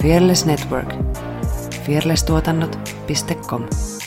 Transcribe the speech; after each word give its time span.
Fearless 0.00 0.46
Network. 0.46 0.92
fearlesstuotannot.com 1.86 4.05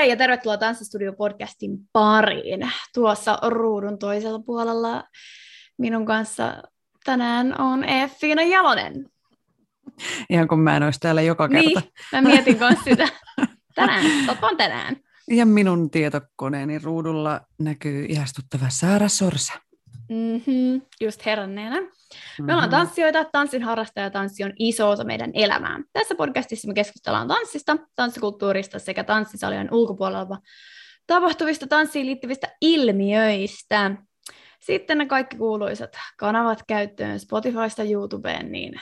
Hellure 0.00 0.12
ja 0.12 0.16
tervetuloa 0.16 0.56
Tanssistudio-podcastin 0.56 1.78
pariin. 1.92 2.70
Tuossa 2.94 3.38
ruudun 3.42 3.98
toisella 3.98 4.38
puolella 4.38 5.04
minun 5.78 6.06
kanssa 6.06 6.62
tänään 7.04 7.60
on 7.60 7.84
Effiina 7.84 8.42
Jalonen. 8.42 9.06
Ihan 10.30 10.48
kun 10.48 10.60
mä 10.60 10.76
en 10.76 10.82
olisi 10.82 11.00
täällä 11.00 11.22
joka 11.22 11.48
kerta. 11.48 11.80
Niin, 11.80 11.92
mä 12.12 12.20
mietin 12.22 12.58
kanssa 12.58 12.84
sitä. 12.90 13.08
Tänään, 13.74 14.04
on 14.42 14.56
tänään. 14.56 14.96
Ja 15.30 15.46
minun 15.46 15.90
tietokoneeni 15.90 16.78
ruudulla 16.78 17.40
näkyy 17.58 18.06
ihastuttava 18.08 18.68
Saara 18.68 19.08
Sorsa. 19.08 19.52
Mm-hmm, 20.10 20.82
just 21.00 21.26
heränneenä. 21.26 21.76
Me 22.42 22.52
ollaan 22.52 22.70
tanssijoita, 22.70 23.24
tanssin 23.24 23.62
harrastaja 23.62 24.10
tanssi 24.10 24.44
on 24.44 24.52
iso 24.58 24.90
osa 24.90 25.04
meidän 25.04 25.30
elämää. 25.34 25.80
Tässä 25.92 26.14
podcastissa 26.14 26.68
me 26.68 26.74
keskustellaan 26.74 27.28
tanssista, 27.28 27.76
tanssikulttuurista 27.94 28.78
sekä 28.78 29.04
tanssisalien 29.04 29.74
ulkopuolella 29.74 30.38
tapahtuvista 31.06 31.66
tanssiin 31.66 32.06
liittyvistä 32.06 32.56
ilmiöistä. 32.60 33.90
Sitten 34.60 34.98
ne 34.98 35.06
kaikki 35.06 35.36
kuuluisat 35.36 35.96
kanavat 36.16 36.62
käyttöön 36.68 37.20
Spotifysta 37.20 37.82
YouTubeen, 37.82 38.52
niin 38.52 38.80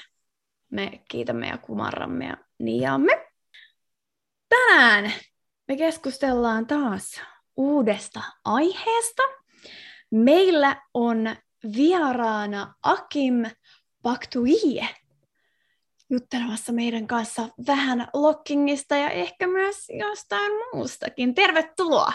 me 0.71 1.03
kiitämme 1.11 1.49
ja 1.49 1.59
kumarramme 1.59 2.27
ja 2.27 2.37
niaamme. 2.59 3.27
Tänään 4.49 5.13
me 5.69 5.77
keskustellaan 5.77 6.67
taas 6.67 7.21
uudesta 7.57 8.21
aiheesta. 8.45 9.23
Meillä 10.11 10.83
on 10.95 11.37
vieraana 11.77 12.75
Akim 12.83 13.45
Baktuie 14.03 14.89
juttelemassa 16.11 16.73
meidän 16.73 17.07
kanssa 17.07 17.49
vähän 17.67 18.09
lockingista 18.15 18.97
ja 18.97 19.11
ehkä 19.11 19.47
myös 19.47 19.87
jostain 19.99 20.53
muustakin. 20.75 21.35
Tervetuloa! 21.35 22.13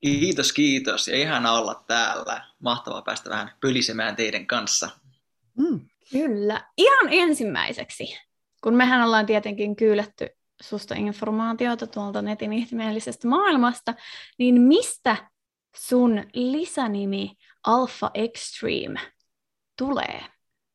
Kiitos, 0.00 0.52
kiitos. 0.52 1.08
Ja 1.08 1.16
ihana 1.16 1.52
olla 1.52 1.84
täällä. 1.86 2.44
Mahtavaa 2.58 3.02
päästä 3.02 3.30
vähän 3.30 3.50
pölisemään 3.60 4.16
teidän 4.16 4.46
kanssa. 4.46 4.90
Mm, 5.58 5.80
kyllä. 6.12 6.64
Ihan 6.76 7.08
ensimmäiseksi, 7.10 8.18
kun 8.62 8.74
mehän 8.74 9.02
ollaan 9.02 9.26
tietenkin 9.26 9.76
kyyletty 9.76 10.28
susta 10.62 10.94
informaatiota 10.94 11.86
tuolta 11.86 12.22
netin 12.22 12.52
ihmeellisestä 12.52 13.28
maailmasta, 13.28 13.94
niin 14.38 14.60
mistä 14.60 15.29
sun 15.76 16.24
lisänimi 16.34 17.38
Alpha 17.66 18.10
Extreme 18.14 19.00
tulee? 19.78 20.24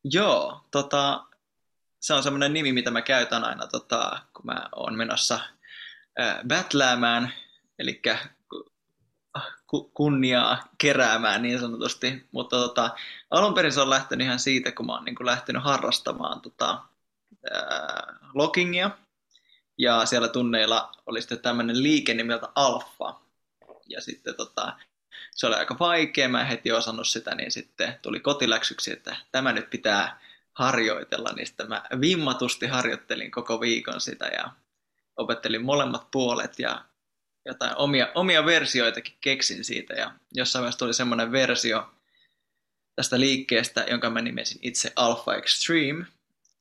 Joo, 0.04 0.62
tota, 0.72 1.26
se 2.00 2.14
on 2.14 2.24
semmoinen 2.24 2.54
nimi, 2.54 2.72
mitä 2.72 2.92
mä 2.92 3.02
käytän 3.02 3.44
aina, 3.44 3.68
tota, 3.68 4.20
kun 4.34 4.46
mä 4.46 4.70
oon 4.76 4.96
menossa 4.96 5.40
äh, 6.20 6.40
battläämään, 6.48 7.34
eli 7.80 8.02
ku, 9.68 9.92
kunniaa 9.94 10.64
keräämään 10.78 11.42
niin 11.42 11.60
sanotusti. 11.60 12.28
Mutta 12.32 12.55
tota, 12.55 12.89
alun 13.32 13.54
perin 13.54 13.72
se 13.72 13.82
on 13.82 13.89
lähtenyt 13.89 14.26
ihan 14.26 14.39
siitä, 14.39 14.72
kun 14.72 14.86
mä 14.86 14.94
oon 14.94 15.05
niin 15.05 15.16
kuin 15.16 15.26
lähtenyt 15.26 15.64
harrastamaan 15.64 16.42
tota, 16.42 16.82
äh, 17.55 18.20
logingia. 18.34 18.92
Ja 19.78 20.05
siellä 20.05 20.28
tunneilla 20.28 20.92
oli 21.05 21.22
sitten 21.22 21.39
tämmöinen 21.39 21.84
liike 21.84 22.14
nimeltä 22.14 22.48
Alfa. 22.55 23.24
Ja 23.90 24.02
sitten 24.02 24.36
tota, 24.36 24.78
se 25.32 25.48
oli 25.48 25.56
aika 25.56 25.76
vaikea, 25.80 26.30
mä 26.30 26.42
en 26.42 26.48
heti 26.48 26.72
osannut 26.72 27.08
sitä, 27.08 27.36
niin 27.36 27.52
sitten 27.52 28.00
tuli 28.02 28.20
kotiläksyksi, 28.20 28.94
että 28.94 29.16
tämä 29.32 29.54
nyt 29.54 29.70
pitää 29.70 30.20
harjoitella, 30.54 31.30
niin 31.36 31.48
sitten 31.48 31.70
mä 31.70 31.84
vimmatusti 32.02 32.68
harjoittelin 32.68 33.32
koko 33.32 33.62
viikon 33.62 34.02
sitä 34.02 34.26
ja 34.26 34.52
opettelin 35.18 35.66
molemmat 35.66 36.12
puolet 36.12 36.60
ja 36.60 36.86
jotain 37.46 37.78
omia, 37.78 38.12
omia 38.16 38.46
versioitakin 38.46 39.18
keksin 39.22 39.64
siitä. 39.64 39.94
Ja 39.94 40.12
jossain 40.34 40.62
vaiheessa 40.62 40.80
tuli 40.80 40.94
semmoinen 40.94 41.32
versio 41.32 41.90
tästä 42.96 43.20
liikkeestä, 43.20 43.86
jonka 43.90 44.10
mä 44.10 44.22
nimesin 44.22 44.60
itse 44.62 44.94
Alpha 44.96 45.36
Extreme 45.36 46.06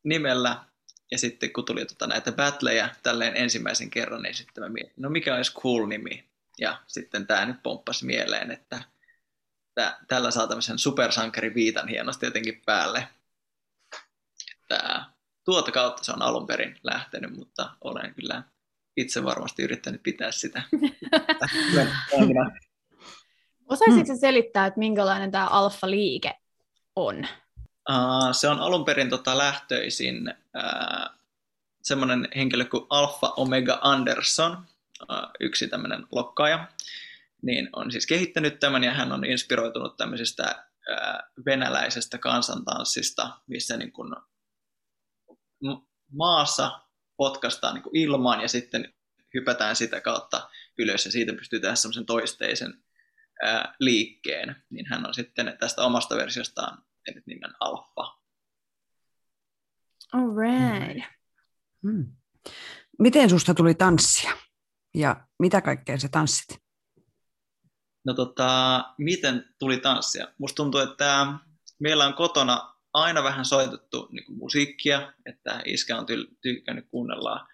nimellä. 0.05 0.65
Ja 1.11 1.19
sitten 1.19 1.53
kun 1.53 1.65
tuli 1.65 1.85
tota 1.85 2.07
näitä 2.07 2.33
battleja 2.33 2.89
tälleen 3.03 3.37
ensimmäisen 3.37 3.91
kerran, 3.91 4.23
niin 4.23 4.35
sitten 4.35 4.65
mä 4.65 4.69
mietin, 4.69 4.95
no 4.97 5.11
mikä 5.11 5.35
olisi 5.35 5.55
cool 5.55 5.87
nimi. 5.87 6.25
Ja 6.59 6.83
sitten 6.87 7.27
tämä 7.27 7.47
nyt 7.47 7.63
pomppasi 7.63 8.07
mieleen, 8.07 8.51
että 8.51 8.83
tää, 9.75 9.99
tällä 10.09 10.31
saa 10.31 10.47
tämmöisen 10.47 10.77
viitan 11.55 11.89
hienosti 11.89 12.27
jotenkin 12.27 12.63
päälle. 12.67 13.09
Että 14.55 15.05
tuota 15.45 15.73
kautta 15.73 16.05
se 16.05 16.13
on 16.13 16.23
alun 16.23 16.47
perin 16.47 16.79
lähtenyt, 16.83 17.37
mutta 17.37 17.71
olen 17.81 18.15
kyllä 18.15 18.43
itse 18.97 19.25
varmasti 19.25 19.63
yrittänyt 19.63 20.03
pitää 20.03 20.33
sitä. 20.33 20.63
Osaisitko 23.69 24.13
hmm. 24.13 24.21
selittää, 24.21 24.67
että 24.67 24.79
minkälainen 24.79 25.31
tämä 25.31 25.47
alfa-liike 25.47 26.35
on? 26.97 27.27
Uh, 27.91 28.33
se 28.33 28.49
on 28.49 28.61
alun 28.61 28.85
perin 28.85 29.11
tota 29.11 29.39
lähtöisin 29.39 30.35
uh, 30.57 31.15
semmoinen 31.83 32.29
henkilö 32.37 32.65
kuin 32.65 32.87
Alpha 32.91 33.29
Omega 33.37 33.79
Anderson, 33.83 34.67
yksi 35.41 35.69
tämmöinen 35.69 36.07
lokkaaja, 36.13 36.69
niin 37.43 37.69
on 37.73 37.93
siis 37.93 38.07
kehittänyt 38.07 38.61
tämän 38.61 38.85
ja 38.85 38.95
hän 38.95 39.13
on 39.13 39.25
inspiroitunut 39.25 39.97
tämmöisestä 39.97 40.69
venäläisestä 41.47 42.19
kansantanssista, 42.19 43.41
missä 43.47 43.77
niin 43.77 43.93
kuin 43.93 44.17
maassa 46.13 46.81
potkastaan 47.17 47.75
niin 47.75 47.83
kuin 47.83 47.97
ilmaan 47.97 48.41
ja 48.41 48.49
sitten 48.49 48.95
hypätään 49.35 49.77
sitä 49.77 50.01
kautta 50.01 50.49
ylös 50.79 51.05
ja 51.05 51.13
siitä 51.13 51.33
pystyy 51.33 51.61
tehdä 51.61 51.75
semmoisen 51.75 52.07
toisteisen 52.07 52.85
ää, 53.43 53.75
liikkeen, 53.81 54.57
niin 54.71 54.87
hän 54.87 55.07
on 55.07 55.15
sitten 55.15 55.57
tästä 55.61 55.83
omasta 55.83 56.17
versiostaan 56.17 56.85
tehnyt 57.05 57.27
nimen 57.27 57.55
Alfa. 57.61 58.19
All 60.13 60.37
right. 60.37 61.05
Hmm. 61.83 62.07
Miten 62.99 63.31
susta 63.31 63.55
tuli 63.55 63.75
tanssia? 63.75 64.37
Ja 64.95 65.27
mitä 65.39 65.61
kaikkea 65.61 65.99
sä 65.99 66.09
tanssit? 66.09 66.63
No 68.05 68.15
tota, 68.15 68.85
miten 68.99 69.55
tuli 69.59 69.77
tanssia? 69.77 70.29
Musta 70.39 70.57
tuntuu, 70.57 70.81
että 70.81 71.27
meillä 71.81 72.07
on 72.07 72.15
kotona 72.15 72.75
aina 72.93 73.23
vähän 73.23 73.45
soitettu 73.45 74.09
niin 74.13 74.25
kuin 74.25 74.39
musiikkia, 74.39 75.13
että 75.27 75.63
iskä 75.65 75.99
on 75.99 76.05
ty- 76.05 76.37
tykkännyt 76.43 76.87
kuunnella 76.91 77.47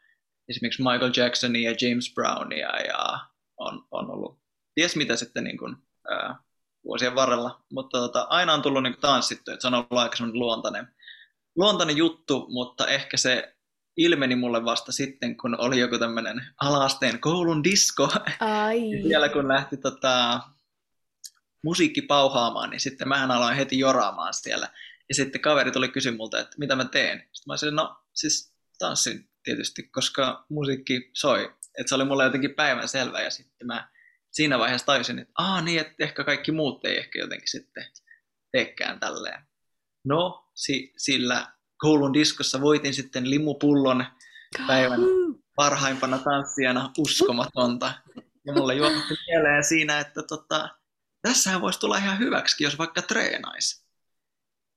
esimerkiksi 0.49 0.83
Michael 0.83 1.13
Jacksonia 1.17 1.71
ja 1.71 1.77
James 1.81 2.15
Brownia 2.15 2.81
ja 2.81 3.19
on, 3.57 3.87
on 3.91 4.11
ollut 4.11 4.41
ties 4.75 4.97
mitä 4.97 5.17
sitten 5.17 5.45
niin 5.45 5.59
kuin, 5.59 5.77
ää, 6.11 6.37
vuosien 6.85 7.15
varrella, 7.15 7.65
mutta 7.73 7.99
tota, 7.99 8.27
aina 8.31 8.55
on 8.55 8.63
tullut 8.63 8.83
niin 8.83 8.93
kuin 8.93 9.01
tanssittu, 9.01 9.51
että 9.51 9.61
se 9.61 9.67
on 9.67 9.75
ollut 9.75 9.93
aika 9.93 10.17
luontainen, 10.33 10.89
luontainen 11.57 11.97
juttu, 11.97 12.47
mutta 12.51 12.87
ehkä 12.87 13.17
se 13.17 13.57
ilmeni 14.01 14.37
mulle 14.37 14.65
vasta 14.65 14.93
sitten, 14.93 15.37
kun 15.37 15.61
oli 15.61 15.81
joku 15.81 15.99
tämmöinen 15.99 16.47
alasteen 16.61 17.21
koulun 17.21 17.65
disko. 17.65 18.09
Ai. 18.41 18.81
Vielä 18.81 19.29
kun 19.29 19.49
lähti 19.49 19.77
tota, 19.77 20.41
musiikki 21.65 22.03
pauhaamaan, 22.03 22.71
niin 22.71 22.81
sitten 22.81 23.09
mä 23.09 23.27
aloin 23.37 23.57
heti 23.57 23.79
joraamaan 23.79 24.35
siellä. 24.35 24.69
Ja 25.09 25.15
sitten 25.15 25.41
kaveri 25.41 25.71
tuli 25.71 25.89
kysyä 25.89 26.13
multa, 26.13 26.41
että 26.41 26.57
mitä 26.59 26.77
mä 26.77 26.85
teen. 26.85 27.19
Sitten 27.19 27.53
mä 27.53 27.57
sanoin, 27.57 27.77
no 27.77 27.97
siis 28.15 28.55
tanssin 28.79 29.31
tietysti, 29.43 29.83
koska 29.83 30.45
musiikki 30.49 31.11
soi. 31.13 31.55
Että 31.79 31.89
se 31.89 31.95
oli 31.95 32.05
mulle 32.05 32.25
jotenkin 32.25 32.55
päivän 32.55 32.89
selvä 32.89 33.21
ja 33.21 33.31
sitten 33.31 33.67
mä 33.67 33.89
siinä 34.31 34.59
vaiheessa 34.59 34.87
tajusin, 34.87 35.19
että 35.19 35.33
aah 35.39 35.65
niin, 35.65 35.81
että 35.81 35.95
ehkä 35.99 36.25
kaikki 36.25 36.53
muut 36.53 36.85
ei 36.85 36.99
ehkä 36.99 37.19
jotenkin 37.19 37.49
sitten 37.49 37.87
teekään 38.53 39.01
tälleen. 39.01 39.43
No, 40.05 40.51
si- 40.55 40.95
sillä 40.97 41.47
koulun 41.81 42.13
diskossa 42.13 42.61
voitin 42.61 42.95
sitten 42.95 43.31
limupullon 43.31 44.05
päivän 44.67 45.01
parhaimpana 45.57 46.19
tanssijana 46.19 46.93
uskomatonta. 46.99 47.93
Ja 48.47 48.53
mulle 48.53 48.75
juotti 48.75 49.15
mieleen 49.27 49.65
siinä, 49.65 50.01
että 50.01 50.23
tota, 50.23 50.69
tässähän 51.23 51.61
voisi 51.61 51.81
tulla 51.81 51.97
ihan 51.97 52.19
hyväksi, 52.19 52.65
jos 52.65 52.79
vaikka 52.79 53.03
treenaisi. 53.03 53.85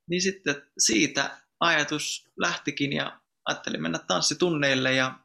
Niin 0.09 0.21
sitten 0.21 0.55
siitä 0.77 1.37
ajatus 1.59 2.29
lähtikin 2.37 2.93
ja 2.93 3.19
ajattelin 3.45 3.81
mennä 3.81 3.99
tanssitunneille 3.99 4.93
ja 4.93 5.19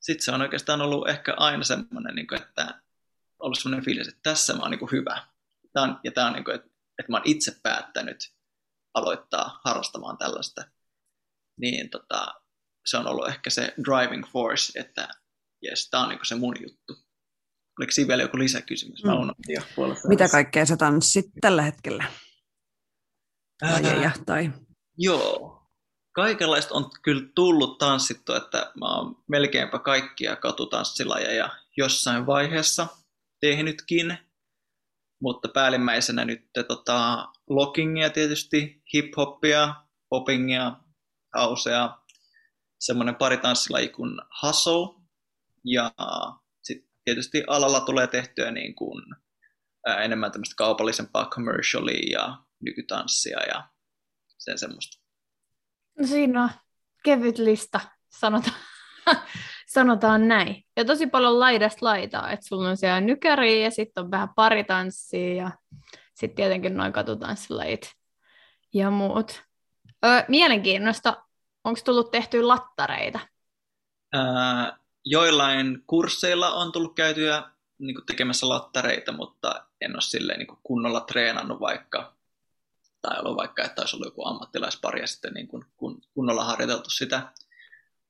sitten 0.00 0.24
se 0.24 0.32
on 0.32 0.42
oikeastaan 0.42 0.82
ollut 0.82 1.08
ehkä 1.08 1.34
aina 1.36 1.64
semmoinen, 1.64 2.14
niin 2.14 2.26
kuin, 2.26 2.42
että 2.42 2.82
ollut 3.38 3.58
semmoinen 3.58 3.84
fiilis, 3.84 4.08
että 4.08 4.20
tässä 4.22 4.54
mä 4.54 4.62
oon 4.62 4.70
niin 4.70 4.92
hyvä. 4.92 5.26
Tämä 5.72 5.84
on, 5.84 6.00
ja 6.04 6.12
tämä 6.12 6.26
on, 6.26 6.32
niin 6.32 6.44
kuin, 6.44 6.54
että, 6.54 6.68
että 6.98 7.12
mä 7.12 7.16
oon 7.16 7.26
itse 7.26 7.56
päättänyt 7.62 8.32
aloittaa 8.94 9.60
harrastamaan 9.64 10.18
tällaista. 10.18 10.64
Niin 11.62 11.90
tota, 11.90 12.34
se 12.86 12.96
on 12.96 13.06
ollut 13.06 13.28
ehkä 13.28 13.50
se 13.50 13.74
driving 13.84 14.26
force, 14.26 14.80
että 14.80 15.08
jes, 15.62 15.90
tämä 15.90 16.02
on 16.02 16.08
niin 16.08 16.18
se 16.22 16.34
mun 16.34 16.56
juttu. 16.62 16.96
Oliko 17.78 17.92
siinä 17.92 18.08
vielä 18.08 18.22
joku 18.22 18.38
lisäkysymys? 18.38 19.04
Mä 19.04 19.14
mm. 19.14 19.32
jo 19.48 19.60
Mitä 20.08 20.28
kaikkea 20.28 20.66
sä 20.66 20.76
tanssit 20.76 21.26
tällä 21.40 21.62
hetkellä? 21.62 22.04
Lajeja 23.62 24.10
tai... 24.26 24.50
Joo. 24.98 25.58
Kaikenlaista 26.14 26.74
on 26.74 26.90
kyllä 27.02 27.28
tullut 27.34 27.78
tanssittu, 27.78 28.32
että 28.32 28.72
mä 28.80 28.96
oon 28.96 29.22
melkeinpä 29.28 29.78
kaikkia 29.78 30.36
katutanssilajeja 30.36 31.48
jossain 31.76 32.26
vaiheessa 32.26 32.86
tehnytkin. 33.40 34.18
Mutta 35.22 35.48
päällimmäisenä 35.48 36.24
nyt 36.24 36.50
tota, 36.68 37.28
lockingia 37.48 38.10
tietysti, 38.10 38.82
hip-hoppia, 38.94 39.74
poppingia, 40.08 40.81
hausea, 41.34 41.98
semmoinen 42.78 43.14
pari 43.14 43.36
tanssilaji 43.36 43.88
kuin 43.88 44.20
hustle. 44.42 45.02
Ja 45.64 45.92
sitten 46.62 46.90
tietysti 47.04 47.44
alalla 47.46 47.80
tulee 47.80 48.06
tehtyä 48.06 48.50
niin 48.50 48.74
kuin, 48.74 49.02
ää, 49.86 50.02
enemmän 50.02 50.32
tämmöistä 50.32 50.54
kaupallisempaa 50.56 51.26
commercialia 51.26 52.20
ja 52.20 52.38
nykytanssia 52.60 53.40
ja 53.42 53.68
sen 54.38 54.58
semmoista. 54.58 55.02
No 55.98 56.06
siinä 56.06 56.42
on 56.42 56.50
kevyt 57.04 57.38
lista, 57.38 57.80
sanotaan, 58.08 58.56
sanotaan 59.74 60.28
näin. 60.28 60.64
Ja 60.76 60.84
tosi 60.84 61.06
paljon 61.06 61.40
laidasta 61.40 61.86
laitaa, 61.86 62.30
että 62.30 62.46
sulla 62.46 62.68
on 62.68 62.76
siellä 62.76 63.00
nykäriä 63.00 63.64
ja 63.64 63.70
sitten 63.70 64.04
on 64.04 64.10
vähän 64.10 64.28
paritanssia 64.36 65.34
ja 65.34 65.50
sitten 66.14 66.36
tietenkin 66.36 66.76
noin 66.76 66.92
katutanssilajit 66.92 67.92
ja 68.74 68.90
muut. 68.90 69.42
Öö, 70.04 70.24
mielenkiinnosta, 70.28 71.22
onko 71.64 71.80
tullut 71.84 72.10
tehty 72.10 72.42
lattareita? 72.42 73.20
Ää, 74.12 74.78
joillain 75.04 75.84
kursseilla 75.86 76.54
on 76.54 76.72
tullut 76.72 76.94
käytyä 76.94 77.50
niin 77.78 77.94
kuin 77.94 78.06
tekemässä 78.06 78.48
lattareita, 78.48 79.12
mutta 79.12 79.66
en 79.80 79.92
ole 79.92 80.00
silleen 80.00 80.38
niin 80.38 80.46
kuin 80.46 80.60
kunnolla 80.62 81.00
treenannut 81.00 81.60
vaikka, 81.60 82.16
tai 83.02 83.18
ollut 83.18 83.36
vaikka, 83.36 83.64
että 83.64 83.82
olisi 83.82 83.96
ollut 83.96 84.06
joku 84.06 84.26
ammattilaispari 84.26 85.00
ja 85.00 85.06
sitten 85.06 85.32
niin 85.34 85.48
kuin 85.48 85.64
kun, 85.76 86.02
kunnolla 86.14 86.44
harjoiteltu 86.44 86.90
sitä 86.90 87.32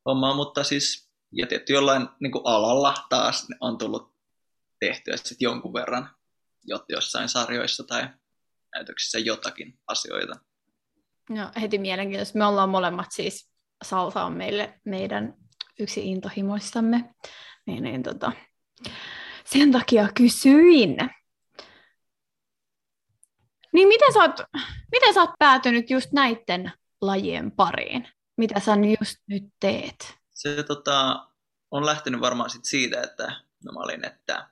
hommaa, 0.06 0.34
mutta 0.34 0.64
siis, 0.64 1.08
ja 1.32 1.46
tietty 1.46 1.72
jollain 1.72 2.08
niin 2.20 2.32
kuin 2.32 2.42
alalla 2.46 2.94
taas 3.08 3.46
on 3.60 3.78
tullut 3.78 4.12
tehtyä 4.80 5.16
sitten 5.16 5.36
jonkun 5.40 5.72
verran 5.72 6.10
jossain 6.88 7.28
sarjoissa 7.28 7.84
tai 7.84 8.08
näytöksissä 8.74 9.18
jotakin 9.18 9.78
asioita. 9.86 10.51
No 11.34 11.50
heti 11.60 11.78
mielenkiintoista. 11.78 12.38
Me 12.38 12.46
ollaan 12.46 12.68
molemmat 12.68 13.06
siis, 13.10 13.50
salsa 13.84 14.24
on 14.24 14.32
meille 14.32 14.80
meidän 14.84 15.34
yksi 15.80 16.10
intohimoistamme. 16.10 17.14
Niin, 17.66 17.82
niin 17.82 18.02
tota, 18.02 18.32
sen 19.44 19.72
takia 19.72 20.08
kysyin. 20.14 20.96
Niin 23.72 23.88
miten 23.88 24.12
sä, 24.12 24.20
oot, 24.20 24.40
miten 24.92 25.14
sä 25.14 25.20
oot 25.20 25.30
päätynyt 25.38 25.90
just 25.90 26.12
näiden 26.12 26.72
lajien 27.00 27.50
pariin? 27.50 28.08
Mitä 28.36 28.60
sä 28.60 28.72
just 29.00 29.16
nyt 29.26 29.44
teet? 29.60 30.18
Se 30.34 30.62
tota, 30.62 31.26
on 31.70 31.86
lähtenyt 31.86 32.20
varmaan 32.20 32.50
sit 32.50 32.64
siitä, 32.64 33.02
että 33.02 33.24
no 33.64 33.72
mä 33.72 33.80
olin, 33.80 34.06
että 34.06 34.50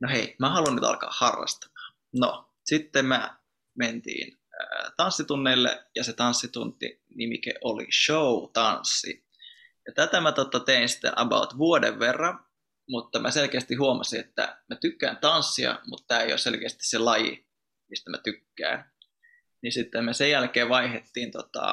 no 0.00 0.08
hei, 0.08 0.36
mä 0.38 0.50
haluan 0.50 0.74
nyt 0.74 0.84
alkaa 0.84 1.10
harrastamaan. 1.12 1.94
No, 2.12 2.50
sitten 2.64 3.06
mä 3.06 3.36
mentiin 3.74 4.39
tanssitunneille 4.96 5.84
ja 5.94 6.04
se 6.04 6.12
tanssitunti 6.12 7.02
nimike 7.14 7.54
oli 7.64 7.86
show-tanssi. 7.92 9.26
Ja 9.86 9.92
tätä 9.94 10.20
mä 10.20 10.32
totta 10.32 10.60
tein 10.60 10.88
sitten 10.88 11.18
about 11.18 11.58
vuoden 11.58 11.98
verran, 11.98 12.46
mutta 12.88 13.18
mä 13.18 13.30
selkeästi 13.30 13.74
huomasin, 13.74 14.20
että 14.20 14.62
mä 14.68 14.76
tykkään 14.76 15.16
tanssia, 15.16 15.80
mutta 15.86 16.04
tämä 16.08 16.20
ei 16.20 16.32
ole 16.32 16.38
selkeästi 16.38 16.86
se 16.86 16.98
laji, 16.98 17.46
mistä 17.90 18.10
mä 18.10 18.18
tykkään. 18.18 18.92
Niin 19.62 19.72
sitten 19.72 20.04
me 20.04 20.12
sen 20.12 20.30
jälkeen 20.30 20.68
vaihettiin 20.68 21.30
tota, 21.30 21.64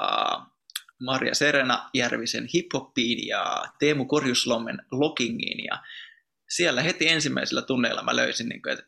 Maria 1.00 1.36
Serena 1.36 1.90
Järvisen 1.94 2.48
hiphoppiin 2.54 3.28
ja 3.28 3.66
Teemu 3.80 4.06
Korjuslommen 4.06 4.81
lockingiin 4.92 5.66
ja 5.66 5.83
siellä 6.50 6.81
heti 6.81 7.07
ensimmäisellä 7.10 7.62
tunneilla 7.62 8.04
mä 8.04 8.16
löysin, 8.16 8.50
niin 8.50 8.62
kuin, 8.62 8.74
että 8.74 8.86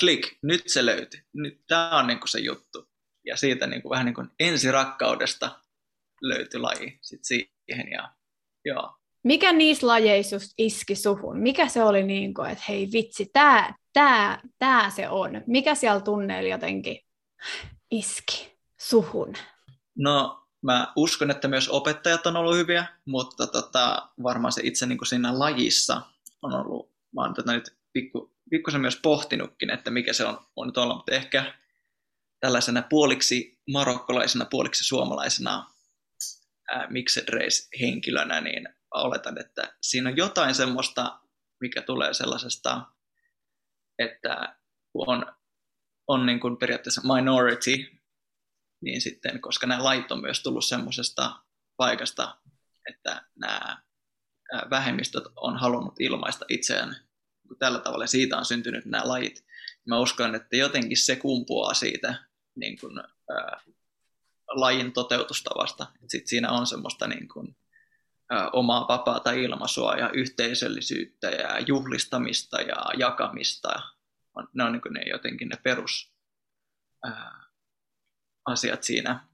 klik, 0.00 0.38
nyt 0.42 0.62
se 0.66 0.86
löytyi. 0.86 1.20
Nyt 1.32 1.66
tämä 1.66 1.98
on 1.98 2.06
niin 2.06 2.18
kuin 2.18 2.28
se 2.28 2.38
juttu. 2.38 2.91
Ja 3.24 3.36
siitä 3.36 3.66
niin 3.66 3.82
kuin, 3.82 3.90
vähän 3.90 4.06
niin 4.06 4.14
kuin 4.14 4.30
ensirakkaudesta 4.40 5.60
löytyi 6.22 6.60
laji 6.60 6.98
sit 7.02 7.24
siihen. 7.24 7.90
Ja, 7.90 8.12
joo. 8.64 8.96
Mikä 9.24 9.52
niissä 9.52 9.86
lajeissa 9.86 10.36
just 10.36 10.52
iski 10.58 10.94
suhun? 10.94 11.38
Mikä 11.38 11.68
se 11.68 11.82
oli 11.82 12.02
niin 12.02 12.34
kuin, 12.34 12.50
että 12.50 12.64
hei 12.68 12.88
vitsi, 12.92 13.30
tämä 13.32 13.74
tää, 13.92 14.40
tää 14.58 14.90
se 14.90 15.08
on? 15.08 15.30
Mikä 15.46 15.74
siellä 15.74 16.00
tunneilla 16.00 16.50
jotenkin 16.50 16.98
iski 17.90 18.58
suhun? 18.80 19.32
No 19.98 20.42
mä 20.62 20.92
uskon, 20.96 21.30
että 21.30 21.48
myös 21.48 21.68
opettajat 21.68 22.26
on 22.26 22.36
ollut 22.36 22.56
hyviä, 22.56 22.86
mutta 23.04 23.46
tota, 23.46 24.08
varmaan 24.22 24.52
se 24.52 24.60
itse 24.64 24.86
niin 24.86 24.98
kuin 24.98 25.08
siinä 25.08 25.38
lajissa 25.38 26.02
on 26.42 26.54
ollut, 26.54 26.90
mä 27.14 27.22
oon 27.22 27.34
tätä 27.34 27.52
nyt 27.52 27.76
pikku, 27.92 28.32
pikkusen 28.50 28.80
myös 28.80 28.96
pohtinutkin, 29.02 29.70
että 29.70 29.90
mikä 29.90 30.12
se 30.12 30.24
on 30.24 30.38
on 30.56 30.72
olla, 30.76 30.94
mutta 30.94 31.12
ehkä 31.12 31.54
tällaisena 32.42 32.82
puoliksi 32.82 33.60
marokkolaisena, 33.72 34.44
puoliksi 34.44 34.84
suomalaisena 34.84 35.70
mixed 36.88 37.28
race-henkilönä, 37.28 38.40
niin 38.40 38.68
oletan, 38.94 39.40
että 39.40 39.76
siinä 39.82 40.10
on 40.10 40.16
jotain 40.16 40.54
semmoista, 40.54 41.20
mikä 41.60 41.82
tulee 41.82 42.14
sellaisesta, 42.14 42.86
että 43.98 44.56
kun 44.92 45.08
on, 45.08 45.26
on 46.06 46.26
niin 46.26 46.40
kuin 46.40 46.56
periaatteessa 46.56 47.14
minority, 47.14 48.00
niin 48.80 49.00
sitten, 49.00 49.40
koska 49.40 49.66
nämä 49.66 49.84
lait 49.84 50.12
on 50.12 50.20
myös 50.20 50.42
tullut 50.42 50.64
semmoisesta 50.64 51.42
paikasta, 51.76 52.38
että 52.88 53.26
nämä 53.36 53.82
vähemmistöt 54.70 55.24
on 55.36 55.56
halunnut 55.56 56.00
ilmaista 56.00 56.44
itseään 56.48 56.96
tällä 57.58 57.78
tavalla, 57.78 58.06
siitä 58.06 58.38
on 58.38 58.44
syntynyt 58.44 58.84
nämä 58.84 59.08
lajit. 59.08 59.44
Mä 59.88 59.98
uskon, 59.98 60.34
että 60.34 60.56
jotenkin 60.56 60.96
se 60.96 61.16
kumpuaa 61.16 61.74
siitä 61.74 62.31
niin 62.54 62.78
kuin, 62.80 62.98
ää, 62.98 63.60
lajin 64.48 64.92
toteutustavasta. 64.92 65.86
Sitten 66.08 66.28
siinä 66.28 66.50
on 66.50 66.66
semmoista 66.66 67.06
niin 67.06 67.28
kuin, 67.28 67.56
ää, 68.30 68.50
omaa 68.50 68.88
vapaata 68.88 69.32
ilmaisua 69.32 69.96
ja 69.96 70.10
yhteisöllisyyttä 70.10 71.30
ja 71.30 71.60
juhlistamista 71.60 72.60
ja 72.60 72.84
jakamista. 72.98 73.68
Ne 74.54 74.64
on 74.64 74.72
niin 74.72 74.82
kuin 74.82 74.92
ne 74.92 75.02
jotenkin 75.02 75.48
ne 75.48 75.56
perus 75.56 76.12
ää, 77.04 77.44
asiat 78.44 78.82
siinä 78.82 79.28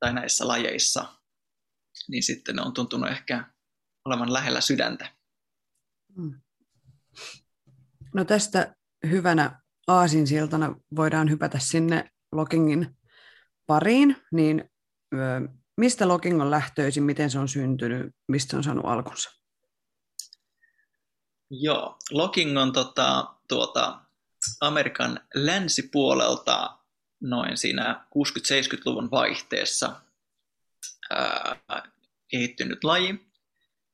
tai 0.00 0.12
näissä 0.12 0.48
lajeissa. 0.48 1.14
Niin 2.08 2.22
sitten 2.22 2.56
ne 2.56 2.62
on 2.62 2.74
tuntunut 2.74 3.10
ehkä 3.10 3.52
olevan 4.04 4.32
lähellä 4.32 4.60
sydäntä. 4.60 5.08
Mm. 6.16 6.40
No 8.14 8.24
tästä 8.24 8.74
hyvänä 9.10 9.60
aasinsiltana 9.86 10.76
voidaan 10.96 11.30
hypätä 11.30 11.58
sinne 11.58 12.11
Lockingin 12.32 12.96
pariin, 13.66 14.16
niin 14.32 14.70
mistä 15.76 16.08
Locking 16.08 16.42
on 16.42 16.50
lähtöisin, 16.50 17.02
miten 17.02 17.30
se 17.30 17.38
on 17.38 17.48
syntynyt, 17.48 18.14
mistä 18.28 18.56
on 18.56 18.64
saanut 18.64 18.84
alkunsa? 18.84 19.30
Joo, 21.50 21.98
Locking 22.10 22.58
on 22.58 22.72
tota, 22.72 23.34
tuota, 23.48 24.00
Amerikan 24.60 25.20
länsipuolelta 25.34 26.78
noin 27.20 27.56
siinä 27.56 28.06
60-70-luvun 28.18 29.10
vaihteessa 29.10 30.00
ää, 31.10 31.56
kehittynyt 32.28 32.84
laji. 32.84 33.26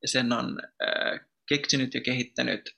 Ja 0.01 0.07
sen 0.07 0.33
on 0.33 0.59
ää, 0.61 1.19
keksinyt 1.49 1.93
ja 1.93 2.01
kehittänyt 2.01 2.75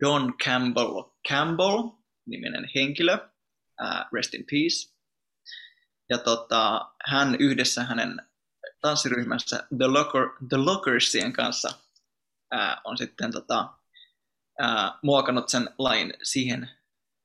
Don 0.00 0.34
Campbell 0.44 1.02
Campbell, 1.28 1.88
niminen 2.26 2.70
henkilö, 2.74 3.18
ää, 3.78 4.08
rest 4.12 4.34
in 4.34 4.44
peace. 4.50 4.93
Ja 6.10 6.18
tota, 6.18 6.90
hän 7.06 7.36
yhdessä 7.38 7.84
hänen 7.84 8.22
tanssiryhmänsä 8.80 9.66
The, 9.78 9.86
Locker, 9.86 10.28
The 10.48 10.56
Lockersien 10.56 11.32
kanssa 11.32 11.68
ää, 12.50 12.80
on 12.84 12.98
sitten 12.98 13.32
tota, 13.32 13.74
ää, 14.58 14.98
muokannut 15.02 15.48
sen 15.48 15.70
lain 15.78 16.14
siihen, 16.22 16.70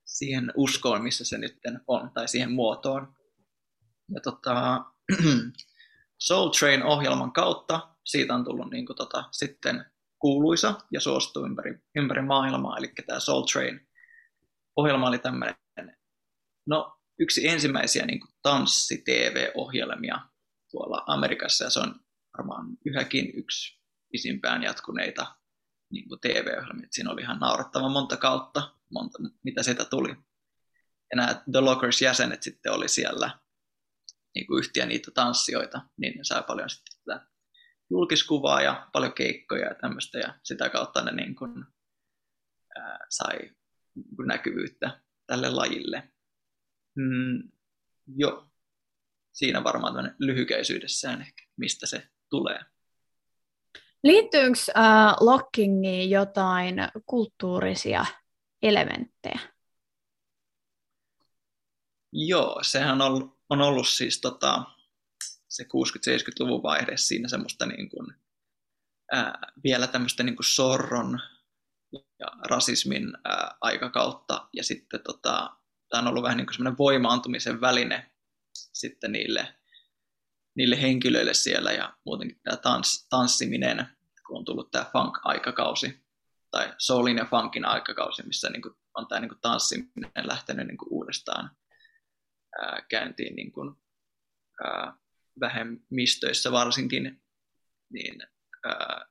siihen 0.06 0.54
uskoon, 0.56 1.04
missä 1.04 1.26
se 1.26 1.38
nyt 1.38 1.60
on, 1.88 2.12
tai 2.14 2.28
siihen 2.28 2.52
muotoon. 2.52 3.16
Ja 4.14 4.22
tota, 4.22 4.86
Soul 6.28 6.50
Train-ohjelman 6.50 7.32
kautta 7.32 7.96
siitä 8.06 8.36
on 8.36 8.44
tullut 8.44 8.72
niin 8.72 8.86
kuin, 8.86 8.98
tota, 8.98 9.24
sitten 9.32 9.86
kuuluisa 10.20 10.82
ja 10.92 11.02
suosittu 11.02 11.46
ympäri, 11.46 11.80
ympäri 11.96 12.22
maailmaa, 12.22 12.78
eli 12.78 12.94
tämä 13.06 13.20
Soul 13.20 13.46
Train 13.54 13.90
ohjelma 14.76 15.08
oli 15.08 15.20
tämmöinen, 15.20 15.56
no 16.66 16.99
yksi 17.20 17.48
ensimmäisiä 17.48 18.06
niin 18.06 18.20
kuin 18.20 18.32
tanssi-TV-ohjelmia 18.42 20.20
tuolla 20.72 21.04
Amerikassa, 21.08 21.64
ja 21.64 21.70
se 21.70 21.80
on 21.80 21.96
varmaan 22.38 22.78
yhäkin 22.86 23.32
yksi 23.36 23.80
pisimpään 24.12 24.64
jatkuneita 24.64 25.36
niin 25.92 26.10
kuin 26.10 26.20
TV-ohjelmia. 26.20 26.88
Siinä 26.92 27.12
oli 27.12 27.22
ihan 27.22 27.40
naurettava 27.40 27.90
monta 27.90 28.18
kautta, 28.18 28.76
monta, 28.92 29.18
mitä 29.44 29.64
sitä 29.64 29.86
tuli. 29.86 30.10
Ja 31.12 31.16
nämä 31.16 31.44
The 31.52 31.60
Lockers-jäsenet 31.60 32.44
sitten 32.44 32.72
oli 32.72 32.90
siellä 32.90 33.40
niin 34.36 34.48
kuin 34.48 34.60
yhtiä 34.60 34.86
niitä 34.86 35.12
tanssijoita, 35.12 35.82
niin 35.98 36.18
ne 36.18 36.24
sai 36.24 36.44
paljon 36.48 36.70
sitten 36.70 36.96
tätä 37.06 37.28
julkiskuvaa 37.90 38.62
ja 38.62 38.90
paljon 38.94 39.14
keikkoja 39.14 39.68
ja 39.68 39.76
tämmöistä, 39.76 40.20
ja 40.20 40.40
sitä 40.44 40.70
kautta 40.70 41.02
ne 41.02 41.12
niin 41.12 41.36
kuin, 41.36 41.66
ää, 42.78 43.00
sai 43.10 43.40
niin 43.96 44.28
näkyvyyttä 44.28 45.02
tälle 45.28 45.50
lajille. 45.50 46.12
Mm, 47.00 47.52
joo, 48.16 48.50
siinä 49.32 49.64
varmaan 49.64 50.16
lyhykäisyydessään 50.20 51.22
ehkä, 51.22 51.44
mistä 51.58 51.86
se 51.86 52.10
tulee. 52.30 52.60
Liittyykö 54.04 54.60
äh, 54.78 55.16
lockingiin 55.20 56.10
jotain 56.10 56.76
kulttuurisia 57.06 58.06
elementtejä? 58.62 59.40
Joo, 62.12 62.60
sehän 62.64 63.02
on 63.02 63.08
ollut, 63.08 63.40
on 63.50 63.62
ollut 63.62 63.88
siis 63.88 64.22
tota, 64.22 64.64
se 65.48 65.64
60-70-luvun 65.64 66.64
vaihde 66.64 66.98
siinä 66.98 67.28
semmoista 67.28 67.66
niin 67.66 67.90
kuin, 67.90 68.08
ää, 69.12 69.40
vielä 69.64 69.88
tämmöistä 69.88 70.24
niin 70.24 70.36
kuin 70.36 70.46
sorron 70.46 71.20
ja 72.20 72.28
rasismin 72.50 73.18
ää, 73.26 73.58
aikakautta. 73.62 74.50
Ja 74.54 74.64
sitten 74.64 75.00
tota, 75.04 75.59
tämä 75.90 76.02
on 76.02 76.08
ollut 76.08 76.24
vähän 76.24 76.38
niin 76.38 76.54
semmoinen 76.54 76.78
voimaantumisen 76.78 77.62
väline 77.62 78.12
sitten 78.54 79.12
niille, 79.12 79.56
niille 80.56 80.82
henkilöille 80.82 81.34
siellä 81.34 81.72
ja 81.72 81.94
muutenkin 82.06 82.40
tämä 82.44 82.58
tans, 82.58 83.08
tanssiminen, 83.10 83.88
kun 84.28 84.38
on 84.38 84.46
tullut 84.46 84.72
tämä 84.72 84.86
funk-aikakausi 84.86 86.04
tai 86.52 86.74
soulin 86.78 87.18
ja 87.18 87.26
funkin 87.26 87.66
aikakausi, 87.66 88.24
missä 88.24 88.50
niin 88.50 88.62
kuin 88.62 88.76
on 88.94 89.08
tämä 89.08 89.22
niin 89.22 89.30
kuin 89.30 89.42
tanssiminen 89.42 90.28
lähtenyt 90.28 90.68
niin 90.68 90.78
kuin 90.78 90.90
uudestaan 90.92 91.52
ää, 92.62 92.86
käyntiin 92.90 93.36
niin 93.36 93.52
kuin, 93.52 93.76
ää, 94.64 94.94
vähemmistöissä 95.40 96.52
varsinkin, 96.52 97.22
niin 97.90 98.24
ää, 98.66 99.06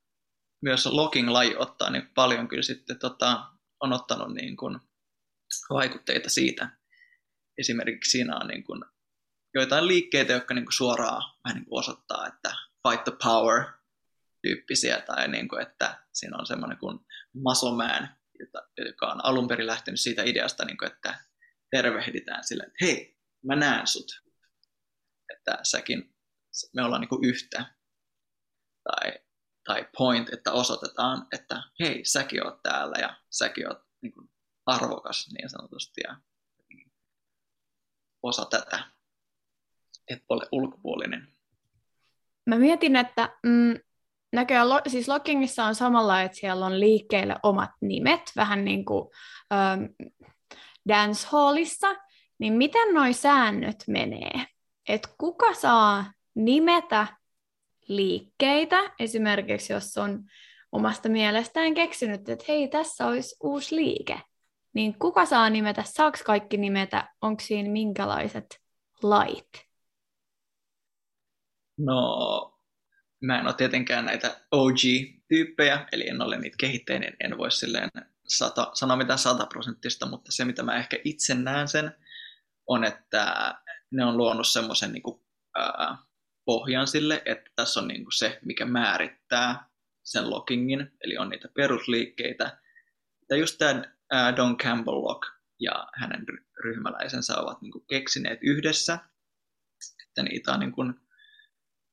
myös 0.60 0.86
locking-laji 0.86 1.56
ottaa 1.56 1.90
niin 1.90 2.10
paljon 2.14 2.48
kyllä 2.48 2.62
sitten 2.62 2.98
tota, 2.98 3.46
on 3.80 3.92
ottanut 3.92 4.34
niin 4.34 4.56
kuin 4.56 4.80
vaikutteita 5.70 6.30
siitä. 6.30 6.68
Esimerkiksi 7.58 8.10
siinä 8.10 8.36
on 8.36 8.48
niin 8.48 8.64
kuin 8.64 8.84
joitain 9.54 9.88
liikkeitä, 9.88 10.32
jotka 10.32 10.54
niin 10.54 10.64
kuin 10.64 10.72
suoraan 10.72 11.22
vähän 11.44 11.56
niin 11.56 11.64
kuin 11.68 11.78
osoittaa, 11.78 12.26
että 12.26 12.54
fight 12.88 13.04
the 13.04 13.12
power 13.24 13.64
tyyppisiä, 14.42 15.00
tai 15.00 15.28
niin 15.28 15.48
kuin, 15.48 15.62
että 15.62 16.06
siinä 16.12 16.36
on 16.36 16.46
semmoinen 16.46 16.78
kuin 16.78 16.98
man, 17.76 18.08
joka 18.86 19.06
on 19.06 19.24
alun 19.24 19.48
perin 19.48 19.66
lähtenyt 19.66 20.00
siitä 20.00 20.22
ideasta, 20.22 20.64
niin 20.64 20.78
kuin, 20.78 20.92
että 20.92 21.24
tervehditään 21.70 22.44
sille, 22.44 22.62
että 22.62 22.84
hei, 22.84 23.18
mä 23.44 23.56
näen 23.56 23.86
sut, 23.86 24.22
että 25.34 25.58
säkin, 25.62 26.14
me 26.74 26.82
ollaan 26.82 27.00
niin 27.00 27.08
kuin 27.08 27.24
yhtä, 27.24 27.74
tai, 28.84 29.12
tai 29.64 29.88
point, 29.98 30.32
että 30.32 30.52
osoitetaan, 30.52 31.26
että 31.32 31.62
hei, 31.80 32.04
säkin 32.04 32.46
oot 32.46 32.62
täällä, 32.62 32.98
ja 33.00 33.16
säkin 33.30 33.68
oot 33.68 33.78
niin 34.02 34.12
kuin 34.12 34.30
arvokas 34.68 35.28
niin 35.32 35.50
sanotusti, 35.50 36.00
ja 36.08 36.16
osa 38.22 38.44
tätä 38.44 38.98
et 40.08 40.24
ole 40.28 40.46
ulkopuolinen. 40.52 41.28
Mä 42.46 42.58
mietin, 42.58 42.96
että 42.96 43.36
mm, 43.42 43.74
näköjään 44.32 44.68
lo, 44.68 44.80
siis 44.86 45.08
Lockingissa 45.08 45.64
on 45.64 45.74
samalla, 45.74 46.22
että 46.22 46.38
siellä 46.38 46.66
on 46.66 46.80
liikkeelle 46.80 47.36
omat 47.42 47.70
nimet, 47.80 48.32
vähän 48.36 48.64
niin 48.64 48.84
kuin 48.84 49.08
ähm, 49.52 49.84
dancehallissa, 50.88 51.96
niin 52.38 52.52
miten 52.52 52.94
noi 52.94 53.12
säännöt 53.12 53.84
menee? 53.86 54.46
Et 54.88 55.08
kuka 55.18 55.54
saa 55.54 56.12
nimetä 56.34 57.06
liikkeitä, 57.88 58.92
esimerkiksi 58.98 59.72
jos 59.72 59.98
on 59.98 60.24
omasta 60.72 61.08
mielestään 61.08 61.74
keksinyt, 61.74 62.28
että 62.28 62.44
hei, 62.48 62.68
tässä 62.68 63.06
olisi 63.06 63.36
uusi 63.42 63.76
liike, 63.76 64.20
niin 64.78 64.98
kuka 64.98 65.26
saa 65.26 65.50
nimetä, 65.50 65.82
saako 65.86 66.18
kaikki 66.24 66.56
nimetä, 66.56 67.14
onko 67.22 67.42
siinä 67.42 67.70
minkälaiset 67.70 68.60
lait? 69.02 69.48
No, 71.78 72.58
mä 73.20 73.38
en 73.38 73.46
ole 73.46 73.54
tietenkään 73.54 74.04
näitä 74.04 74.40
OG-tyyppejä, 74.50 75.88
eli 75.92 76.08
en 76.08 76.22
ole 76.22 76.38
niitä 76.38 76.56
kehittäjä, 76.60 76.98
niin 76.98 77.16
en 77.24 77.38
voi 77.38 77.50
silleen 77.50 77.90
sata, 78.28 78.70
sanoa 78.74 78.96
mitään 78.96 79.18
sataprosenttista, 79.18 80.08
mutta 80.08 80.32
se 80.32 80.44
mitä 80.44 80.62
mä 80.62 80.76
ehkä 80.76 80.98
itse 81.04 81.34
näen 81.34 81.68
sen, 81.68 81.96
on, 82.66 82.84
että 82.84 83.54
ne 83.90 84.04
on 84.04 84.16
luonut 84.16 84.48
semmoisen 84.48 84.92
niin 84.92 85.02
pohjan 86.44 86.86
sille, 86.86 87.22
että 87.24 87.50
tässä 87.56 87.80
on 87.80 87.88
niin 87.88 88.04
kuin 88.04 88.18
se, 88.18 88.38
mikä 88.44 88.64
määrittää 88.64 89.68
sen 90.02 90.30
lockingin, 90.30 90.92
eli 91.00 91.18
on 91.18 91.28
niitä 91.28 91.48
perusliikkeitä. 91.54 92.58
Ja 93.30 93.36
just 93.36 93.58
tämä 93.58 93.97
Don 94.36 94.56
Campbell 94.56 95.02
Lock 95.02 95.22
ja 95.60 95.88
hänen 95.94 96.26
ryhmäläisensä 96.64 97.38
ovat 97.38 97.62
niin 97.62 97.72
kuin 97.72 97.84
keksineet 97.86 98.38
yhdessä, 98.42 98.98
että 100.08 100.22
niitä 100.22 100.52
on 100.52 100.60
niin 100.60 100.72
kuin 100.72 100.94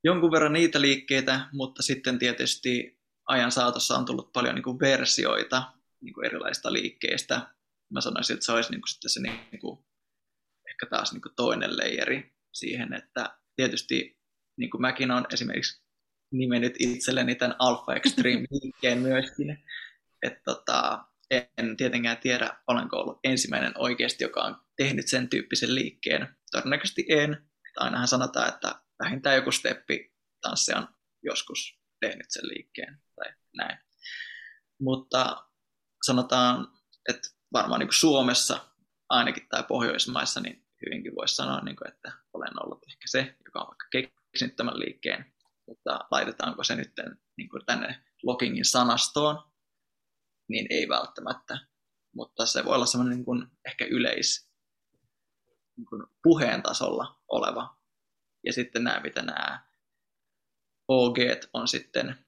jonkun 0.03 0.31
verran 0.31 0.53
niitä 0.53 0.81
liikkeitä, 0.81 1.49
mutta 1.53 1.83
sitten 1.83 2.19
tietysti 2.19 2.99
ajan 3.27 3.51
saatossa 3.51 3.97
on 3.97 4.05
tullut 4.05 4.33
paljon 4.33 4.55
niin 4.55 4.63
kuin 4.63 4.79
versioita 4.79 5.73
niin 6.01 6.13
kuin 6.13 6.25
erilaisista 6.25 6.73
liikkeistä. 6.73 7.55
Mä 7.93 8.01
sanoisin, 8.01 8.33
että 8.33 8.45
se 8.45 8.51
olisi 8.51 8.71
niin 8.71 8.81
kuin 8.81 8.89
sitten 8.89 9.09
se 9.09 9.21
niin 9.21 9.59
kuin, 9.61 9.85
ehkä 10.69 10.85
taas 10.85 11.13
niin 11.13 11.21
kuin 11.21 11.35
toinen 11.35 11.77
leijeri 11.77 12.35
siihen, 12.53 12.93
että 12.93 13.37
tietysti 13.55 14.19
niin 14.57 14.69
kuin 14.69 14.81
mäkin 14.81 15.11
olen 15.11 15.25
esimerkiksi 15.33 15.83
nimennyt 16.31 16.75
itselleni 16.79 17.35
tämän 17.35 17.55
Alpha 17.59 17.95
Extreme 17.95 18.45
liikkeen 18.51 18.97
myöskin, 18.97 19.63
että 20.23 20.41
tota, 20.45 21.05
en 21.31 21.77
tietenkään 21.77 22.17
tiedä, 22.17 22.57
olenko 22.67 22.97
ollut 22.97 23.19
ensimmäinen 23.23 23.73
oikeasti, 23.75 24.23
joka 24.23 24.41
on 24.41 24.55
tehnyt 24.77 25.07
sen 25.07 25.29
tyyppisen 25.29 25.75
liikkeen. 25.75 26.35
Todennäköisesti 26.51 27.05
en. 27.09 27.49
Ainahan 27.75 28.07
sanotaan, 28.07 28.49
että 28.49 28.75
vähintään 29.03 29.35
joku 29.35 29.51
steppi 29.51 30.13
tanssi 30.41 30.73
on 30.73 30.87
joskus 31.23 31.79
tehnyt 31.99 32.25
sen 32.29 32.47
liikkeen 32.47 33.01
tai 33.15 33.33
näin. 33.57 33.77
Mutta 34.81 35.47
sanotaan, 36.05 36.67
että 37.09 37.27
varmaan 37.53 37.79
niin 37.79 37.89
Suomessa 37.91 38.67
ainakin 39.09 39.47
tai 39.49 39.63
Pohjoismaissa 39.63 40.41
niin 40.41 40.65
hyvinkin 40.85 41.15
voisi 41.15 41.35
sanoa, 41.35 41.61
niin 41.61 41.75
kuin, 41.75 41.87
että 41.87 42.11
olen 42.33 42.63
ollut 42.63 42.83
ehkä 42.89 43.03
se, 43.05 43.35
joka 43.45 43.59
on 43.59 43.67
vaikka 43.67 43.87
keksinyt 43.91 44.55
tämän 44.55 44.79
liikkeen, 44.79 45.33
mutta 45.67 45.99
laitetaanko 46.11 46.63
se 46.63 46.75
nyt 46.75 46.91
niin 47.37 47.49
kuin 47.49 47.65
tänne 47.65 48.03
loggingin 48.23 48.65
sanastoon, 48.65 49.54
niin 50.49 50.67
ei 50.69 50.89
välttämättä. 50.89 51.57
Mutta 52.15 52.45
se 52.45 52.65
voi 52.65 52.75
olla 52.75 52.85
semmoinen 52.85 53.17
niin 53.17 53.25
kuin 53.25 53.47
ehkä 53.65 53.85
yleis 53.85 54.49
niin 55.77 55.85
kuin 55.85 56.03
puheen 56.23 56.63
tasolla 56.63 57.21
oleva 57.27 57.77
ja 58.45 58.53
sitten 58.53 58.83
nämä, 58.83 58.99
mitä 58.99 59.21
nämä 59.21 59.65
OG 60.87 61.17
on 61.53 61.67
sitten 61.67 62.25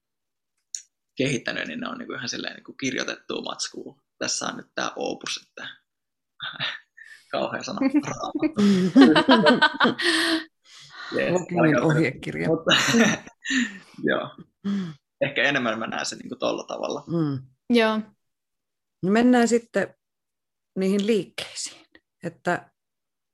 kehittänyt, 1.18 1.68
niin 1.68 1.80
ne 1.80 1.90
on 1.90 1.98
niin 1.98 2.08
kuin 2.08 2.18
ihan 2.18 2.30
silleen 2.30 2.56
niin 2.56 2.64
kuin 2.64 2.78
kirjoitettu 2.78 3.42
matskua. 3.42 4.00
Tässä 4.18 4.46
on 4.46 4.58
nyt 4.58 4.68
tämä 4.76 4.92
opus, 4.96 5.48
että 5.48 5.70
kauhean 7.32 7.64
sana 7.66 7.80
ohjekirja. 11.82 12.48
Mutta, 12.48 12.76
joo. 14.10 14.30
Ehkä 15.22 15.44
enemmän 15.44 15.80
mä 15.80 15.88
näen 15.88 16.06
sen 16.06 16.20
niin 16.20 16.40
tuolla 16.40 16.64
tavalla. 16.64 17.04
Mm. 17.08 17.48
Joo. 17.70 17.98
No 19.04 19.12
mennään 19.12 19.48
sitten 19.48 19.96
niihin 20.76 21.08
liikkeisiin. 21.08 21.86
Että 22.24 22.72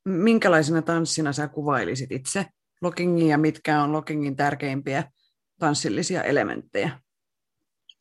minkälaisena 0.06 0.82
tanssina 0.82 1.34
sä 1.34 1.48
kuvailisit 1.48 2.12
itse 2.12 2.46
lockingin 2.82 3.28
ja 3.28 3.38
mitkä 3.38 3.82
on 3.82 3.92
lockingin 3.92 4.36
tärkeimpiä 4.36 5.12
tanssillisia 5.60 6.24
elementtejä? 6.24 7.00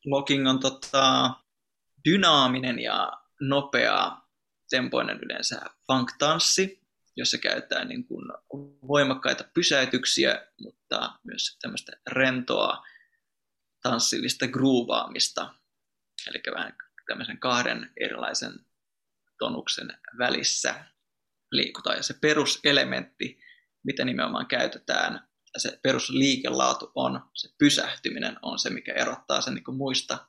Locking 0.05 0.49
on 0.49 0.61
tota, 0.61 1.31
dynaaminen 2.09 2.79
ja 2.79 3.12
nopea 3.41 4.17
tempoinen 4.71 5.21
yleensä 5.23 5.61
funk-tanssi, 5.87 6.83
jossa 7.17 7.39
käytetään 7.39 7.89
niin 7.89 8.05
kuin 8.05 8.25
voimakkaita 8.89 9.45
pysäytyksiä, 9.55 10.47
mutta 10.61 11.19
myös 11.25 11.59
tämmöistä 11.62 11.93
rentoa 12.11 12.83
tanssillista 13.83 14.49
groovaamista, 14.49 15.55
eli 16.26 16.43
vähän 16.55 16.76
tämmöisen 17.07 17.38
kahden 17.38 17.93
erilaisen 18.00 18.52
tonuksen 19.38 19.99
välissä 20.19 20.85
liikutaan. 21.52 21.97
Ja 21.97 22.02
se 22.02 22.14
peruselementti, 22.21 23.41
mitä 23.85 24.05
nimenomaan 24.05 24.47
käytetään, 24.47 25.29
se 25.57 25.81
perusliikelaatu 25.83 26.93
on, 26.95 27.31
se 27.35 27.49
pysähtyminen 27.59 28.37
on 28.43 28.59
se, 28.59 28.71
mikä 28.71 28.93
erottaa 28.93 29.41
sen 29.41 29.55
niin 29.55 29.76
muista, 29.76 30.29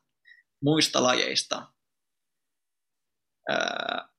muista 0.61 1.03
lajeista. 1.03 1.67
Ää, 3.49 4.09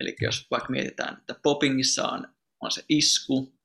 eli 0.00 0.16
jos 0.20 0.46
vaikka 0.50 0.70
mietitään, 0.70 1.16
että 1.18 1.34
poppingissa 1.42 2.08
on, 2.08 2.34
on 2.60 2.70
se 2.70 2.84
isku, 2.88 3.58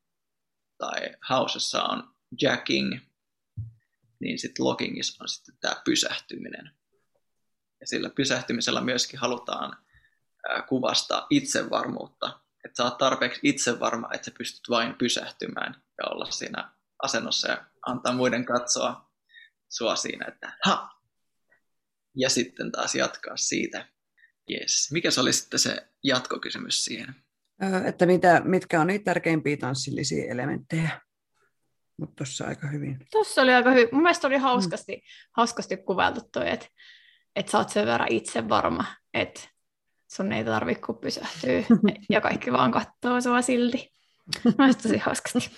tai 0.78 1.16
hausessa 1.22 1.84
on 1.84 2.16
jacking, 2.42 3.00
niin 4.20 4.40
sitten 4.40 4.66
lockingissa 4.66 5.24
on 5.24 5.30
sitten 5.30 5.58
tämä 5.62 5.82
pysähtyminen. 5.86 6.79
Ja 7.82 7.88
sillä 7.88 8.10
pysähtymisellä 8.10 8.82
myöskin 8.82 9.20
halutaan 9.20 9.78
kuvastaa 10.68 11.28
itsevarmuutta. 11.30 12.40
Että 12.66 12.78
sä 12.78 12.84
oot 12.84 12.98
tarpeeksi 12.98 13.40
itsevarma, 13.44 14.10
että 14.14 14.26
sä 14.26 14.32
pystyt 14.38 14.70
vain 14.70 14.96
pysähtymään 14.96 15.84
ja 15.98 16.10
olla 16.10 16.26
siinä 16.32 16.72
asennossa 17.04 17.52
ja 17.52 17.66
antaa 17.86 18.14
muiden 18.14 18.46
katsoa 18.46 19.10
sua 19.70 19.96
siinä, 19.96 20.26
että 20.28 20.58
ha! 20.64 20.90
Ja 22.16 22.30
sitten 22.30 22.72
taas 22.72 22.96
jatkaa 22.96 23.38
siitä. 23.38 23.88
Yes. 24.52 24.92
Mikä 24.92 25.12
se 25.12 25.22
oli 25.22 25.34
sitten 25.34 25.60
se 25.60 25.88
jatkokysymys 26.04 26.86
siihen? 26.86 27.16
Että 27.86 28.06
mitä, 28.06 28.42
mitkä 28.46 28.82
on 28.82 28.88
niitä 28.88 29.04
tärkeimpiä 29.06 29.58
tanssillisia 29.58 30.32
elementtejä? 30.32 31.02
Mutta 31.98 32.16
tuossa 32.16 32.46
aika 32.46 32.68
hyvin. 32.68 33.08
Tuossa 33.12 33.42
oli 33.42 33.54
aika 33.54 33.72
hyvin. 33.72 33.88
Mun 33.92 34.02
mielestä 34.02 34.28
oli 34.28 34.38
hauskasti, 34.38 34.96
mm. 34.96 35.02
hauskasti 35.38 35.78
kuvailtu 35.78 36.22
toi, 36.32 36.50
että 36.50 36.66
että 37.36 37.52
sä 37.52 37.58
oot 37.58 37.70
sen 37.70 37.86
verran 37.86 38.12
itse 38.12 38.50
varma, 38.50 38.86
että 39.14 39.42
sun 40.12 40.32
ei 40.32 40.46
tarvitse 40.46 40.82
kuin 40.82 40.98
pysähtyä 40.98 41.64
ja 42.10 42.22
kaikki 42.22 42.52
vaan 42.52 42.72
katsoo 42.72 43.22
sua 43.22 43.42
silti. 43.42 43.92
Mielestäni 44.58 44.84
tosi 44.84 44.98
hauskasti. 44.98 45.52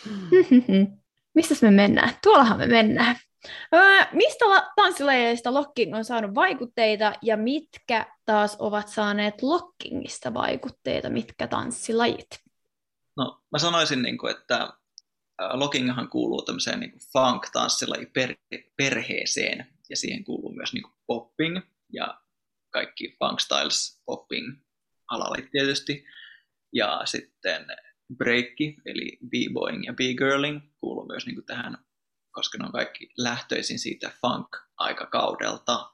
Mistä 1.35 1.55
me 1.61 1.71
mennään? 1.71 2.13
Tuollahan 2.23 2.57
me 2.57 2.67
mennään. 2.67 3.15
Öö, 3.75 4.05
mistä 4.11 4.45
tanssilajeista 4.75 5.53
locking 5.53 5.95
on 5.95 6.05
saanut 6.05 6.35
vaikutteita 6.35 7.13
ja 7.21 7.37
mitkä 7.37 8.05
taas 8.25 8.55
ovat 8.59 8.87
saaneet 8.87 9.41
lockingista 9.41 10.33
vaikutteita, 10.33 11.09
mitkä 11.09 11.47
tanssilajit? 11.47 12.27
No, 13.17 13.41
mä 13.51 13.59
sanoisin, 13.59 14.01
niin 14.01 14.17
kuin, 14.17 14.35
että 14.37 14.73
lockinghan 15.53 16.09
kuuluu 16.09 16.41
tämmöiseen 16.41 16.79
niin 16.79 16.91
funk-tanssilajiperheeseen 16.91 19.67
ja 19.91 19.97
siihen 19.97 20.23
kuuluu 20.23 20.53
myös 20.53 20.73
niin 20.73 20.83
kuin 20.83 20.93
popping 21.07 21.59
ja 21.93 22.21
kaikki 22.69 23.15
funk 23.19 23.39
styles 23.39 24.01
popping 24.05 24.57
alalle 25.07 25.49
tietysti. 25.51 26.05
Ja 26.73 27.01
sitten 27.05 27.65
breakki, 28.17 28.75
eli 28.85 29.17
b-boying 29.27 29.85
ja 29.85 29.93
b-girling 29.93 30.61
kuuluu 30.79 31.05
myös 31.05 31.25
niin 31.25 31.35
kuin 31.35 31.45
tähän, 31.45 31.77
koska 32.31 32.57
ne 32.57 32.65
on 32.65 32.71
kaikki 32.71 33.09
lähtöisin 33.17 33.79
siitä 33.79 34.11
funk-aikakaudelta. 34.21 35.91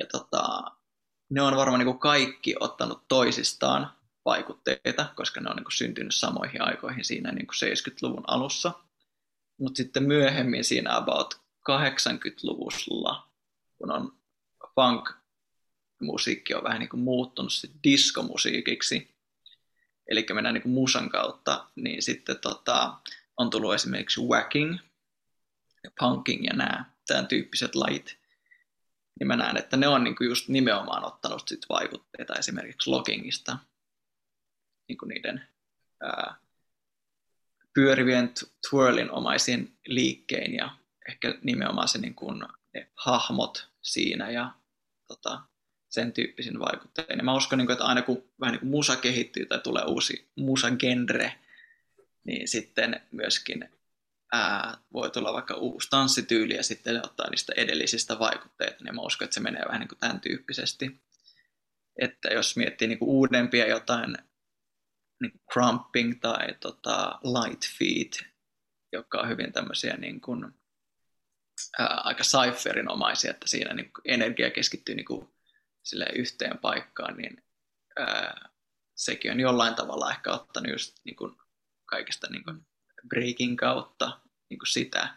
Ja 0.00 0.06
tota, 0.12 0.62
ne 1.30 1.42
on 1.42 1.56
varmaan 1.56 1.78
niin 1.78 1.86
kuin 1.86 1.98
kaikki 1.98 2.54
ottanut 2.60 3.08
toisistaan 3.08 3.92
vaikutteita, 4.24 5.06
koska 5.16 5.40
ne 5.40 5.50
on 5.50 5.56
niin 5.56 5.64
kuin 5.64 5.76
syntynyt 5.76 6.14
samoihin 6.14 6.62
aikoihin 6.62 7.04
siinä 7.04 7.32
niin 7.32 7.46
kuin 7.46 7.56
70-luvun 7.56 8.24
alussa. 8.26 8.72
Mutta 9.58 9.76
sitten 9.76 10.02
myöhemmin 10.02 10.64
siinä 10.64 10.96
about 10.96 11.45
80-luvulla, 11.72 13.28
kun 13.78 13.92
on 13.92 14.18
funk-musiikki 14.74 16.54
on 16.54 16.64
vähän 16.64 16.80
niin 16.80 16.88
kuin 16.88 17.00
muuttunut 17.00 17.52
diskomusiikiksi, 17.84 19.16
eli 20.10 20.26
mennään 20.34 20.54
niin 20.54 20.62
kuin 20.62 20.72
musan 20.72 21.08
kautta, 21.08 21.66
niin 21.74 22.02
sitten 22.02 22.38
tota, 22.38 22.94
on 23.36 23.50
tullut 23.50 23.74
esimerkiksi 23.74 24.20
whacking, 24.20 24.78
punking 26.00 26.44
ja 26.44 26.52
nämä 26.52 26.84
tämän 27.06 27.26
tyyppiset 27.26 27.74
lajit, 27.74 28.18
niin 29.18 29.26
mä 29.26 29.36
näen, 29.36 29.56
että 29.56 29.76
ne 29.76 29.88
on 29.88 30.04
niin 30.04 30.16
kuin 30.16 30.28
just 30.28 30.48
nimenomaan 30.48 31.04
ottanut 31.04 31.48
sit 31.48 31.66
vaikutteita 31.68 32.34
esimerkiksi 32.34 32.90
lockingista, 32.90 33.58
niin 34.88 34.98
kuin 34.98 35.08
niiden 35.08 35.48
ää, 36.00 36.36
pyörivien 37.74 38.32
twirlin 38.70 39.10
omaisiin 39.10 39.78
liikkein 39.86 40.54
ja 40.54 40.76
ehkä 41.16 41.38
nimenomaan 41.42 41.88
se 41.88 41.98
niin 41.98 42.14
kuin, 42.14 42.44
ne 42.74 42.90
hahmot 42.94 43.68
siinä 43.82 44.30
ja 44.30 44.54
tota, 45.08 45.40
sen 45.88 46.12
tyyppisin 46.12 46.58
vaikuttein. 46.58 47.18
Ja 47.18 47.24
mä 47.24 47.34
uskon, 47.34 47.58
niin 47.58 47.66
kuin, 47.66 47.72
että 47.72 47.84
aina 47.84 48.02
kun 48.02 48.24
vähän 48.40 48.52
niin 48.52 48.60
kuin 48.60 48.70
musa 48.70 48.96
kehittyy 48.96 49.46
tai 49.46 49.58
tulee 49.58 49.84
uusi 49.84 50.30
musagenre, 50.36 51.38
niin 52.24 52.48
sitten 52.48 53.00
myöskin 53.10 53.68
ää, 54.32 54.78
voi 54.92 55.10
tulla 55.10 55.32
vaikka 55.32 55.54
uusi 55.54 55.90
tanssityyli 55.90 56.54
ja 56.54 56.62
sitten 56.62 57.04
ottaa 57.04 57.30
niistä 57.30 57.52
edellisistä 57.56 58.18
vaikutteita, 58.18 58.84
niin 58.84 58.94
mä 58.94 59.02
uskon, 59.02 59.24
että 59.24 59.34
se 59.34 59.40
menee 59.40 59.62
vähän 59.66 59.80
niin 59.80 59.88
kuin 59.88 59.98
tämän 59.98 60.20
tyyppisesti. 60.20 61.00
Että 62.00 62.28
jos 62.28 62.56
miettii 62.56 62.88
niin 62.88 62.98
kuin 62.98 63.08
uudempia 63.08 63.66
jotain 63.66 64.16
niin 65.20 65.32
kuin 65.32 65.42
crumping 65.52 66.20
tai 66.20 66.54
tota, 66.60 67.18
light 67.22 67.62
feet, 67.78 68.24
joka 68.92 69.20
on 69.20 69.28
hyvin 69.28 69.52
tämmöisiä 69.52 69.96
niin 69.96 70.20
kuin, 70.20 70.54
ää, 71.78 72.00
aika 72.04 72.24
cypherinomaisia, 72.24 73.30
että 73.30 73.48
siinä 73.48 73.74
niin 73.74 73.90
energia 74.04 74.50
keskittyy 74.50 74.94
niin 74.94 75.06
kuin 75.06 75.28
yhteen 76.14 76.58
paikkaan, 76.58 77.16
niin 77.16 77.44
ää, 77.98 78.48
sekin 78.94 79.30
on 79.32 79.40
jollain 79.40 79.74
tavalla 79.74 80.10
ehkä 80.10 80.32
ottanut 80.32 80.72
just 80.72 80.96
niin 81.04 81.16
kuin 81.16 81.36
kaikesta 81.84 82.26
niin 82.30 82.44
kuin 82.44 82.66
breakin 83.08 83.56
kautta 83.56 84.20
niin 84.50 84.58
kuin 84.58 84.68
sitä, 84.68 85.08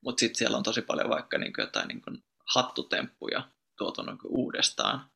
mutta 0.00 0.20
sitten 0.20 0.38
siellä 0.38 0.56
on 0.56 0.62
tosi 0.62 0.82
paljon 0.82 1.10
vaikka 1.10 1.38
niin 1.38 1.52
kuin 1.52 1.62
jotain 1.62 1.88
niin 1.88 2.02
kuin 2.02 2.24
hattutemppuja 2.54 3.50
tuotu 3.76 4.02
niin 4.02 4.18
kuin 4.18 4.32
uudestaan, 4.36 5.10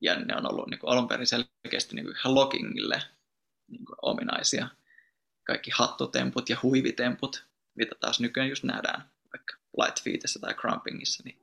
ja 0.00 0.14
ne 0.14 0.36
on 0.36 0.50
ollut 0.50 0.70
niin 0.70 0.80
kuin 0.80 0.90
alun 0.90 1.08
perin 1.08 1.26
selkeästi 1.26 1.94
niin 1.94 2.04
kuin 2.04 2.16
ihan 2.16 2.34
lockingille 2.34 3.02
niin 3.68 3.84
kuin 3.84 3.96
ominaisia. 4.02 4.68
Kaikki 5.46 5.70
hattutemput 5.74 6.48
ja 6.48 6.56
huivitemput, 6.62 7.46
mitä 7.74 7.94
taas 8.00 8.20
nykyään 8.20 8.48
just 8.48 8.64
nähdään 8.64 9.10
vaikka 9.32 9.61
Lightfeetissä 9.78 10.40
tai 10.40 10.54
Crumpingissa, 10.54 11.22
niin 11.24 11.42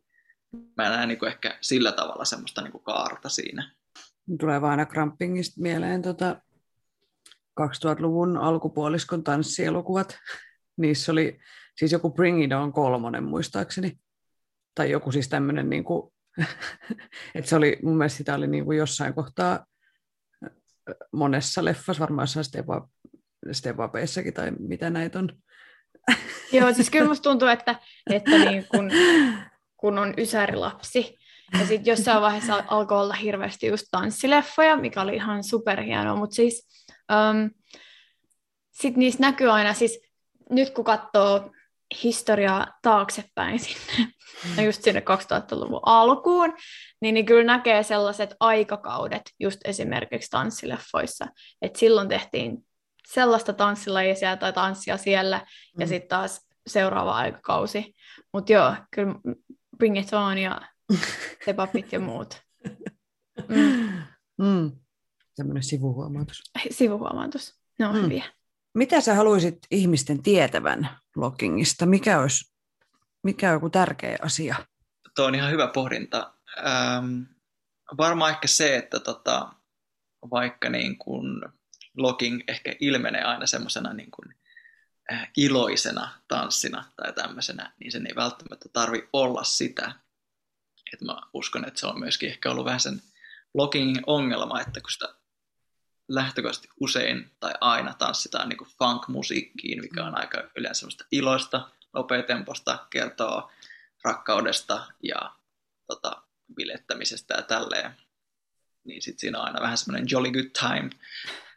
mä 0.77 0.89
näen 0.89 1.07
niin 1.07 1.19
kuin 1.19 1.29
ehkä 1.29 1.57
sillä 1.61 1.91
tavalla 1.91 2.25
semmoista 2.25 2.61
niin 2.61 2.71
kuin 2.71 2.83
kaarta 2.83 3.29
siinä. 3.29 3.71
Tulee 4.39 4.61
vaan 4.61 4.71
aina 4.71 4.85
Crumpingista 4.85 5.61
mieleen 5.61 6.01
tota 6.01 6.41
2000-luvun 7.61 8.37
alkupuoliskon 8.37 9.23
tanssielokuvat. 9.23 10.17
Niissä 10.77 11.11
oli 11.11 11.39
siis 11.77 11.91
joku 11.91 12.09
Bring 12.09 12.43
It 12.43 12.51
On 12.51 12.73
kolmonen 12.73 13.23
muistaakseni. 13.23 13.99
Tai 14.75 14.91
joku 14.91 15.11
siis 15.11 15.29
tämmöinen, 15.29 15.69
niin 15.69 15.83
kuin, 15.83 16.13
että 17.35 17.49
se 17.49 17.55
oli, 17.55 17.79
mun 17.83 17.97
mielestä 17.97 18.17
sitä 18.17 18.35
oli 18.35 18.47
niin 18.47 18.65
kuin 18.65 18.77
jossain 18.77 19.13
kohtaa 19.13 19.65
monessa 21.11 21.65
leffassa, 21.65 22.01
varmaan 22.01 22.23
jossain 22.23 22.43
Steva, 22.43 22.89
Stevapeissakin 23.51 24.33
tai 24.33 24.51
mitä 24.51 24.89
näitä 24.89 25.19
on. 25.19 25.29
Joo, 26.51 26.73
siis 26.73 26.89
kyllä 26.89 27.07
musta 27.07 27.29
tuntuu, 27.29 27.47
että, 27.47 27.75
että 28.09 28.31
niin 28.31 28.67
kun, 28.71 28.91
kun 29.77 29.99
on 29.99 30.13
ysärilapsi, 30.17 31.19
ja 31.53 31.59
sitten 31.67 31.91
jossain 31.91 32.21
vaiheessa 32.21 32.63
alkoi 32.67 33.01
olla 33.01 33.13
hirveästi 33.13 33.67
just 33.67 33.85
tanssileffoja, 33.91 34.77
mikä 34.77 35.01
oli 35.01 35.15
ihan 35.15 35.43
superhienoa, 35.43 36.15
mutta 36.15 36.35
siis 36.35 36.67
um, 36.91 37.49
sitten 38.71 38.99
niissä 38.99 39.19
näkyy 39.19 39.51
aina, 39.51 39.73
siis 39.73 39.99
nyt 40.49 40.69
kun 40.69 40.85
katsoo 40.85 41.51
historiaa 42.03 42.67
taaksepäin 42.81 43.59
sinne, 43.59 44.13
mm. 44.57 44.63
just 44.65 44.83
sinne 44.83 44.99
2000-luvun 44.99 45.81
alkuun, 45.85 46.53
niin, 47.01 47.13
niin 47.13 47.25
kyllä 47.25 47.43
näkee 47.43 47.83
sellaiset 47.83 48.35
aikakaudet 48.39 49.21
just 49.39 49.59
esimerkiksi 49.65 50.29
tanssileffoissa, 50.29 51.27
että 51.61 51.79
silloin 51.79 52.09
tehtiin 52.09 52.68
sellaista 53.13 53.53
tanssilajia 53.53 54.37
tai 54.39 54.53
tanssia 54.53 54.97
siellä, 54.97 55.37
mm. 55.37 55.81
ja 55.81 55.87
sitten 55.87 56.09
taas 56.09 56.47
seuraava 56.67 57.15
aikakausi. 57.15 57.95
Mutta 58.33 58.51
joo, 58.53 58.75
kyllä 58.91 59.15
Bring 59.77 59.99
It 59.99 60.13
On 60.13 60.37
ja 60.37 60.61
Tepapit 61.45 61.91
ja 61.93 61.99
muut. 61.99 62.41
Mm. 63.47 63.91
Mm. 64.37 64.71
Tämmöinen 65.35 65.63
sivuhuomautus. 65.63 66.41
Sivuhuomautus, 66.71 67.59
ne 67.79 67.87
on 67.87 67.95
mm. 67.95 68.01
hyviä. 68.01 68.23
Mitä 68.73 69.01
sä 69.01 69.15
haluaisit 69.15 69.57
ihmisten 69.71 70.23
tietävän 70.23 70.89
loggingista? 71.15 71.85
Mikä 71.85 72.19
olisi 72.19 72.49
mikä 73.23 73.49
on 73.49 73.53
joku 73.53 73.69
tärkeä 73.69 74.17
asia? 74.21 74.55
Tuo 75.15 75.25
on 75.25 75.35
ihan 75.35 75.51
hyvä 75.51 75.67
pohdinta. 75.67 76.33
Ähm, 76.57 77.21
varmaan 77.97 78.31
ehkä 78.31 78.47
se, 78.47 78.77
että 78.77 78.99
tota, 78.99 79.53
vaikka 80.31 80.69
niin 80.69 80.97
kun 80.97 81.53
logging 82.01 82.41
ehkä 82.47 82.75
ilmenee 82.79 83.23
aina 83.23 83.45
semmoisena 83.45 83.93
niin 83.93 84.11
kun, 84.11 84.33
äh, 85.11 85.31
iloisena 85.37 86.09
tanssina 86.27 86.83
tai 86.95 87.13
tämmöisenä, 87.13 87.71
niin 87.79 87.91
sen 87.91 88.07
ei 88.07 88.15
välttämättä 88.15 88.69
tarvi 88.73 89.09
olla 89.13 89.43
sitä. 89.43 89.91
Et 90.93 91.01
mä 91.01 91.21
uskon, 91.33 91.67
että 91.67 91.79
se 91.79 91.87
on 91.87 91.99
myöskin 91.99 92.29
ehkä 92.29 92.51
ollut 92.51 92.65
vähän 92.65 92.79
sen 92.79 93.01
loggingin 93.53 94.03
ongelma, 94.07 94.61
että 94.61 94.81
kun 94.81 94.91
sitä 94.91 95.15
lähtökohtaisesti 96.07 96.69
usein 96.79 97.31
tai 97.39 97.53
aina 97.61 97.93
tanssitaan 97.93 98.49
niin 98.49 98.57
kuin 98.57 98.69
funk-musiikkiin, 98.69 99.81
mikä 99.81 100.05
on 100.05 100.17
aika 100.17 100.43
yleensä 100.55 100.79
semmoista 100.79 101.05
iloista, 101.11 101.69
nopeatemposta, 101.93 102.87
kertoo 102.89 103.51
rakkaudesta 104.03 104.87
ja 105.03 105.35
tota, 105.87 106.21
bilettämisestä 106.55 107.33
ja 107.33 107.41
tälleen, 107.41 107.91
niin 108.83 109.01
sitten 109.01 109.19
siinä 109.19 109.39
on 109.39 109.45
aina 109.45 109.61
vähän 109.61 109.77
semmoinen 109.77 110.07
jolly 110.11 110.31
good 110.31 110.51
time. 110.59 110.89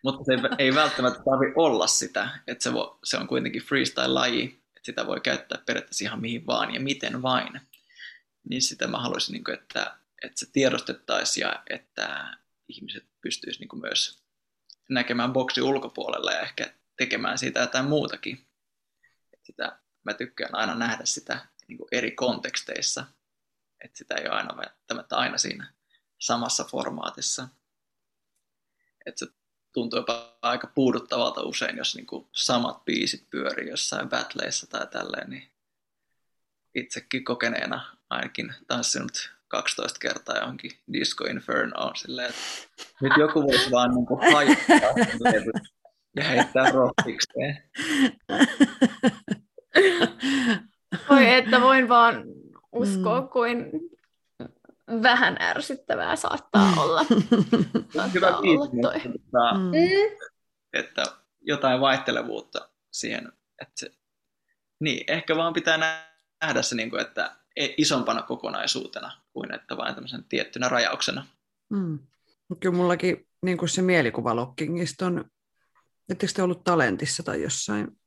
Mutta 0.02 0.24
se 0.24 0.32
ei 0.58 0.74
välttämättä 0.74 1.22
tarvi 1.24 1.52
olla 1.56 1.86
sitä, 1.86 2.28
että 2.46 2.64
se, 2.64 2.72
vo, 2.72 2.98
se 3.04 3.16
on 3.16 3.28
kuitenkin 3.28 3.62
freestyle-laji, 3.62 4.44
että 4.44 4.86
sitä 4.86 5.06
voi 5.06 5.20
käyttää 5.20 5.62
periaatteessa 5.66 6.04
ihan 6.04 6.20
mihin 6.20 6.46
vaan 6.46 6.74
ja 6.74 6.80
miten 6.80 7.22
vain. 7.22 7.60
Niin 8.48 8.62
sitä 8.62 8.86
mä 8.86 8.98
haluaisin, 8.98 9.32
niin 9.32 9.44
kuin, 9.44 9.54
että, 9.54 9.98
että 10.22 10.40
se 10.40 10.46
tiedostettaisiin 10.52 11.42
ja 11.42 11.62
että 11.70 12.36
ihmiset 12.68 13.04
pystyisivät 13.20 13.72
niin 13.72 13.80
myös 13.80 14.22
näkemään 14.88 15.32
boksi 15.32 15.62
ulkopuolella 15.62 16.32
ja 16.32 16.40
ehkä 16.40 16.74
tekemään 16.96 17.38
siitä 17.38 17.60
jotain 17.60 17.84
muutakin. 17.84 18.46
Sitä, 19.42 19.78
mä 20.04 20.14
tykkään 20.14 20.54
aina 20.54 20.74
nähdä 20.74 21.04
sitä 21.04 21.46
niin 21.68 21.78
kuin 21.78 21.88
eri 21.92 22.10
konteksteissa, 22.10 23.04
että 23.84 23.98
sitä 23.98 24.14
ei 24.14 24.26
ole 24.26 24.36
aina 24.36 24.56
välttämättä 24.56 25.16
aina 25.16 25.38
siinä 25.38 25.72
samassa 26.18 26.64
formaatissa. 26.64 27.48
Että 29.06 29.18
se 29.18 29.32
tuntuu 29.72 29.98
jopa 29.98 30.38
aika 30.42 30.66
puuduttavalta 30.66 31.42
usein, 31.42 31.76
jos 31.76 31.96
niin 31.96 32.06
kuin 32.06 32.26
samat 32.32 32.84
biisit 32.84 33.30
pyörii 33.30 33.68
jossain 33.68 34.08
battleissa 34.08 34.66
tai 34.66 34.86
tälleen, 34.86 35.30
niin 35.30 35.52
itsekin 36.74 37.24
kokeneena 37.24 37.96
ainakin 38.10 38.54
tanssinut 38.66 39.30
12 39.48 39.98
kertaa 39.98 40.36
johonkin 40.36 40.72
Disco 40.92 41.24
Inferno 41.24 41.94
silleen, 41.94 42.30
että 42.30 42.42
nyt 43.00 43.12
joku 43.18 43.42
voisi 43.42 43.70
vaan 43.70 43.94
niin 43.94 44.06
kuin 44.06 44.32
hajottaa 44.32 44.92
ja 46.16 46.24
heittää 46.24 46.70
rottikseen. 46.70 47.62
Voi 51.08 51.34
että 51.34 51.60
voin 51.60 51.88
vaan 51.88 52.24
uskoa, 52.72 53.20
mm. 53.20 53.28
kuin 53.28 53.70
vähän 55.02 55.36
ärsyttävää 55.40 56.16
saattaa 56.16 56.74
olla. 56.78 57.04
saattaa 57.94 58.08
Hyvä 58.14 58.36
olla 58.36 58.66
toi. 58.82 59.00
Mutta, 59.12 59.54
mm. 59.54 59.70
että 60.72 61.04
jotain 61.40 61.80
vaihtelevuutta 61.80 62.68
siihen. 62.90 63.32
Että 63.62 63.72
se, 63.76 63.90
niin, 64.80 65.04
ehkä 65.08 65.36
vaan 65.36 65.52
pitää 65.52 65.76
nähdä 66.42 66.62
se, 66.62 66.74
niin 66.74 66.90
kuin, 66.90 67.02
että 67.02 67.36
e- 67.56 67.74
isompana 67.76 68.22
kokonaisuutena 68.22 69.12
kuin 69.32 69.54
että 69.54 69.76
vain 69.76 69.94
tämmöisen 69.94 70.24
tiettynä 70.24 70.68
rajauksena. 70.68 71.26
Mm. 71.70 71.98
Kyllä 72.60 72.76
mullakin 72.76 73.28
niin 73.42 73.58
kuin 73.58 73.68
se 73.68 73.82
mielikuva 73.82 74.36
Lockingista 74.36 75.06
on, 75.06 75.24
ettekö 76.08 76.32
te 76.32 76.42
ollut 76.42 76.64
talentissa 76.64 77.22
tai 77.22 77.42
jossain 77.42 77.98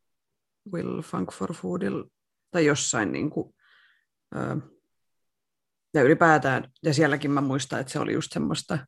Will 0.73 1.01
Funk 1.01 1.31
for 1.31 1.53
Foodilla 1.53 2.05
tai 2.51 2.65
jossain 2.65 3.11
niin 3.11 3.29
kuin, 3.29 3.55
ja 5.95 6.03
ylipäätään, 6.03 6.71
ja 6.83 6.93
sielläkin 6.93 7.31
mä 7.31 7.41
muistan, 7.41 7.79
että 7.79 7.93
se 7.93 7.99
oli 7.99 8.13
just 8.13 8.31
semmoista, 8.31 8.79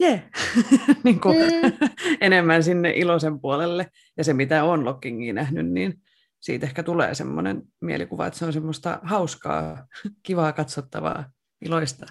jee, 0.00 0.10
yeah. 0.10 0.24
niin 1.04 1.20
kuin, 1.20 1.36
mm. 1.36 1.88
enemmän 2.20 2.62
sinne 2.62 2.90
iloisen 2.90 3.40
puolelle. 3.40 3.86
Ja 4.16 4.24
se, 4.24 4.32
mitä 4.32 4.64
on 4.64 4.84
Lockingia 4.84 5.32
nähnyt, 5.32 5.66
niin 5.66 6.02
siitä 6.40 6.66
ehkä 6.66 6.82
tulee 6.82 7.14
semmoinen 7.14 7.62
mielikuva, 7.80 8.26
että 8.26 8.38
se 8.38 8.44
on 8.44 8.52
semmoista 8.52 9.00
hauskaa, 9.02 9.86
kivaa, 10.26 10.52
katsottavaa, 10.52 11.30
iloista. 11.64 12.06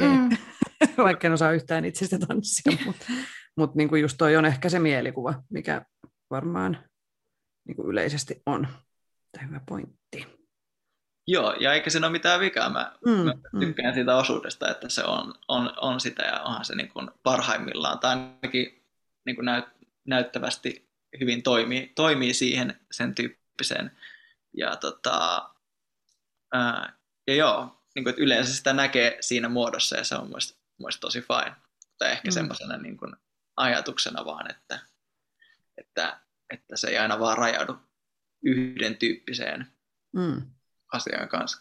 Yeah. 0.00 0.18
Mm. 0.18 0.36
Vaikka 0.96 1.26
en 1.26 1.32
osaa 1.32 1.52
yhtään 1.52 1.84
itsestä 1.84 2.18
tanssia, 2.18 2.78
mutta 2.86 3.06
mut 3.56 3.74
niin 3.74 3.88
kuin 3.88 4.02
just 4.02 4.18
toi 4.18 4.36
on 4.36 4.44
ehkä 4.44 4.68
se 4.68 4.78
mielikuva, 4.78 5.42
mikä 5.50 5.82
varmaan 6.30 6.84
niin 7.66 7.76
kuin 7.76 7.88
yleisesti 7.88 8.42
on. 8.46 8.68
Tämä 9.32 9.46
hyvä 9.46 9.60
pointti. 9.68 10.05
Joo, 11.26 11.52
ja 11.60 11.72
eikä 11.74 11.90
siinä 11.90 12.06
ole 12.06 12.12
mitään 12.12 12.40
vikaa. 12.40 12.70
Mä, 12.70 12.92
mm, 13.06 13.12
mä 13.12 13.34
mm. 13.52 13.60
tykkään 13.60 13.92
mm. 13.92 13.94
siitä 13.94 14.16
osuudesta, 14.16 14.70
että 14.70 14.88
se 14.88 15.04
on, 15.04 15.34
on, 15.48 15.72
on 15.76 16.00
sitä 16.00 16.22
ja 16.22 16.42
onhan 16.42 16.64
se 16.64 16.74
niin 16.74 16.88
kuin 16.88 17.10
parhaimmillaan. 17.22 17.98
Tai 17.98 18.16
ainakin 18.16 18.84
niin 19.24 19.36
kuin 19.36 19.44
näyt, 19.44 19.64
näyttävästi 20.04 20.88
hyvin 21.20 21.42
toimii, 21.42 21.92
toimii 21.94 22.34
siihen 22.34 22.80
sen 22.92 23.14
tyyppiseen. 23.14 23.90
Ja, 24.56 24.76
tota, 24.76 25.48
ää, 26.52 26.92
ja 27.26 27.34
joo, 27.34 27.82
niin 27.94 28.04
kuin, 28.04 28.10
että 28.10 28.22
yleensä 28.22 28.54
sitä 28.54 28.72
näkee 28.72 29.16
siinä 29.20 29.48
muodossa 29.48 29.96
ja 29.96 30.04
se 30.04 30.14
on 30.14 30.28
muista, 30.28 30.58
muista 30.78 31.00
tosi 31.00 31.20
fine. 31.20 31.56
Tai 31.98 32.12
ehkä 32.12 32.28
mm. 32.28 32.32
semmoisena 32.32 32.76
niin 32.76 32.96
kuin 32.96 33.16
ajatuksena 33.56 34.24
vaan, 34.24 34.50
että, 34.50 34.78
että, 35.78 36.20
että 36.50 36.76
se 36.76 36.88
ei 36.88 36.98
aina 36.98 37.18
vaan 37.18 37.38
rajaudu 37.38 37.76
yhden 38.42 38.96
tyyppiseen 38.96 39.66
mm 40.12 40.55
asian 40.92 41.28
kanssa. 41.28 41.58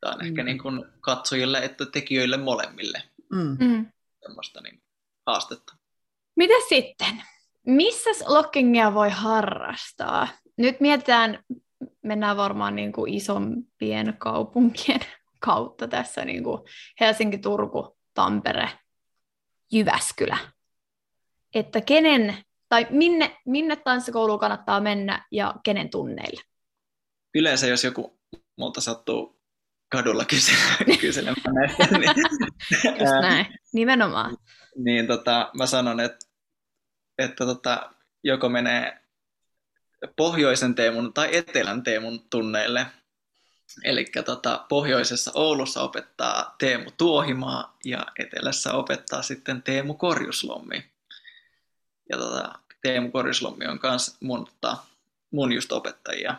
Tämä 0.00 0.12
on 0.12 0.18
mm. 0.20 0.26
ehkä 0.26 0.42
niin 0.42 0.58
kuin 0.58 0.84
katsojille 1.00 1.64
että 1.64 1.86
tekijöille 1.86 2.36
molemmille 2.36 3.02
mm. 3.32 3.56
mm. 3.60 3.86
semmoista 4.22 4.60
niin 4.60 4.82
haastetta. 5.26 5.76
Mitä 6.36 6.54
sitten? 6.68 7.22
Missä 7.66 8.10
lockingia 8.26 8.94
voi 8.94 9.10
harrastaa? 9.10 10.28
Nyt 10.56 10.80
mietitään, 10.80 11.44
mennään 12.02 12.36
varmaan 12.36 12.76
niin 12.76 12.92
kuin 12.92 13.14
isompien 13.14 14.14
kaupunkien 14.18 15.00
kautta 15.38 15.88
tässä 15.88 16.24
niin 16.24 16.44
kuin 16.44 16.62
Helsinki, 17.00 17.38
Turku, 17.38 17.98
Tampere, 18.14 18.68
Jyväskylä. 19.72 20.38
Että 21.54 21.80
kenen 21.80 22.36
tai 22.68 22.86
minne, 22.90 23.36
minne 23.46 23.76
tanssikouluun 23.76 24.38
kannattaa 24.38 24.80
mennä 24.80 25.26
ja 25.30 25.54
kenen 25.64 25.90
tunneille? 25.90 26.42
Yleensä 27.38 27.66
jos 27.66 27.84
joku 27.84 28.18
multa 28.56 28.80
sattuu 28.80 29.36
kadulla 29.88 30.24
kyselemään 31.00 31.54
näistä, 31.60 31.98
niin, 31.98 32.10
Just 32.84 33.12
näin, 33.20 33.46
nimenomaan. 33.72 34.36
Niin 34.76 35.06
tota, 35.06 35.50
mä 35.58 35.66
sanon, 35.66 36.00
että, 36.00 36.26
että 37.18 37.46
tota, 37.46 37.90
joko 38.24 38.48
menee 38.48 39.00
pohjoisen 40.16 40.74
teemun 40.74 41.12
tai 41.12 41.36
etelän 41.36 41.82
teemun 41.82 42.26
tunneille. 42.30 42.86
Eli 43.84 44.06
tota, 44.24 44.66
pohjoisessa 44.68 45.30
Oulussa 45.34 45.82
opettaa 45.82 46.54
Teemu 46.58 46.90
Tuohimaa 46.98 47.76
ja 47.84 48.06
etelässä 48.18 48.72
opettaa 48.72 49.22
sitten 49.22 49.62
Teemu 49.62 49.94
Korjuslommi. 49.94 50.84
Ja 52.10 52.18
tota, 52.18 52.58
Teemu 52.82 53.10
Korjuslommi 53.10 53.66
on 53.66 53.80
myös 53.82 54.16
mun, 54.20 54.44
tota, 54.44 54.76
mun 55.30 55.52
just 55.52 55.72
opettajia 55.72 56.34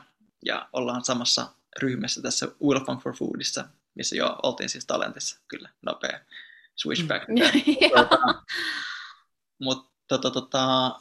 ja 0.45 0.69
ollaan 0.73 1.05
samassa 1.05 1.53
ryhmässä 1.81 2.21
tässä 2.21 2.47
Will 2.63 2.85
Funk 2.85 3.03
for 3.03 3.15
Foodissa, 3.15 3.67
missä 3.95 4.15
jo 4.15 4.39
oltiin 4.43 4.69
siis 4.69 4.85
talentissa, 4.85 5.39
kyllä, 5.47 5.69
nopea 5.81 6.19
switchback. 6.75 7.27
Mm. 7.27 7.35
tota, 7.97 8.43
mutta 9.61 9.91
tota, 10.07 10.31
tota, 10.31 10.95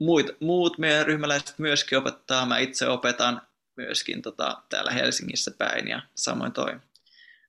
muut, 0.00 0.26
muut 0.40 0.78
meidän 0.78 1.06
ryhmäläiset 1.06 1.58
myöskin 1.58 1.98
opettaa, 1.98 2.46
mä 2.46 2.58
itse 2.58 2.88
opetan 2.88 3.42
myöskin 3.76 4.22
tota, 4.22 4.62
täällä 4.68 4.90
Helsingissä 4.90 5.50
päin. 5.50 5.88
Ja 5.88 6.02
samoin 6.14 6.52
toi 6.52 6.80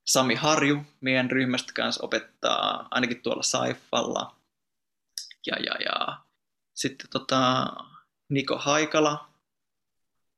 Sami 0.05 0.35
Harju 0.35 0.77
meidän 1.01 1.31
ryhmästä 1.31 1.73
kanssa 1.73 2.05
opettaa 2.05 2.87
ainakin 2.91 3.21
tuolla 3.21 3.43
Saifalla. 3.43 4.35
Ja, 5.45 5.55
ja, 5.65 5.75
ja 5.85 6.17
sitten 6.73 7.09
tota, 7.09 7.67
Niko 8.29 8.57
Haikala 8.57 9.28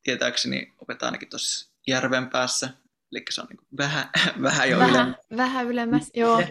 tietääkseni 0.04 0.74
opetaan 0.80 1.08
ainakin 1.08 1.30
tuossa 1.30 1.72
järven 1.88 2.30
päässä, 2.30 2.70
eli 3.12 3.26
se 3.30 3.42
on 3.42 3.48
niin 3.50 3.68
vähän, 3.78 4.10
vähän 4.42 4.70
jo 4.70 4.80
vähän, 4.80 4.92
ylemmäs. 4.94 5.16
Vähän 5.38 5.68
ylemmäs, 5.68 6.12
joo. 6.14 6.44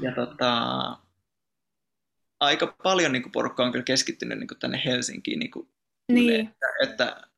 Ja, 0.00 0.14
tota, 0.14 0.52
aika 2.40 2.76
paljon 2.82 3.12
niin 3.12 3.22
kuin 3.22 3.32
porukka 3.32 3.64
on 3.64 3.72
kyllä 3.72 3.84
keskittynyt 3.84 4.38
niin 4.38 4.48
kuin 4.48 4.58
tänne 4.58 4.82
Helsinkiin. 4.84 5.38
Niin, 5.38 5.50
kuin 5.50 5.68
niin. 6.08 6.40
Että, 6.40 6.66
että 6.82 7.28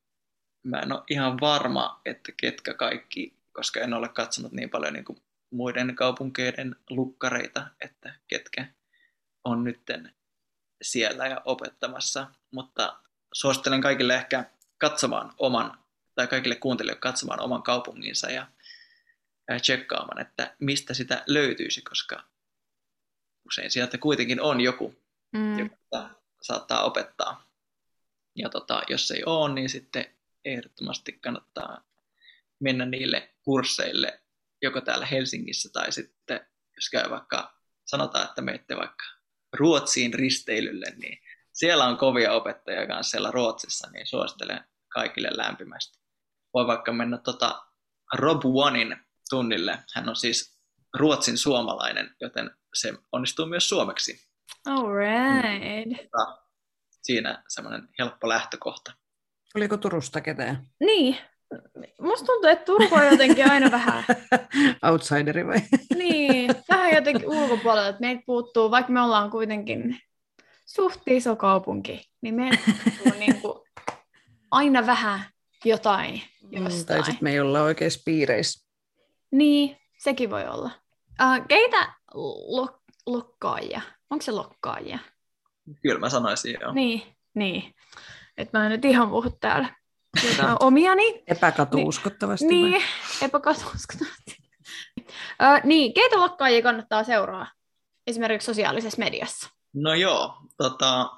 mä 0.62 0.78
en 0.78 0.92
ole 0.92 1.02
ihan 1.10 1.40
varma, 1.40 2.00
että 2.04 2.32
ketkä 2.36 2.74
kaikki, 2.74 3.36
koska 3.52 3.80
en 3.80 3.94
ole 3.94 4.08
katsonut 4.08 4.52
niin 4.52 4.70
paljon 4.70 4.92
niin 4.92 5.04
kuin 5.04 5.18
muiden 5.50 5.96
kaupunkeiden 5.96 6.76
lukkareita, 6.90 7.66
että 7.80 8.14
ketkä 8.28 8.66
on 9.44 9.64
nytten 9.64 10.14
siellä 10.82 11.26
ja 11.26 11.42
opettamassa, 11.44 12.26
mutta 12.50 12.98
suosittelen 13.34 13.80
kaikille 13.80 14.14
ehkä 14.14 14.44
katsomaan 14.90 15.34
oman, 15.38 15.78
tai 16.14 16.26
kaikille 16.26 16.56
kuuntelijoille 16.56 17.00
katsomaan 17.00 17.40
oman 17.40 17.62
kaupunginsa 17.62 18.30
ja, 18.30 18.46
tsekkaamaan, 19.62 20.20
että 20.20 20.56
mistä 20.58 20.94
sitä 20.94 21.24
löytyisi, 21.26 21.82
koska 21.82 22.24
usein 23.46 23.70
sieltä 23.70 23.98
kuitenkin 23.98 24.40
on 24.40 24.60
joku, 24.60 24.94
mm. 25.32 25.58
joka 25.58 26.10
saattaa 26.42 26.84
opettaa. 26.84 27.50
Ja 28.36 28.48
tota, 28.48 28.82
jos 28.88 29.10
ei 29.10 29.24
ole, 29.26 29.54
niin 29.54 29.68
sitten 29.68 30.14
ehdottomasti 30.44 31.12
kannattaa 31.12 31.84
mennä 32.60 32.86
niille 32.86 33.34
kursseille, 33.42 34.20
joko 34.62 34.80
täällä 34.80 35.06
Helsingissä 35.06 35.68
tai 35.72 35.92
sitten, 35.92 36.40
jos 36.76 36.90
käy 36.90 37.10
vaikka, 37.10 37.60
sanotaan, 37.84 38.24
että 38.24 38.42
menette 38.42 38.76
vaikka 38.76 39.04
Ruotsiin 39.52 40.14
risteilylle, 40.14 40.86
niin 40.96 41.18
siellä 41.52 41.84
on 41.84 41.96
kovia 41.96 42.32
opettajia 42.32 42.86
kanssa 42.86 43.10
siellä 43.10 43.30
Ruotsissa, 43.30 43.90
niin 43.90 44.06
suosittelen 44.06 44.64
kaikille 44.94 45.28
lämpimästi. 45.32 45.98
Voi 46.54 46.66
vaikka 46.66 46.92
mennä 46.92 47.18
tota 47.18 47.62
Rob 48.14 48.42
Onein 48.44 48.96
tunnille. 49.30 49.78
Hän 49.94 50.08
on 50.08 50.16
siis 50.16 50.58
Ruotsin 50.98 51.38
suomalainen, 51.38 52.14
joten 52.20 52.50
se 52.74 52.92
onnistuu 53.12 53.46
myös 53.46 53.68
suomeksi. 53.68 54.20
All 54.66 54.86
right. 54.94 56.10
Siinä 57.02 57.42
semmoinen 57.48 57.88
helppo 57.98 58.28
lähtökohta. 58.28 58.92
Oliko 59.54 59.76
Turusta 59.76 60.20
ketään? 60.20 60.66
Niin. 60.80 61.16
Musta 62.00 62.26
tuntuu, 62.26 62.50
että 62.50 62.64
Turku 62.64 62.94
on 62.94 63.06
jotenkin 63.06 63.50
aina 63.50 63.70
vähän... 63.70 64.04
Outsideri 64.90 65.46
vai? 65.46 65.60
niin, 66.02 66.50
vähän 66.68 66.94
jotenkin 66.94 67.28
ulkopuolella, 67.28 67.88
että 67.88 68.00
meiltä 68.00 68.22
puuttuu, 68.26 68.70
vaikka 68.70 68.92
me 68.92 69.00
ollaan 69.00 69.30
kuitenkin 69.30 69.98
suht 70.66 71.00
iso 71.06 71.36
kaupunki, 71.36 72.10
niin 72.20 72.34
meiltä 72.34 72.62
puuttuu 72.66 73.18
niin 73.20 73.40
kuin 73.40 73.63
aina 74.54 74.86
vähän 74.86 75.24
jotain 75.64 76.22
jostain. 76.50 76.80
Mm, 76.80 76.86
tai 76.86 76.98
sitten 77.04 77.18
me 77.20 77.32
ei 77.32 77.40
olla 77.40 77.62
oikeissa 77.62 78.02
piireissä. 78.04 78.68
Niin, 79.30 79.76
sekin 79.98 80.30
voi 80.30 80.46
olla. 80.48 80.70
Uh, 81.22 81.46
keitä 81.48 81.94
lo- 82.14 82.82
lokkaajia? 83.06 83.80
Onko 84.10 84.22
se 84.22 84.32
lokkaajia? 84.32 84.98
Kyllä 85.82 85.98
mä 86.00 86.08
sanoisin, 86.08 86.56
joo. 86.60 86.72
Niin, 86.72 87.02
niin. 87.34 87.74
Että 88.36 88.58
mä 88.58 88.64
en 88.64 88.70
nyt 88.72 88.84
ihan 88.84 89.10
puhu 89.10 89.30
täällä 89.40 89.74
jotain 90.30 90.56
omiani. 90.66 91.22
Epäkatuuskottavasti. 91.26 92.46
Niin, 92.46 92.72
vai? 92.72 92.80
niin 92.80 92.88
epäkatuuskottavasti. 93.22 94.36
uh, 95.00 95.64
niin, 95.64 95.94
keitä 95.94 96.16
lokkaajia 96.16 96.62
kannattaa 96.62 97.04
seuraa 97.04 97.46
esimerkiksi 98.06 98.46
sosiaalisessa 98.46 98.98
mediassa? 98.98 99.50
No 99.74 99.94
joo, 99.94 100.36
tota, 100.56 101.10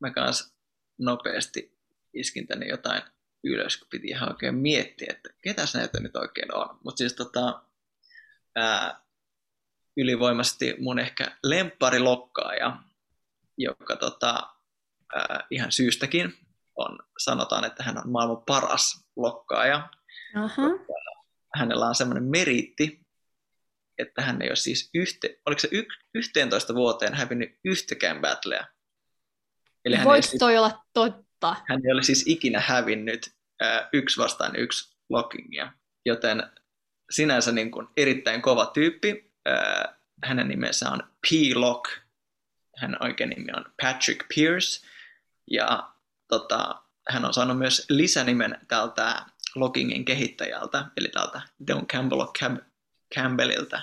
mä 0.00 0.10
kans 0.10 0.54
nopeasti 0.98 1.77
iskin 2.20 2.46
tänne 2.46 2.66
jotain 2.66 3.02
ylös, 3.44 3.76
kun 3.76 3.88
piti 3.90 4.06
ihan 4.06 4.28
oikein 4.28 4.54
miettiä, 4.54 5.06
että 5.10 5.30
ketäs 5.42 5.74
näitä 5.74 6.00
nyt 6.00 6.16
oikein 6.16 6.54
on. 6.54 6.78
Mutta 6.84 6.98
siis 6.98 7.12
tota, 7.12 7.62
ää, 8.56 9.00
ylivoimaisesti 9.96 10.76
mun 10.78 10.98
ehkä 10.98 11.36
lempparilokkaaja, 11.42 12.76
joka 13.58 13.96
tota, 13.96 14.54
ää, 15.14 15.46
ihan 15.50 15.72
syystäkin 15.72 16.34
on, 16.76 16.98
sanotaan, 17.18 17.64
että 17.64 17.82
hän 17.82 17.98
on 17.98 18.10
maailman 18.10 18.42
paras 18.46 19.04
lokkaaja. 19.16 19.88
Aha. 20.36 20.62
Hänellä 21.54 21.86
on 21.86 21.94
semmoinen 21.94 22.24
meriitti, 22.24 23.08
että 23.98 24.22
hän 24.22 24.42
ei 24.42 24.48
ole 24.48 24.56
siis 24.56 24.90
yhte, 24.94 25.40
oliko 25.46 25.58
se 25.58 25.68
y, 25.72 25.84
11 26.14 26.74
vuoteen 26.74 27.14
hävinnyt 27.14 27.58
yhtäkään 27.64 28.20
battleä. 28.20 28.66
Eli 29.84 29.96
hän 29.96 30.04
Voiko 30.04 30.22
siis, 30.22 30.38
toi 30.38 30.56
olla 30.56 30.84
totta? 31.40 31.62
hän 31.68 31.80
ei 31.86 31.92
ole 31.92 32.02
siis 32.02 32.24
ikinä 32.26 32.60
hävinnyt 32.60 33.32
ää, 33.60 33.88
yksi 33.92 34.20
vastaan 34.20 34.56
yksi 34.56 34.96
lockingia, 35.08 35.72
joten 36.06 36.42
sinänsä 37.10 37.52
niin 37.52 37.70
kuin 37.70 37.86
erittäin 37.96 38.42
kova 38.42 38.66
tyyppi. 38.66 39.32
Ää, 39.46 39.98
hänen 40.24 40.48
nimensä 40.48 40.90
on 40.90 41.02
P-Lock. 41.02 41.90
Hänen 42.76 43.02
oikein 43.02 43.30
nimi 43.30 43.52
on 43.56 43.64
Patrick 43.82 44.26
Pierce. 44.34 44.86
Ja 45.50 45.92
tota, 46.28 46.82
hän 47.08 47.24
on 47.24 47.34
saanut 47.34 47.58
myös 47.58 47.86
lisänimen 47.88 48.58
tältä 48.68 49.24
loggingin 49.54 50.04
kehittäjältä, 50.04 50.84
eli 50.96 51.08
tältä 51.08 51.40
Don 51.66 51.86
Campbell 51.86 52.22
Cam- 52.22 52.64
Campbellilta. 53.14 53.76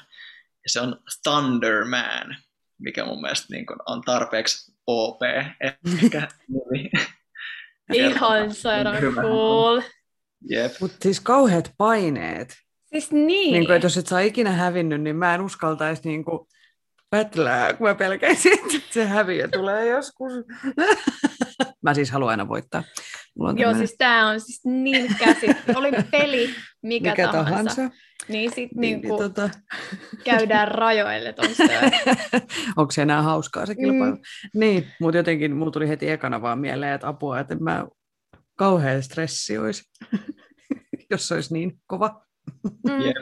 Ja 0.63 0.69
se 0.69 0.79
on 0.81 1.01
Thunderman, 1.23 2.35
mikä 2.77 3.05
mun 3.05 3.21
mielestä 3.21 3.47
niin 3.49 3.65
kuin 3.65 3.79
on 3.85 4.01
tarpeeksi 4.01 4.73
OP 4.87 5.21
ehkä. 5.61 6.27
Ihan 7.93 8.53
sairaan 8.53 9.01
Hyvä. 9.01 9.21
cool. 9.21 9.81
Jep. 10.49 10.73
Mutta 10.81 10.97
siis 11.01 11.19
kauheat 11.19 11.71
paineet. 11.77 12.55
Siis 12.85 13.11
niin. 13.11 13.27
Niin 13.27 13.65
kuin, 13.65 13.75
että 13.75 13.85
jos 13.85 13.97
et 13.97 14.07
saa 14.07 14.19
ikinä 14.19 14.51
hävinnyt, 14.51 15.01
niin 15.01 15.15
mä 15.15 15.35
en 15.35 15.41
uskaltaisi 15.41 16.01
niin 16.05 16.25
kuin 16.25 16.39
pätlää, 17.09 17.73
kun 17.73 17.87
mä 17.87 17.95
pelkäisin, 17.95 18.53
että 18.53 18.93
se 18.93 19.05
häviö 19.05 19.47
tulee 19.47 19.89
joskus. 19.89 20.33
mä 21.83 21.93
siis 21.93 22.11
haluan 22.11 22.29
aina 22.29 22.47
voittaa. 22.47 22.83
Mulla 23.37 23.49
on 23.49 23.57
Joo, 23.57 23.63
tämmönen- 23.69 23.87
siis 23.87 23.97
tää 23.97 24.27
on 24.27 24.39
siis 24.39 24.61
niin 24.65 25.15
käsit. 25.19 25.57
Oli 25.75 25.91
peli 26.11 26.49
mikä, 26.81 27.09
mikä 27.09 27.27
tahansa. 27.31 27.75
tahansa. 27.75 27.95
Niin 28.27 28.49
sit 28.55 28.71
Niin, 28.71 29.01
niin, 29.01 29.01
niin, 29.01 29.17
tota, 29.17 29.49
käydään 30.23 30.67
rajoille, 30.67 31.29
että 31.29 31.41
onko 31.41 31.53
se... 31.55 31.79
onko 32.77 32.91
se 32.91 33.01
enää 33.01 33.21
hauskaa 33.21 33.65
se 33.65 33.75
kilpailu. 33.75 34.15
Mm. 34.15 34.21
Niin, 34.59 34.87
mutta 35.01 35.17
jotenkin 35.17 35.55
mulla 35.55 35.71
tuli 35.71 35.87
heti 35.87 36.09
ekana 36.09 36.41
vaan 36.41 36.59
mieleen, 36.59 36.93
että 36.93 37.07
apua, 37.07 37.39
että 37.39 37.55
mä 37.55 37.85
kauhean 38.55 39.03
stressi 39.03 39.57
olisi, 39.57 39.83
jos 41.11 41.27
se 41.27 41.33
olisi 41.33 41.53
niin 41.53 41.79
kova. 41.87 42.21
Mm. 42.89 43.01
Jep. 43.01 43.15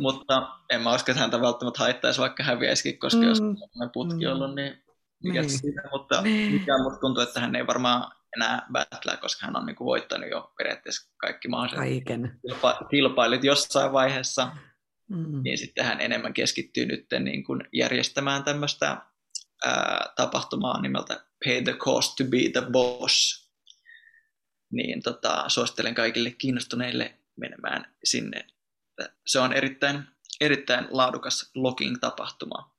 Mutta 0.00 0.48
en 0.70 0.80
mä 0.82 0.94
usko, 0.94 1.10
että 1.12 1.20
häntä 1.20 1.40
välttämättä 1.40 1.78
haittaisi, 1.78 2.20
vaikka 2.20 2.42
häviäisikin, 2.42 2.98
koska 2.98 3.20
Mm. 3.20 3.28
jos 3.28 3.40
on 3.40 3.56
putki 3.92 4.24
Mm. 4.26 4.32
ollut, 4.32 4.54
niin 4.54 4.82
mikä 5.24 5.40
Niin. 5.40 5.50
siitä. 5.50 5.82
Mutta 5.92 6.22
Niin. 6.22 6.52
mikä 6.52 6.78
musta 6.82 7.00
tuntuu, 7.00 7.22
että 7.22 7.40
hän 7.40 7.54
ei 7.56 7.66
varmaan 7.66 8.12
enää 8.36 8.66
battlea, 8.72 9.16
koska 9.16 9.46
hän 9.46 9.56
on 9.56 9.66
niin 9.66 9.76
kuin 9.76 9.86
voittanut 9.86 10.30
jo 10.30 10.52
periaatteessa 10.58 11.10
kaikki 11.16 11.48
mahdolliset 11.48 12.04
Kaiken. 12.04 12.40
kilpa- 12.48 12.86
kilpailut 12.90 13.44
jossain 13.44 13.92
vaiheessa, 13.92 14.52
Mm. 15.10 15.42
niin 15.42 15.58
sitten 15.58 15.84
hän 15.84 16.00
enemmän 16.00 16.34
keskittyy 16.34 16.86
nyt 16.86 17.06
niin 17.20 17.44
kuin 17.44 17.60
järjestämään 17.72 18.44
tämmöistä 18.44 18.96
ää, 19.64 20.12
tapahtumaa 20.16 20.80
nimeltä 20.80 21.24
Pay 21.44 21.62
the 21.62 21.72
Cost 21.72 22.16
to 22.16 22.24
be 22.24 22.38
the 22.52 22.62
Boss. 22.72 23.48
Niin 24.72 25.02
tota, 25.02 25.44
suosittelen 25.48 25.94
kaikille 25.94 26.30
kiinnostuneille 26.30 27.18
menemään 27.36 27.94
sinne. 28.04 28.46
Se 29.26 29.38
on 29.40 29.52
erittäin, 29.52 30.02
erittäin 30.40 30.86
laadukas 30.90 31.50
logging-tapahtuma. 31.54 32.74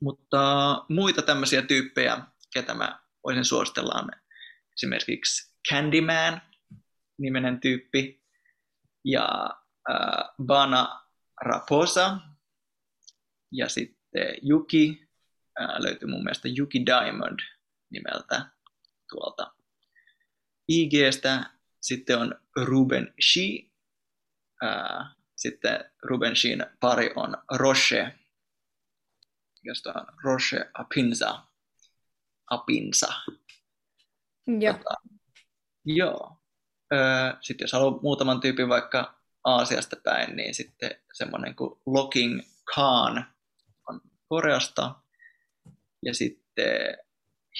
Mutta 0.00 0.40
muita 0.88 1.22
tämmöisiä 1.22 1.62
tyyppejä, 1.62 2.18
ketä 2.52 2.74
mä 2.74 3.00
voisin 3.24 3.44
suositella, 3.44 3.94
on 4.00 4.10
esimerkiksi 4.76 5.52
Candyman 5.70 6.42
nimenen 7.18 7.60
tyyppi 7.60 8.22
ja 9.04 9.50
äh, 9.90 10.34
Bana 10.46 11.02
Raposa 11.40 12.18
ja 13.52 13.68
sitten 13.68 14.34
Yuki, 14.48 15.08
ää, 15.58 15.82
löytyy 15.82 16.08
mun 16.08 16.24
mielestä 16.24 16.48
Yuki 16.58 16.86
Diamond 16.86 17.38
nimeltä 17.90 18.46
tuolta 19.10 19.52
IGstä. 20.68 21.50
Sitten 21.80 22.18
on 22.18 22.34
Ruben 22.56 23.14
Shi, 23.20 23.72
ää, 24.62 25.14
sitten 25.36 25.84
Ruben 26.02 26.36
Shin 26.36 26.66
pari 26.80 27.10
on 27.16 27.36
Roche, 27.52 28.18
josta 29.62 29.92
on 29.92 30.06
Roche 30.24 30.70
Apinsa. 30.74 31.42
Apinsa. 32.50 33.12
Joo. 34.46 34.74
Tota, 34.74 34.94
joo. 35.84 36.36
Öö, 36.92 37.32
sitten 37.40 37.64
jos 37.64 37.72
haluaa 37.72 38.00
muutaman 38.02 38.40
tyypin 38.40 38.68
vaikka 38.68 39.14
Aasiasta 39.44 39.96
päin, 40.04 40.36
niin 40.36 40.54
sitten 40.54 40.90
semmoinen 41.12 41.54
kuin 41.54 41.80
Locking 41.86 42.40
Khan 42.74 43.26
on 43.88 44.00
Koreasta. 44.28 44.94
Ja 46.02 46.14
sitten 46.14 46.98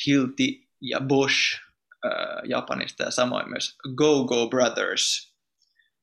Hilti 0.07 0.69
ja 0.81 1.01
Bosch 1.01 1.63
öö, 2.05 2.13
Japanista 2.45 3.03
ja 3.03 3.11
samoin 3.11 3.51
myös 3.51 3.77
Go-Go 3.97 4.49
Brothers 4.49 5.33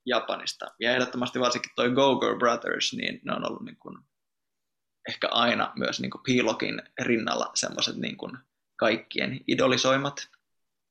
Japanista. 0.05 0.65
Ja 0.79 0.91
ehdottomasti 0.91 1.39
varsinkin 1.39 1.71
toi 1.75 1.91
Go-Go 1.91 2.35
Brothers, 2.37 2.93
niin 2.93 3.21
ne 3.23 3.33
on 3.35 3.47
ollut 3.47 3.65
niin 3.65 3.77
kuin 3.77 3.97
ehkä 5.09 5.27
aina 5.31 5.73
myös 5.75 5.99
niin 5.99 6.11
kuin 6.11 6.21
P-Lockin 6.21 6.81
rinnalla 7.01 7.51
semmoiset 7.55 7.95
niin 7.95 8.17
kuin 8.17 8.37
kaikkien 8.75 9.39
idolisoimat. 9.47 10.29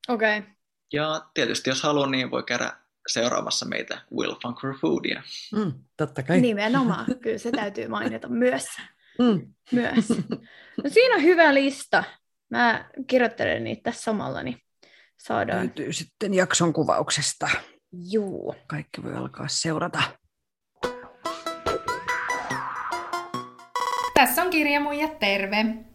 Okei. 0.09 0.39
Okay. 0.39 0.51
Ja 0.93 1.23
tietysti 1.35 1.71
jos 1.71 1.83
haluaa, 1.83 2.11
niin 2.11 2.31
voi 2.31 2.43
käydä 2.43 2.73
seuraamassa 3.09 3.67
meitä 3.67 3.99
Will 4.17 4.35
Funker 4.43 4.75
Foodia. 4.81 5.23
Mm, 5.55 5.73
totta 5.97 6.23
kai. 6.23 6.41
Nimenomaan. 6.41 7.07
Kyllä 7.23 7.39
se 7.39 7.51
täytyy 7.51 7.89
mainita 7.89 8.29
myös. 8.29 8.67
Mm. 9.19 9.55
myös. 9.73 10.09
No 10.85 10.91
siinä 10.91 11.15
on 11.15 11.23
hyvä 11.23 11.55
lista. 11.55 12.05
Mä 12.51 12.91
kirjoittelen 13.07 13.65
niitä 13.65 13.83
tässä 13.83 14.03
samalla, 14.03 14.43
niin 14.43 14.59
saadaan. 15.17 15.59
Löytyy 15.59 15.93
sitten 15.93 16.35
jakson 16.35 16.73
kuvauksesta. 16.73 17.49
Juu. 17.93 18.55
Kaikki 18.67 19.03
voi 19.03 19.15
alkaa 19.15 19.49
seurata. 19.49 20.03
Tässä 24.15 24.43
on 24.43 24.51
Kirjamuijat 24.51 25.19
terve! 25.19 25.88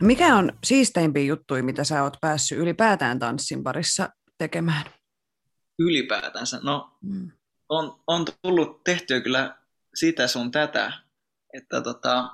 Mikä 0.00 0.36
on 0.36 0.58
siisteimpiä 0.64 1.24
juttuja, 1.24 1.62
mitä 1.62 1.84
sä 1.84 2.02
oot 2.02 2.16
päässyt 2.20 2.58
ylipäätään 2.58 3.18
tanssin 3.18 3.62
parissa 3.62 4.08
tekemään? 4.38 4.84
Ylipäätänsä? 5.78 6.60
No, 6.62 6.98
mm. 7.02 7.30
on, 7.68 8.00
on 8.06 8.24
tullut 8.42 8.84
tehtyä 8.84 9.20
kyllä 9.20 9.56
sitä 9.94 10.26
sun 10.26 10.50
tätä, 10.50 10.92
että 11.54 11.80
tota, 11.80 12.30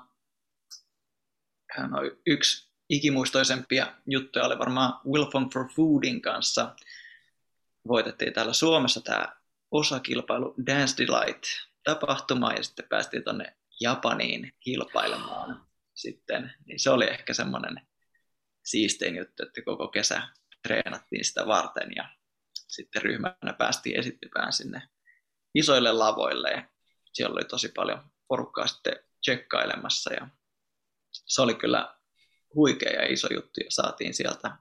no, 1.79 1.99
yksi 2.27 2.71
ikimuistoisempia 2.89 3.95
juttuja 4.07 4.45
oli 4.45 4.59
varmaan 4.59 5.01
Wilfon 5.07 5.51
for 5.51 5.69
Foodin 5.77 6.23
kanssa. 6.23 6.75
Voitettiin 7.89 8.33
täällä 8.33 8.53
Suomessa 8.53 9.01
tämä 9.01 9.29
osakilpailu 9.71 10.55
Dance 10.67 10.95
Delight 10.99 11.45
tapahtuma 11.85 12.53
ja 12.53 12.63
sitten 12.63 12.89
päästiin 12.89 13.25
tuonne 13.25 13.57
Japaniin 13.81 14.53
kilpailemaan 14.61 15.66
sitten. 15.97 16.53
Niin 16.67 16.81
se 16.81 16.91
oli 16.91 17.05
ehkä 17.05 17.35
semmoinen 17.35 17.87
siistein 18.65 19.17
juttu, 19.17 19.43
että 19.43 19.63
koko 19.63 19.89
kesä 19.89 20.23
treenattiin 20.63 21.25
sitä 21.25 21.47
varten 21.47 21.89
ja 21.97 22.09
sitten 22.55 23.03
ryhmänä 23.03 23.53
päästiin 23.59 23.99
esittymään 23.99 24.53
sinne 24.53 24.83
isoille 25.55 25.93
lavoille 25.93 26.51
ja 26.51 26.69
siellä 27.13 27.35
oli 27.35 27.45
tosi 27.45 27.69
paljon 27.69 28.11
porukkaa 28.29 28.67
sitten 28.67 28.97
tsekkailemassa 29.21 30.15
ja 30.15 30.29
se 31.13 31.43
oli 31.43 31.55
kyllä 31.55 31.97
huikea 32.55 32.93
ja 32.93 33.13
iso 33.13 33.29
juttu 33.35 33.61
ja 33.65 33.71
saatiin 33.71 34.15
sieltä, 34.15 34.57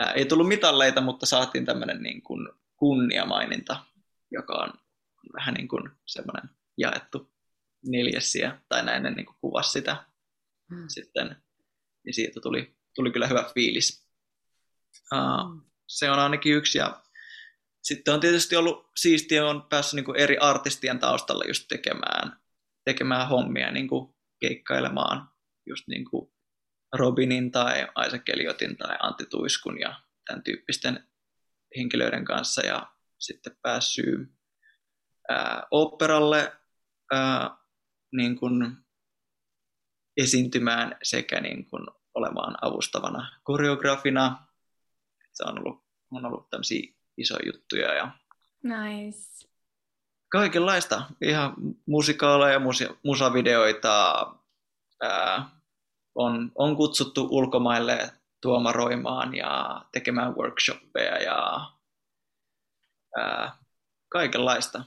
ää, 0.00 0.12
ei 0.12 0.24
tullut 0.24 0.48
mitalleita, 0.48 1.00
mutta 1.00 1.26
saatiin 1.26 1.64
tämmöinen 1.64 2.02
niin 2.02 2.22
kuin 2.22 2.48
kunniamaininta, 2.76 3.84
joka 4.30 4.54
on 4.54 4.72
vähän 5.34 5.54
niin 5.54 5.68
kuin 5.68 5.90
semmoinen 6.06 6.50
jaettu 6.76 7.32
neljässiä, 7.86 8.58
tai 8.68 8.84
näin 8.84 9.02
niin 9.02 9.26
kuin 9.26 9.36
kuvasi 9.40 9.70
sitä 9.70 10.04
mm. 10.74 10.84
sitten, 10.88 11.36
niin 12.04 12.14
siitä 12.14 12.40
tuli, 12.40 12.76
tuli 12.94 13.12
kyllä 13.12 13.26
hyvä 13.26 13.50
fiilis. 13.54 14.08
Uh, 15.12 15.62
se 15.86 16.10
on 16.10 16.18
ainakin 16.18 16.54
yksi, 16.54 16.78
ja 16.78 17.02
sitten 17.82 18.14
on 18.14 18.20
tietysti 18.20 18.56
ollut 18.56 18.90
siistiä, 18.96 19.46
on 19.46 19.62
päässyt 19.62 19.94
niin 19.94 20.04
kuin 20.04 20.16
eri 20.16 20.38
artistien 20.38 20.98
taustalla 20.98 21.44
just 21.48 21.64
tekemään, 21.68 22.40
tekemään 22.84 23.28
hommia, 23.28 23.70
niin 23.70 23.88
kuin 23.88 24.14
keikkailemaan 24.40 25.28
just 25.66 25.88
niin 25.88 26.04
kuin 26.10 26.32
Robinin 26.92 27.50
tai 27.50 27.86
Isaac 28.06 28.28
Elliotin 28.28 28.76
tai 28.76 28.96
Antti 29.00 29.26
Tuiskun 29.26 29.80
ja 29.80 30.00
tämän 30.26 30.42
tyyppisten 30.42 31.08
henkilöiden 31.76 32.24
kanssa 32.24 32.66
ja 32.66 32.92
sitten 33.18 33.56
päässyt 33.62 34.28
ää, 35.28 35.66
operalle 35.70 36.52
ää, 37.12 37.56
niin 38.12 38.36
kuin 38.36 38.83
esiintymään 40.16 40.96
sekä 41.02 41.40
niin 41.40 41.66
kuin 41.70 41.86
olemaan 42.14 42.56
avustavana 42.62 43.38
koreografina. 43.42 44.46
Se 45.32 45.44
on 45.46 45.58
ollut, 45.58 45.84
on 46.10 46.24
ollut 46.24 46.50
tämmöisiä 46.50 46.92
isoja 47.16 47.46
juttuja 47.46 47.94
ja 47.94 48.10
nice. 48.62 49.48
kaikenlaista. 50.28 51.02
Ihan 51.20 51.54
musikaaleja, 51.86 52.58
musa, 52.58 52.84
musavideoita, 53.04 54.26
ää, 55.02 55.50
on, 56.14 56.52
on 56.54 56.76
kutsuttu 56.76 57.28
ulkomaille 57.30 58.12
tuomaroimaan 58.40 59.34
ja 59.34 59.84
tekemään 59.92 60.36
workshoppeja 60.36 61.22
ja 61.22 61.70
ää, 63.16 63.58
kaikenlaista. 64.08 64.84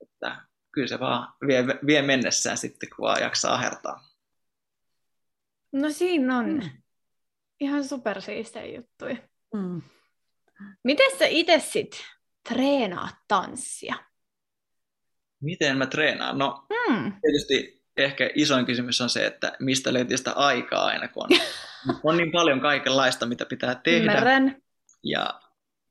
Että 0.00 0.44
kyllä 0.72 0.88
se 0.88 1.00
vaan 1.00 1.34
vie, 1.46 1.66
vie 1.86 2.02
mennessään 2.02 2.58
sitten, 2.58 2.88
kun 2.96 3.02
vaan 3.02 3.22
jaksaa 3.22 3.56
hertaa. 3.56 4.13
No 5.74 5.90
siinä 5.90 6.38
on 6.38 6.50
mm. 6.50 6.70
ihan 7.60 7.84
supersiistejä 7.84 8.76
juttuja. 8.76 9.16
Mm. 9.54 9.82
Miten 10.84 11.18
sä 11.18 11.26
itse 11.26 11.58
sit 11.58 12.04
treenaat 12.48 13.14
tanssia? 13.28 13.94
Miten 15.40 15.78
mä 15.78 15.86
treenaan? 15.86 16.38
No 16.38 16.66
mm. 16.70 17.12
tietysti 17.20 17.82
ehkä 17.96 18.30
isoin 18.34 18.66
kysymys 18.66 19.00
on 19.00 19.10
se, 19.10 19.26
että 19.26 19.56
mistä 19.60 19.92
löytyy 19.92 20.16
sitä 20.16 20.32
aikaa 20.32 20.84
aina, 20.84 21.08
kun 21.08 21.22
on, 21.22 21.30
on 22.04 22.16
niin 22.16 22.32
paljon 22.32 22.60
kaikenlaista, 22.60 23.26
mitä 23.26 23.46
pitää 23.46 23.74
tehdä. 23.74 24.12
Ymmärrän. 24.12 24.62
Ja 25.02 25.40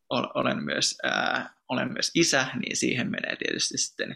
olen 0.10 0.64
myös, 0.64 0.98
ää, 1.04 1.54
olen 1.70 1.94
myös 1.94 2.12
isä, 2.16 2.48
niin 2.60 2.78
siihen 2.78 3.12
menee 3.12 3.36
tietysti 3.36 3.78
sitten 3.78 4.16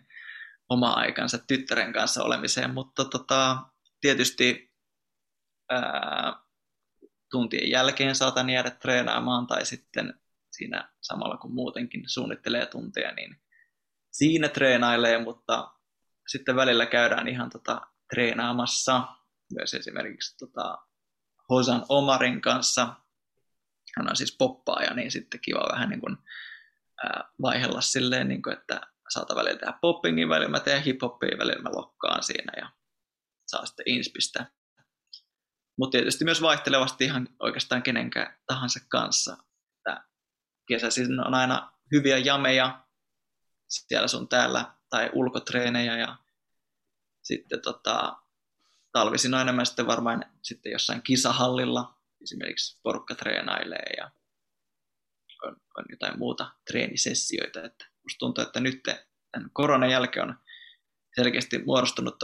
oma 0.69 0.93
aikansa 0.93 1.37
tyttären 1.37 1.93
kanssa 1.93 2.23
olemiseen, 2.23 2.73
mutta 2.73 3.05
tota, 3.05 3.57
tietysti 4.01 4.66
tuntien 7.31 7.69
jälkeen 7.69 8.15
saatan 8.15 8.49
jäädä 8.49 8.69
treenaamaan 8.69 9.47
tai 9.47 9.65
sitten 9.65 10.19
siinä 10.51 10.93
samalla 11.01 11.37
kun 11.37 11.53
muutenkin 11.53 12.03
suunnittelee 12.07 12.65
tunteja, 12.65 13.11
niin 13.11 13.41
siinä 14.11 14.49
treenailee, 14.49 15.23
mutta 15.23 15.71
sitten 16.27 16.55
välillä 16.55 16.85
käydään 16.85 17.27
ihan 17.27 17.49
tota, 17.49 17.81
treenaamassa 18.13 19.07
myös 19.55 19.73
esimerkiksi 19.73 20.37
tota, 20.37 20.77
Hosan 21.49 21.85
Omarin 21.89 22.41
kanssa. 22.41 22.87
Hän 23.97 24.09
on 24.09 24.15
siis 24.15 24.35
poppaaja, 24.37 24.93
niin 24.93 25.11
sitten 25.11 25.39
kiva 25.39 25.69
vähän 25.71 25.89
niin 25.89 26.01
kuin, 26.01 26.17
ää, 27.03 27.29
vaihella 27.41 27.81
silleen, 27.81 28.27
niin 28.27 28.41
kuin, 28.41 28.57
että 28.57 28.81
saata 29.09 29.35
välillä 29.35 29.59
tehdä 29.59 29.77
poppingin, 29.81 30.29
välillä 30.29 30.51
mä 30.51 30.59
teen 30.59 30.83
hip-hoppia, 30.83 31.37
välillä 31.37 31.61
mä 31.61 31.69
lokkaan 31.75 32.23
siinä 32.23 32.53
ja 32.57 32.69
saa 33.45 33.65
sitten 33.65 33.89
inspistä. 33.89 34.45
Mutta 35.77 35.97
tietysti 35.97 36.25
myös 36.25 36.41
vaihtelevasti 36.41 37.05
ihan 37.05 37.29
oikeastaan 37.39 37.83
kenenkään 37.83 38.37
tahansa 38.47 38.79
kanssa. 38.89 39.37
Että 39.77 40.03
kesäisin 40.67 41.27
on 41.27 41.33
aina 41.33 41.71
hyviä 41.91 42.17
jameja 42.17 42.83
siellä 43.67 44.07
sun 44.07 44.27
täällä 44.27 44.73
tai 44.89 45.09
ulkotreenejä 45.13 45.97
ja 45.97 46.17
sitten 47.21 47.61
tota, 47.61 48.17
talvisin 48.91 49.33
on 49.33 49.41
enemmän 49.41 49.65
sitten 49.65 49.87
varmaan 49.87 50.25
sitten 50.41 50.71
jossain 50.71 51.01
kisahallilla 51.01 51.97
esimerkiksi 52.21 52.79
porukka 52.83 53.15
treenailee 53.15 53.93
ja 53.97 54.11
on, 55.43 55.55
on 55.77 55.85
jotain 55.89 56.19
muuta 56.19 56.51
treenisessioita. 56.71 57.63
Että 57.63 57.85
musta 58.03 58.19
tuntuu, 58.19 58.43
että 58.43 58.59
nyt 58.59 58.83
tämän 59.31 59.49
koronan 59.53 59.89
jälkeen 59.89 60.29
on 60.29 60.39
selkeästi 61.15 61.63
muodostunut 61.65 62.15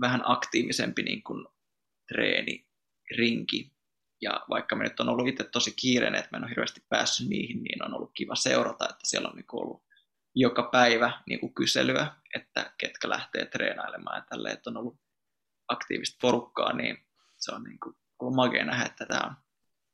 vähän 0.00 0.22
aktiivisempi 0.24 1.02
niin 1.02 1.22
kuin 1.22 1.46
treenirinki. 2.14 3.72
Ja 4.20 4.40
vaikka 4.50 4.76
me 4.76 4.84
nyt 4.84 5.00
on 5.00 5.08
ollut 5.08 5.28
itse 5.28 5.44
tosi 5.44 5.72
kiireinen, 5.76 6.18
että 6.18 6.28
mä 6.32 6.36
en 6.36 6.44
ole 6.44 6.50
hirveästi 6.50 6.82
päässyt 6.88 7.28
niihin, 7.28 7.62
niin 7.62 7.84
on 7.84 7.94
ollut 7.94 8.10
kiva 8.14 8.34
seurata, 8.34 8.84
että 8.84 9.00
siellä 9.04 9.28
on 9.28 9.36
niin 9.36 9.46
ollut 9.52 9.82
joka 10.34 10.62
päivä 10.62 11.22
niin 11.26 11.40
kuin 11.40 11.54
kyselyä, 11.54 12.14
että 12.34 12.72
ketkä 12.78 13.08
lähtee 13.08 13.46
treenailemaan 13.46 14.16
ja 14.16 14.24
tälleen, 14.30 14.54
että 14.54 14.70
on 14.70 14.76
ollut 14.76 15.00
aktiivista 15.68 16.18
porukkaa, 16.20 16.72
niin 16.72 17.06
se 17.36 17.54
on 17.54 17.64
niin 17.64 17.80
kuin 17.80 17.96
ollut 18.18 18.52
nähdä, 18.64 18.84
että 18.84 19.06
tämä 19.06 19.20
on, 19.26 19.36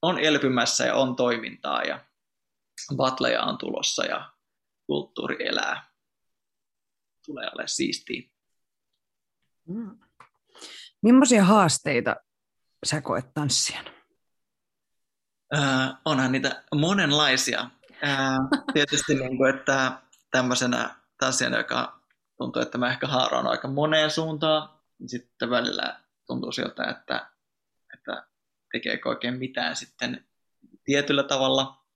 on 0.02 0.18
elpymässä 0.18 0.86
ja 0.86 0.94
on 0.94 1.16
toimintaa 1.16 1.82
ja 1.82 2.04
battleja 2.96 3.42
on 3.42 3.58
tulossa 3.58 4.04
ja 4.04 4.32
kulttuuri 4.86 5.48
elää. 5.48 5.90
Tulee 7.26 7.46
olemaan 7.46 7.68
siistiä. 7.68 8.22
Mm. 9.68 9.98
Millaisia 11.02 11.44
haasteita 11.44 12.16
sä 12.86 13.00
koet 13.00 13.34
tanssijana? 13.34 13.90
Öö, 15.54 15.60
onhan 16.04 16.32
niitä 16.32 16.64
monenlaisia. 16.74 17.70
Öö, 17.90 18.58
tietysti, 18.72 19.14
niin 19.20 19.36
kuin, 19.36 19.54
että 19.54 20.02
tämmöisenä 20.30 20.94
tanssijana, 21.20 21.56
joka 21.56 22.00
tuntuu, 22.38 22.62
että 22.62 22.78
mä 22.78 22.90
ehkä 22.90 23.06
haaraan 23.06 23.46
aika 23.46 23.68
moneen 23.68 24.10
suuntaan, 24.10 24.68
niin 24.98 25.08
sitten 25.08 25.50
välillä 25.50 26.00
tuntuu 26.26 26.52
siltä, 26.52 26.84
että, 26.84 27.30
että 27.94 28.26
tekeekö 28.72 29.08
oikein 29.08 29.34
mitään 29.34 29.76
sitten 29.76 30.26
tietyllä 30.84 31.22
tavalla. 31.22 31.86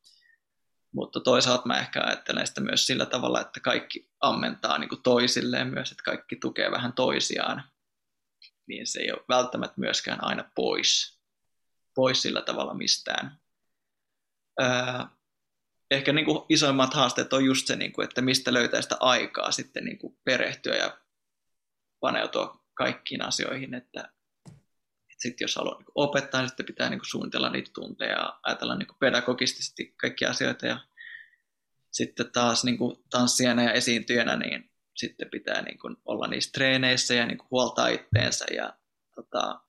Mutta 0.92 1.20
toisaalta 1.20 1.66
mä 1.66 1.78
ehkä 1.78 2.03
ajattelen 2.05 2.46
sitä 2.46 2.61
myös 2.61 2.86
sillä 2.86 3.07
tavalla, 3.07 3.40
että 3.40 3.61
kaikki 3.61 4.11
ammentaa 4.20 4.78
niin 4.78 4.88
kuin 4.88 5.03
toisilleen 5.03 5.66
myös, 5.66 5.90
että 5.90 6.03
kaikki 6.05 6.36
tukee 6.36 6.70
vähän 6.70 6.92
toisiaan. 6.92 7.69
Niin 8.70 8.86
se 8.86 9.00
ei 9.00 9.12
ole 9.12 9.24
välttämättä 9.28 9.74
myöskään 9.76 10.24
aina 10.24 10.50
pois, 10.54 11.18
pois 11.94 12.22
sillä 12.22 12.42
tavalla 12.42 12.74
mistään. 12.74 13.40
Öö, 14.60 14.68
ehkä 15.90 16.12
niin 16.12 16.24
kuin 16.24 16.44
isoimmat 16.48 16.94
haasteet 16.94 17.32
on 17.32 17.44
just 17.44 17.66
se, 17.66 17.76
niin 17.76 17.92
kuin, 17.92 18.04
että 18.04 18.22
mistä 18.22 18.52
löytää 18.52 18.82
sitä 18.82 18.96
aikaa 19.00 19.52
sitten 19.52 19.84
niin 19.84 19.98
kuin 19.98 20.18
perehtyä 20.24 20.76
ja 20.76 20.98
paneutua 22.00 22.64
kaikkiin 22.74 23.22
asioihin, 23.22 23.74
että, 23.74 24.12
että 25.10 25.22
sitten 25.22 25.44
jos 25.44 25.56
haluaa 25.56 25.78
niin 25.78 25.86
opettaa, 25.94 26.40
niin 26.40 26.48
sitten 26.48 26.66
pitää 26.66 26.90
niin 26.90 27.00
kuin 27.00 27.10
suunnitella 27.10 27.50
niitä 27.50 27.70
tunteja 27.74 28.12
ja 28.12 28.40
ajatella 28.42 28.76
niin 28.76 28.86
kuin 28.86 28.98
pedagogisesti 28.98 29.94
kaikkia 29.96 30.30
asioita 30.30 30.66
ja 30.66 30.80
sitten 31.90 32.32
taas 32.32 32.64
niin 32.64 32.78
kuin 32.78 33.04
tanssijana 33.10 33.62
ja 33.62 33.72
esiintyjänä, 33.72 34.36
niin 34.36 34.69
sitten 34.97 35.30
pitää 35.30 35.62
niin 35.62 35.78
kuin 35.78 35.97
olla 36.05 36.26
niissä 36.26 36.51
treeneissä 36.53 37.14
ja 37.14 37.26
niin 37.26 37.38
kuin 37.38 37.51
huoltaa 37.51 37.88
itteensä 37.88 38.45
ja 38.55 38.78
tota, 39.14 39.61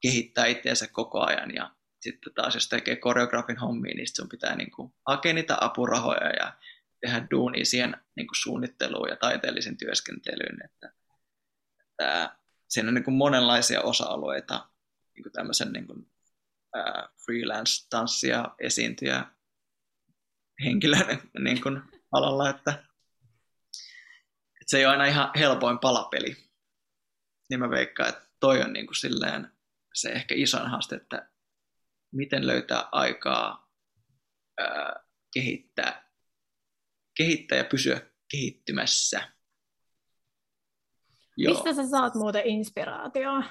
kehittää 0.00 0.46
itteensä 0.46 0.86
koko 0.92 1.20
ajan 1.20 1.54
ja 1.54 1.74
sitten 2.00 2.34
taas 2.34 2.54
jos 2.54 2.68
tekee 2.68 2.96
koreografin 2.96 3.58
hommia, 3.58 3.94
niin 3.94 4.08
sun 4.16 4.28
pitää 4.28 4.56
niin 4.56 4.70
kuin 4.70 4.94
hakea 5.06 5.34
niitä 5.34 5.56
apurahoja 5.60 6.30
ja 6.30 6.52
tehdä 7.00 7.26
duunia 7.30 7.64
siihen 7.64 7.96
niin 8.16 8.26
kuin 8.26 8.36
suunnitteluun 8.42 9.08
ja 9.08 9.16
taiteellisen 9.16 9.76
työskentelyyn. 9.76 10.58
Että, 10.64 10.92
että 11.80 12.36
siinä 12.68 12.88
on 12.88 12.94
niin 12.94 13.04
kuin 13.04 13.14
monenlaisia 13.14 13.82
osa-alueita 13.82 14.68
niin 15.14 15.22
kuin 15.22 15.32
tämmöisen 15.32 15.72
niin 15.72 15.86
kuin, 15.86 16.10
ää, 16.74 17.08
freelance-tanssia, 17.24 18.44
esiintyjä 18.58 19.26
henkilön 20.64 21.18
niin 21.38 21.62
kuin 21.62 21.82
alalla, 22.12 22.50
että, 22.50 22.84
että 24.64 24.70
se 24.70 24.78
ei 24.78 24.86
ole 24.86 24.92
aina 24.92 25.04
ihan 25.04 25.30
helpoin 25.38 25.78
palapeli. 25.78 26.36
Niin 27.50 27.60
mä 27.60 27.70
veikkaan, 27.70 28.08
että 28.08 28.28
toi 28.40 28.62
on 28.62 28.72
niin 28.72 28.86
kuin 28.86 28.96
silleen 28.96 29.52
se 29.94 30.08
ehkä 30.08 30.34
isoin 30.34 30.70
haaste, 30.70 30.96
että 30.96 31.30
miten 32.12 32.46
löytää 32.46 32.88
aikaa 32.92 33.70
ää, 34.58 35.04
kehittää, 35.34 36.10
kehittää 37.16 37.58
ja 37.58 37.64
pysyä 37.64 38.00
kehittymässä. 38.30 39.32
Joo. 41.36 41.54
Mistä 41.54 41.74
sä 41.74 41.88
saat 41.88 42.14
muuten 42.14 42.46
inspiraatioa 42.46 43.44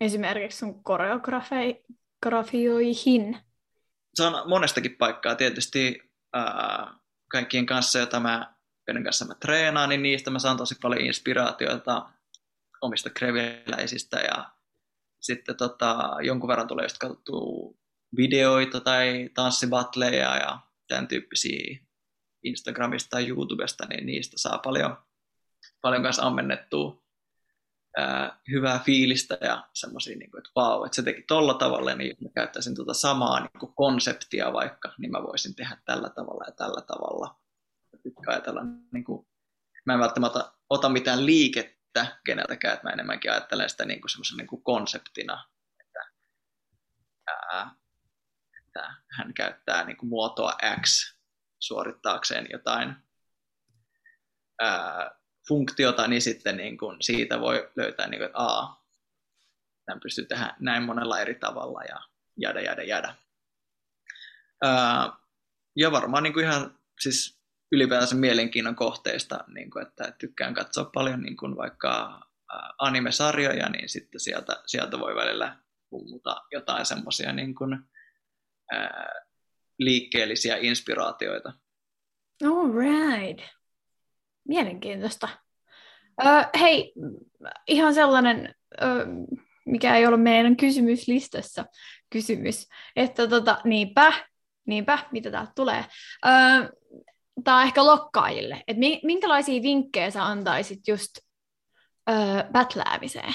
esimerkiksi 0.00 0.58
sun 0.58 0.84
koreografioihin? 0.84 3.38
Se 4.14 4.22
on 4.22 4.48
monestakin 4.48 4.96
paikkaa 4.96 5.34
tietysti 5.34 6.12
ää, 6.32 6.98
kaikkien 7.30 7.66
kanssa, 7.66 7.98
joita 7.98 8.20
mä, 8.20 8.57
joiden 8.88 9.04
kanssa 9.04 9.24
mä 9.24 9.34
treenaan, 9.34 9.88
niin 9.88 10.02
niistä 10.02 10.30
mä 10.30 10.38
saan 10.38 10.56
tosi 10.56 10.74
paljon 10.82 11.00
inspiraatiota 11.00 12.10
omista 12.80 13.10
kreviläisistä 13.10 14.16
ja 14.16 14.50
sitten 15.20 15.56
tota, 15.56 16.16
jonkun 16.22 16.48
verran 16.48 16.68
tulee 16.68 16.84
just 16.84 16.98
katsottua 16.98 17.74
videoita 18.16 18.80
tai 18.80 19.30
tanssibattleja 19.34 20.36
ja 20.36 20.60
tämän 20.88 21.08
tyyppisiä 21.08 21.78
Instagramista 22.42 23.10
tai 23.10 23.28
YouTubesta, 23.28 23.86
niin 23.86 24.06
niistä 24.06 24.38
saa 24.38 24.58
paljon, 24.58 24.96
paljon 25.80 26.02
kanssa 26.02 26.22
ammennettua 26.22 27.02
ää, 27.96 28.40
hyvää 28.50 28.78
fiilistä 28.78 29.38
ja 29.40 29.68
semmoisia, 29.72 30.16
niin 30.16 30.30
kuin, 30.30 30.38
että 30.38 30.50
vau, 30.56 30.84
että 30.84 30.96
se 30.96 31.02
teki 31.02 31.22
tolla 31.22 31.54
tavalla, 31.54 31.94
niin 31.94 32.08
jos 32.08 32.20
mä 32.20 32.28
käyttäisin 32.34 32.74
tuota 32.74 32.94
samaa 32.94 33.40
niin 33.40 33.60
kuin 33.60 33.74
konseptia 33.74 34.52
vaikka, 34.52 34.92
niin 34.98 35.10
mä 35.10 35.22
voisin 35.22 35.54
tehdä 35.54 35.76
tällä 35.84 36.08
tavalla 36.08 36.44
ja 36.46 36.52
tällä 36.52 36.82
tavalla. 36.82 37.40
Ajatella, 38.26 38.60
niin 38.92 39.04
kuin, 39.04 39.26
mä 39.86 39.94
en 39.94 40.00
välttämättä 40.00 40.52
ota 40.70 40.88
mitään 40.88 41.26
liikettä 41.26 42.18
keneltäkään, 42.24 42.74
että 42.74 42.86
mä 42.86 42.92
enemmänkin 42.92 43.30
ajattelen 43.30 43.70
sitä 43.70 43.84
niin 43.84 44.00
kuin 44.00 44.10
semmoisen 44.10 44.36
niin 44.36 44.46
kuin 44.46 44.62
konseptina, 44.62 45.48
että 45.80 46.12
ää, 47.26 47.74
että 48.58 48.94
hän 49.18 49.34
käyttää 49.34 49.84
niin 49.84 49.96
kuin 49.96 50.10
muotoa 50.10 50.56
X 50.80 51.16
suorittaakseen 51.58 52.46
jotain 52.52 52.96
ää, 54.60 55.18
funktiota, 55.48 56.08
niin 56.08 56.22
sitten 56.22 56.56
niin 56.56 56.78
kuin 56.78 56.96
siitä 57.00 57.40
voi 57.40 57.70
löytää, 57.76 58.08
niin 58.08 58.18
kuin, 58.18 58.26
että 58.26 58.38
A, 58.38 58.84
tämän 59.86 60.00
pystyy 60.00 60.26
tehdä 60.26 60.56
näin 60.60 60.82
monella 60.82 61.20
eri 61.20 61.34
tavalla 61.34 61.82
ja 61.82 61.98
jada, 62.36 62.60
jada, 62.60 62.82
jada. 62.82 63.14
Ää, 64.62 65.12
ja 65.76 65.92
varmaan 65.92 66.22
niin 66.22 66.32
kuin 66.32 66.44
ihan 66.44 66.78
siis 67.00 67.37
ylipäänsä 67.72 68.14
mielenkiinnon 68.14 68.74
kohteista, 68.74 69.44
niin 69.54 69.70
kuin, 69.70 69.86
että 69.86 70.12
tykkään 70.18 70.54
katsoa 70.54 70.90
paljon 70.94 71.22
niin 71.22 71.36
kuin 71.36 71.56
vaikka 71.56 72.20
anime-sarjoja, 72.78 73.68
niin 73.68 73.88
sitten 73.88 74.20
sieltä, 74.20 74.62
sieltä 74.66 74.98
voi 74.98 75.14
välillä 75.14 75.56
pummuta 75.90 76.36
jotain 76.52 76.86
semmoisia 76.86 77.32
niin 77.32 77.54
kuin, 77.54 77.78
liikkeellisiä 79.78 80.56
inspiraatioita. 80.60 81.52
All 82.44 82.72
right. 82.72 83.44
Mielenkiintoista. 84.48 85.28
Uh, 86.22 86.60
hei, 86.60 86.92
ihan 87.66 87.94
sellainen, 87.94 88.54
uh, 88.82 89.38
mikä 89.66 89.96
ei 89.96 90.06
ole 90.06 90.16
meidän 90.16 90.56
kysymyslistassa 90.56 91.64
kysymys, 92.10 92.68
että 92.96 93.28
tota, 93.28 93.60
niinpä, 93.64 94.12
niinpä, 94.66 94.98
mitä 95.12 95.30
täältä 95.30 95.52
tulee. 95.54 95.84
Uh, 96.26 96.78
Tämä 97.44 97.56
on 97.56 97.62
ehkä 97.62 97.84
lokkaajille, 97.84 98.64
että 98.66 98.80
minkälaisia 99.02 99.62
vinkkejä 99.62 100.10
sä 100.10 100.24
antaisit 100.24 100.88
just 100.88 101.18
uh, 102.10 102.52
batläämiseen? 102.52 103.34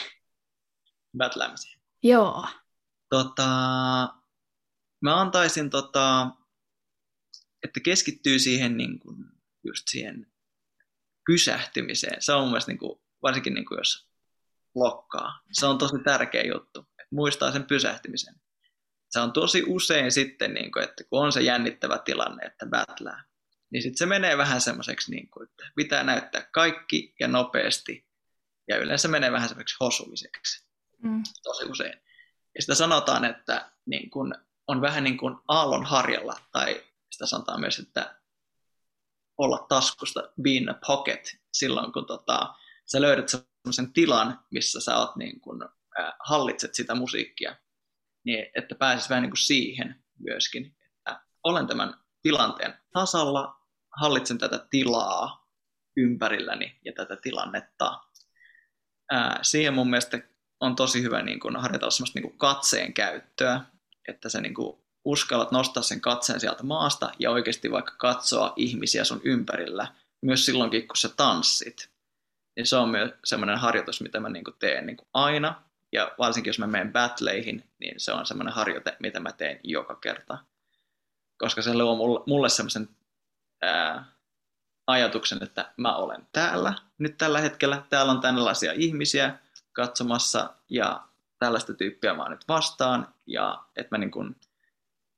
Batläämiseen? 1.18 1.82
Joo. 2.04 2.48
Tota, 3.10 3.48
mä 5.02 5.22
antaisin, 5.22 5.70
tota, 5.70 6.28
että 7.64 7.80
keskittyy 7.80 8.40
siihen 8.40 8.78
niin 8.78 9.00
kuin, 9.00 9.26
just 9.64 9.88
siihen 9.88 10.34
pysähtymiseen. 11.26 12.22
Se 12.22 12.34
on 12.34 12.42
mun 12.42 12.50
mielestä 12.50 12.72
niin 12.72 12.80
kuin, 12.80 13.00
varsinkin 13.24 13.54
niin 13.54 13.66
kuin 13.66 13.78
jos 13.78 14.08
lokkaa. 14.76 15.44
Se 15.52 15.66
on 15.66 15.78
tosi 15.78 15.96
tärkeä 16.04 16.44
juttu, 16.44 16.80
että 16.80 17.16
muistaa 17.16 17.52
sen 17.52 17.64
pysähtymisen. 17.64 18.36
Se 19.10 19.20
on 19.20 19.34
tosi 19.34 19.64
usein 19.68 20.12
sitten, 20.12 20.54
niin 20.54 20.72
kuin, 20.72 20.84
että 20.84 21.04
kun 21.04 21.26
on 21.26 21.32
se 21.32 21.42
jännittävä 21.42 21.98
tilanne, 21.98 22.46
että 22.46 22.66
battlää, 22.66 23.24
niin 23.74 23.84
sitten 23.84 23.98
se 23.98 24.06
menee 24.06 24.38
vähän 24.38 24.62
semmoiseksi, 24.62 25.12
niin 25.12 25.30
kuin, 25.30 25.50
että 25.50 25.72
pitää 25.76 26.04
näyttää 26.04 26.48
kaikki 26.52 27.16
ja 27.20 27.28
nopeasti. 27.28 28.08
Ja 28.68 28.78
yleensä 28.78 29.08
menee 29.08 29.32
vähän 29.32 29.50
semmoiseksi 29.50 29.76
hosumiseksi. 29.80 30.68
Mm. 31.04 31.24
Tosi 31.44 31.66
usein. 31.66 32.02
Ja 32.56 32.62
sitä 32.62 32.76
sanotaan, 32.76 33.26
että 33.26 33.72
niin 33.86 34.10
kun 34.10 34.36
on 34.68 34.82
vähän 34.82 35.04
niin 35.04 35.18
kuin 35.18 35.36
aallon 35.48 35.86
harjalla, 35.86 36.40
tai 36.52 36.84
sitä 37.12 37.26
sanotaan 37.26 37.60
myös, 37.60 37.80
että 37.80 38.20
olla 39.38 39.66
taskusta, 39.70 40.30
be 40.42 40.50
in 40.50 40.70
a 40.70 40.80
pocket, 40.88 41.38
silloin 41.54 41.94
kun 41.94 42.06
tota, 42.06 42.56
sä 42.86 43.02
löydät 43.02 43.30
sellaisen 43.30 43.94
tilan, 43.94 44.46
missä 44.52 44.82
sä 44.82 44.98
oot 44.98 45.16
niin 45.16 45.42
kuin, 45.42 45.64
äh, 45.64 46.14
hallitset 46.20 46.76
sitä 46.76 46.96
musiikkia, 46.96 47.56
niin 48.26 48.46
että 48.56 48.76
pääsis 48.76 49.10
vähän 49.10 49.22
niin 49.22 49.32
kuin 49.32 49.46
siihen 49.46 50.04
myöskin, 50.20 50.76
että 50.98 51.22
olen 51.44 51.68
tämän 51.68 51.94
tilanteen 52.22 52.74
tasalla, 52.94 53.63
hallitsen 54.00 54.38
tätä 54.38 54.66
tilaa 54.70 55.48
ympärilläni 55.98 56.80
ja 56.86 56.94
tätä 56.94 57.16
tilannetta. 57.16 58.00
Ää, 59.12 59.40
siihen 59.42 59.74
mun 59.74 59.90
mielestä 59.90 60.20
on 60.60 60.76
tosi 60.76 61.02
hyvä 61.02 61.22
niin 61.22 61.40
kuin 61.40 61.56
harjoitella 61.56 61.92
semmoista 61.92 62.20
niin 62.20 62.30
kuin 62.30 62.38
katseen 62.38 62.94
käyttöä, 62.94 63.62
että 64.08 64.30
sä 64.30 64.42
niin 64.42 64.54
kuin 64.54 64.78
uskallat 65.06 65.52
nostaa 65.52 65.84
sen 65.84 66.02
katseen 66.02 66.40
sieltä 66.40 66.64
maasta 66.64 67.12
ja 67.20 67.32
oikeasti 67.32 67.72
vaikka 67.72 67.94
katsoa 67.98 68.54
ihmisiä 68.56 69.04
sun 69.04 69.22
ympärillä, 69.24 69.88
myös 70.22 70.46
silloinkin 70.46 70.88
kun 70.88 70.98
sä 70.98 71.10
tanssit. 71.10 71.90
Niin 72.56 72.68
se 72.68 72.76
on 72.76 72.90
myös 72.90 73.12
semmoinen 73.24 73.58
harjoitus, 73.58 74.02
mitä 74.02 74.20
mä 74.20 74.30
niin 74.30 74.44
teen 74.60 74.86
niin 74.86 74.98
aina. 75.14 75.62
Ja 75.92 76.12
varsinkin 76.18 76.50
jos 76.50 76.60
mä 76.60 76.68
menen 76.68 76.94
battleihin, 76.94 77.64
niin 77.80 78.00
se 78.00 78.12
on 78.12 78.26
semmoinen 78.26 78.54
harjoite, 78.54 78.98
mitä 79.00 79.20
mä 79.20 79.32
teen 79.32 79.60
joka 79.64 79.96
kerta. 79.96 80.38
Koska 81.38 81.62
se 81.62 81.74
luo 81.74 81.96
mulle, 81.96 82.24
mulle 82.28 82.50
semmoisen 82.50 82.90
ää, 83.64 84.06
ajatuksen, 84.88 85.44
että 85.44 85.74
mä 85.78 85.96
olen 85.96 86.28
täällä 86.32 86.74
nyt 86.98 87.18
tällä 87.18 87.40
hetkellä. 87.40 87.84
Täällä 87.90 88.12
on 88.12 88.22
tällaisia 88.22 88.72
ihmisiä 88.76 89.38
katsomassa 89.74 90.54
ja 90.70 91.04
tällaista 91.40 91.74
tyyppiä 91.74 92.14
mä 92.14 92.30
nyt 92.30 92.48
vastaan 92.48 93.14
ja 93.26 93.64
että 93.76 93.96
mä 93.96 93.98
niin 93.98 94.12
kuin 94.12 94.36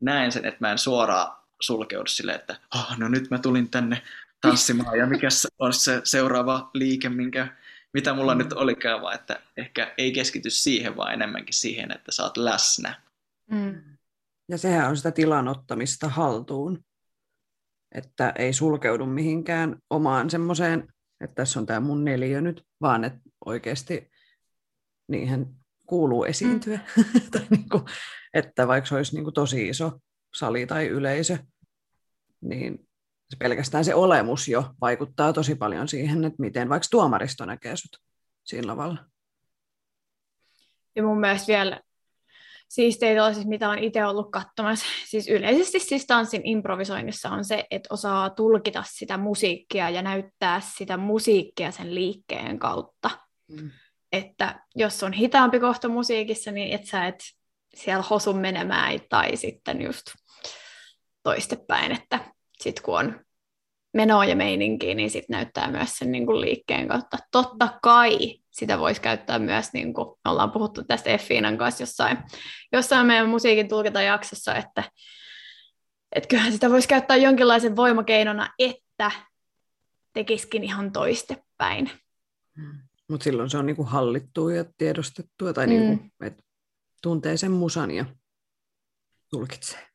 näen 0.01 0.31
sen, 0.31 0.45
että 0.45 0.57
mä 0.59 0.71
en 0.71 0.77
suoraan 0.77 1.37
sulkeudu 1.61 2.07
silleen, 2.07 2.39
että 2.39 2.59
oh, 2.75 2.97
no 2.97 3.07
nyt 3.07 3.29
mä 3.29 3.39
tulin 3.39 3.69
tänne 3.69 4.01
tanssimaan 4.41 4.97
ja 4.97 5.07
mikä 5.07 5.27
on 5.59 5.73
se 5.73 6.01
seuraava 6.03 6.69
liike, 6.73 7.09
minkä, 7.09 7.47
mitä 7.93 8.13
mulla 8.13 8.35
mm. 8.35 8.37
nyt 8.37 8.53
olikaan, 8.53 9.01
vaan 9.01 9.15
että 9.15 9.41
ehkä 9.57 9.93
ei 9.97 10.11
keskity 10.11 10.49
siihen, 10.49 10.97
vaan 10.97 11.13
enemmänkin 11.13 11.53
siihen, 11.53 11.91
että 11.91 12.11
sä 12.11 12.23
oot 12.23 12.37
läsnä. 12.37 13.01
Mm. 13.51 13.81
Ja 14.49 14.57
sehän 14.57 14.89
on 14.89 14.97
sitä 14.97 15.11
tilan 15.11 15.47
ottamista 15.47 16.09
haltuun, 16.09 16.83
että 17.91 18.33
ei 18.35 18.53
sulkeudu 18.53 19.05
mihinkään 19.05 19.75
omaan 19.89 20.29
semmoiseen, 20.29 20.93
että 21.21 21.35
tässä 21.35 21.59
on 21.59 21.65
tämä 21.65 21.79
mun 21.79 22.05
neliö 22.05 22.41
nyt, 22.41 22.65
vaan 22.81 23.03
että 23.03 23.19
oikeasti 23.45 24.11
niihin 25.07 25.47
kuuluu 25.85 26.23
esiintyä. 26.23 26.79
Mm. 27.35 27.57
niin 27.57 27.69
kuin, 27.69 27.83
että 28.33 28.67
vaikka 28.67 28.87
se 28.87 28.95
olisi 28.95 29.15
niin 29.15 29.23
kuin 29.23 29.33
tosi 29.33 29.67
iso 29.67 29.99
sali 30.35 30.65
tai 30.67 30.87
yleisö, 30.87 31.37
niin 32.41 32.87
se 33.29 33.37
pelkästään 33.39 33.85
se 33.85 33.95
olemus 33.95 34.47
jo 34.47 34.73
vaikuttaa 34.81 35.33
tosi 35.33 35.55
paljon 35.55 35.87
siihen, 35.87 36.25
että 36.25 36.41
miten 36.41 36.69
vaikka 36.69 36.87
tuomaristo 36.91 37.45
näkee 37.45 37.75
sut 37.75 38.01
siinä 38.43 38.67
lavalla. 38.67 39.05
Ja 40.95 41.03
mun 41.03 41.19
mielestä 41.19 41.47
vielä 41.47 41.81
siisteitä 42.67 43.33
siis 43.33 43.47
mitä 43.47 43.69
on 43.69 43.79
itse 43.79 44.05
ollut 44.05 44.31
katsomassa. 44.31 44.85
Siis 45.05 45.27
yleisesti 45.27 45.79
siis 45.79 46.05
tanssin 46.05 46.41
improvisoinnissa 46.43 47.29
on 47.29 47.45
se, 47.45 47.65
että 47.71 47.93
osaa 47.93 48.29
tulkita 48.29 48.83
sitä 48.87 49.17
musiikkia 49.17 49.89
ja 49.89 50.01
näyttää 50.01 50.61
sitä 50.77 50.97
musiikkia 50.97 51.71
sen 51.71 51.95
liikkeen 51.95 52.59
kautta. 52.59 53.09
Mm. 53.47 53.71
Että 54.11 54.63
jos 54.75 55.03
on 55.03 55.13
hitaampi 55.13 55.59
kohta 55.59 55.87
musiikissa, 55.87 56.51
niin 56.51 56.75
et 56.75 56.85
sä 56.85 57.07
et 57.07 57.23
siellä 57.75 58.03
hosu 58.09 58.33
menemään 58.33 58.99
tai 59.09 59.35
sitten 59.35 59.81
just 59.81 60.05
toistepäin, 61.23 61.91
että 61.91 62.19
sit 62.61 62.79
kun 62.79 62.99
on 62.99 63.25
menoa 63.93 64.25
ja 64.25 64.35
meininkiä, 64.35 64.95
niin 64.95 65.09
sit 65.09 65.29
näyttää 65.29 65.71
myös 65.71 65.97
sen 65.97 66.11
niin 66.11 66.25
kuin 66.25 66.41
liikkeen 66.41 66.87
kautta. 66.87 67.17
Totta 67.31 67.79
kai 67.81 68.39
sitä 68.55 68.79
voisi 68.79 69.01
käyttää 69.01 69.39
myös, 69.39 69.73
niin 69.73 69.93
kuin 69.93 70.07
me 70.25 70.31
ollaan 70.31 70.51
puhuttu 70.51 70.83
tästä 70.83 71.09
Effiinan 71.09 71.57
kanssa 71.57 71.83
jossain, 71.83 72.17
jossain 72.71 73.07
meidän 73.07 73.29
musiikin 73.29 73.67
jaksossa, 74.05 74.55
että, 74.55 74.83
että 76.15 76.27
kyllähän 76.27 76.53
sitä 76.53 76.69
voisi 76.69 76.87
käyttää 76.87 77.17
jonkinlaisen 77.17 77.75
voimakeinona, 77.75 78.49
että 78.59 79.11
tekisikin 80.13 80.63
ihan 80.63 80.91
toistepäin. 80.91 81.91
Hmm. 82.57 82.77
Mutta 83.09 83.23
silloin 83.23 83.49
se 83.49 83.57
on 83.57 83.65
niinku 83.65 83.83
hallittua 83.83 84.53
ja 84.53 84.65
tiedostettua, 84.77 85.53
tai 85.53 85.67
niinku, 85.67 85.93
mm. 85.93 85.99
niinku, 85.99 86.25
että 86.25 86.43
tuntee 87.01 87.37
sen 87.37 87.51
musan 87.51 87.91
ja 87.91 88.05
tulkitsee. 89.29 89.87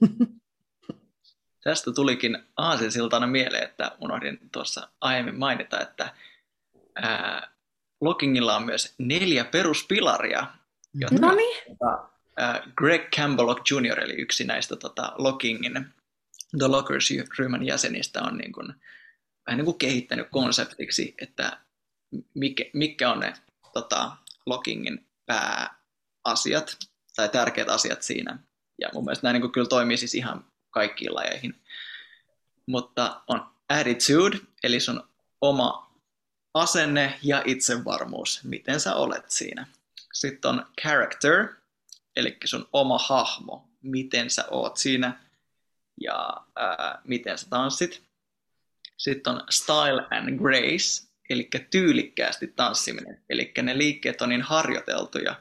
Tästä 1.64 1.92
tulikin 1.92 2.38
aasinsiltana 2.56 3.26
mieleen, 3.26 3.62
että 3.64 3.96
unohdin 4.00 4.38
tuossa 4.52 4.88
aiemmin 5.00 5.38
mainita, 5.38 5.80
että 5.80 6.14
ää, 6.94 7.51
Lockingilla 8.02 8.56
on 8.56 8.64
myös 8.64 8.94
neljä 8.98 9.44
peruspilaria, 9.44 10.46
jotka 10.94 11.26
no 11.26 11.34
niin. 11.34 11.56
Greg 12.76 13.10
Campbell 13.16 13.54
Jr., 13.70 14.00
eli 14.00 14.14
yksi 14.14 14.44
näistä 14.44 14.76
tota, 14.76 15.12
Lockingin 15.18 15.86
The 16.58 16.66
Lockers-ryhmän 16.66 17.66
jäsenistä, 17.66 18.22
on 18.22 18.38
niin 18.38 18.52
kuin, 18.52 18.74
vähän 19.46 19.58
niin 19.58 19.64
kuin 19.64 19.78
kehittänyt 19.78 20.28
konseptiksi, 20.30 21.14
että 21.18 21.58
mikä, 22.34 22.64
mikä 22.72 23.12
on 23.12 23.20
ne 23.20 23.34
tota, 23.72 24.12
Lockingin 24.46 25.06
pääasiat 25.26 26.76
tai 27.16 27.28
tärkeät 27.28 27.68
asiat 27.68 28.02
siinä. 28.02 28.38
Ja 28.80 28.88
mun 28.94 29.04
mielestä 29.04 29.26
nämä 29.26 29.32
niin 29.32 29.40
kuin, 29.40 29.52
kyllä 29.52 29.68
toimii 29.68 29.96
siis 29.96 30.14
ihan 30.14 30.44
kaikkiin 30.70 31.14
lajeihin. 31.14 31.54
Mutta 32.66 33.22
on 33.26 33.46
attitude, 33.68 34.38
eli 34.62 34.80
sun 34.80 35.08
oma 35.40 35.91
asenne 36.54 37.18
ja 37.22 37.42
itsevarmuus, 37.44 38.44
miten 38.44 38.80
sä 38.80 38.94
olet 38.94 39.30
siinä. 39.30 39.66
Sitten 40.12 40.50
on 40.50 40.66
character, 40.80 41.48
eli 42.16 42.36
sun 42.44 42.68
oma 42.72 42.98
hahmo, 42.98 43.68
miten 43.82 44.30
sä 44.30 44.44
oot 44.50 44.76
siinä 44.76 45.20
ja 46.00 46.36
ää, 46.56 47.00
miten 47.04 47.38
sä 47.38 47.46
tanssit. 47.50 48.02
Sitten 48.96 49.32
on 49.32 49.42
style 49.50 50.06
and 50.10 50.38
grace, 50.38 51.08
eli 51.30 51.48
tyylikkäästi 51.70 52.46
tanssiminen. 52.46 53.22
Eli 53.28 53.52
ne 53.62 53.78
liikkeet 53.78 54.22
on 54.22 54.28
niin 54.28 54.42
harjoiteltuja, 54.42 55.34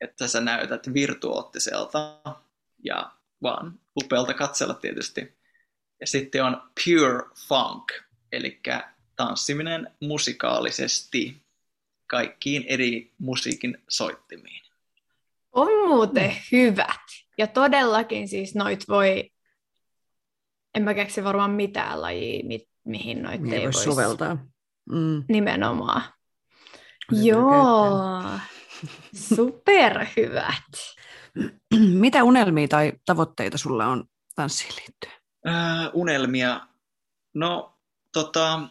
että 0.00 0.28
sä 0.28 0.40
näytät 0.40 0.94
virtuoottiselta 0.94 2.20
ja 2.84 3.12
vaan 3.42 3.80
upealta 3.96 4.34
katsella 4.34 4.74
tietysti. 4.74 5.36
Ja 6.00 6.06
sitten 6.06 6.44
on 6.44 6.70
pure 6.84 7.22
funk, 7.48 7.92
eli 8.32 8.60
tanssiminen 9.16 9.90
musikaalisesti 10.00 11.42
kaikkiin 12.06 12.64
eri 12.68 13.12
musiikin 13.18 13.78
soittimiin. 13.88 14.66
On 15.52 15.88
muuten 15.88 16.30
mm. 16.30 16.36
hyvät. 16.52 17.00
Ja 17.38 17.46
todellakin 17.46 18.28
siis 18.28 18.54
noit 18.54 18.88
voi, 18.88 19.30
en 20.74 20.82
mä 20.82 20.94
keksi 20.94 21.24
varmaan 21.24 21.50
mitään 21.50 22.02
lajia, 22.02 22.44
mi- 22.44 22.68
mihin 22.84 23.22
noit 23.22 23.40
niin 23.40 23.54
ei, 23.54 23.62
voi 23.64 23.72
soveltaa. 23.72 24.46
Mm. 24.90 25.24
Nimenomaan. 25.28 26.02
Joo, 27.12 28.22
superhyvät. 29.34 30.72
Mitä 32.04 32.24
unelmia 32.24 32.68
tai 32.68 32.92
tavoitteita 33.04 33.58
sulla 33.58 33.86
on 33.86 34.04
tanssiin 34.34 34.74
liittyen? 34.76 35.22
Äh, 35.48 35.90
unelmia? 35.94 36.60
No, 37.34 37.78
tota, 38.12 38.68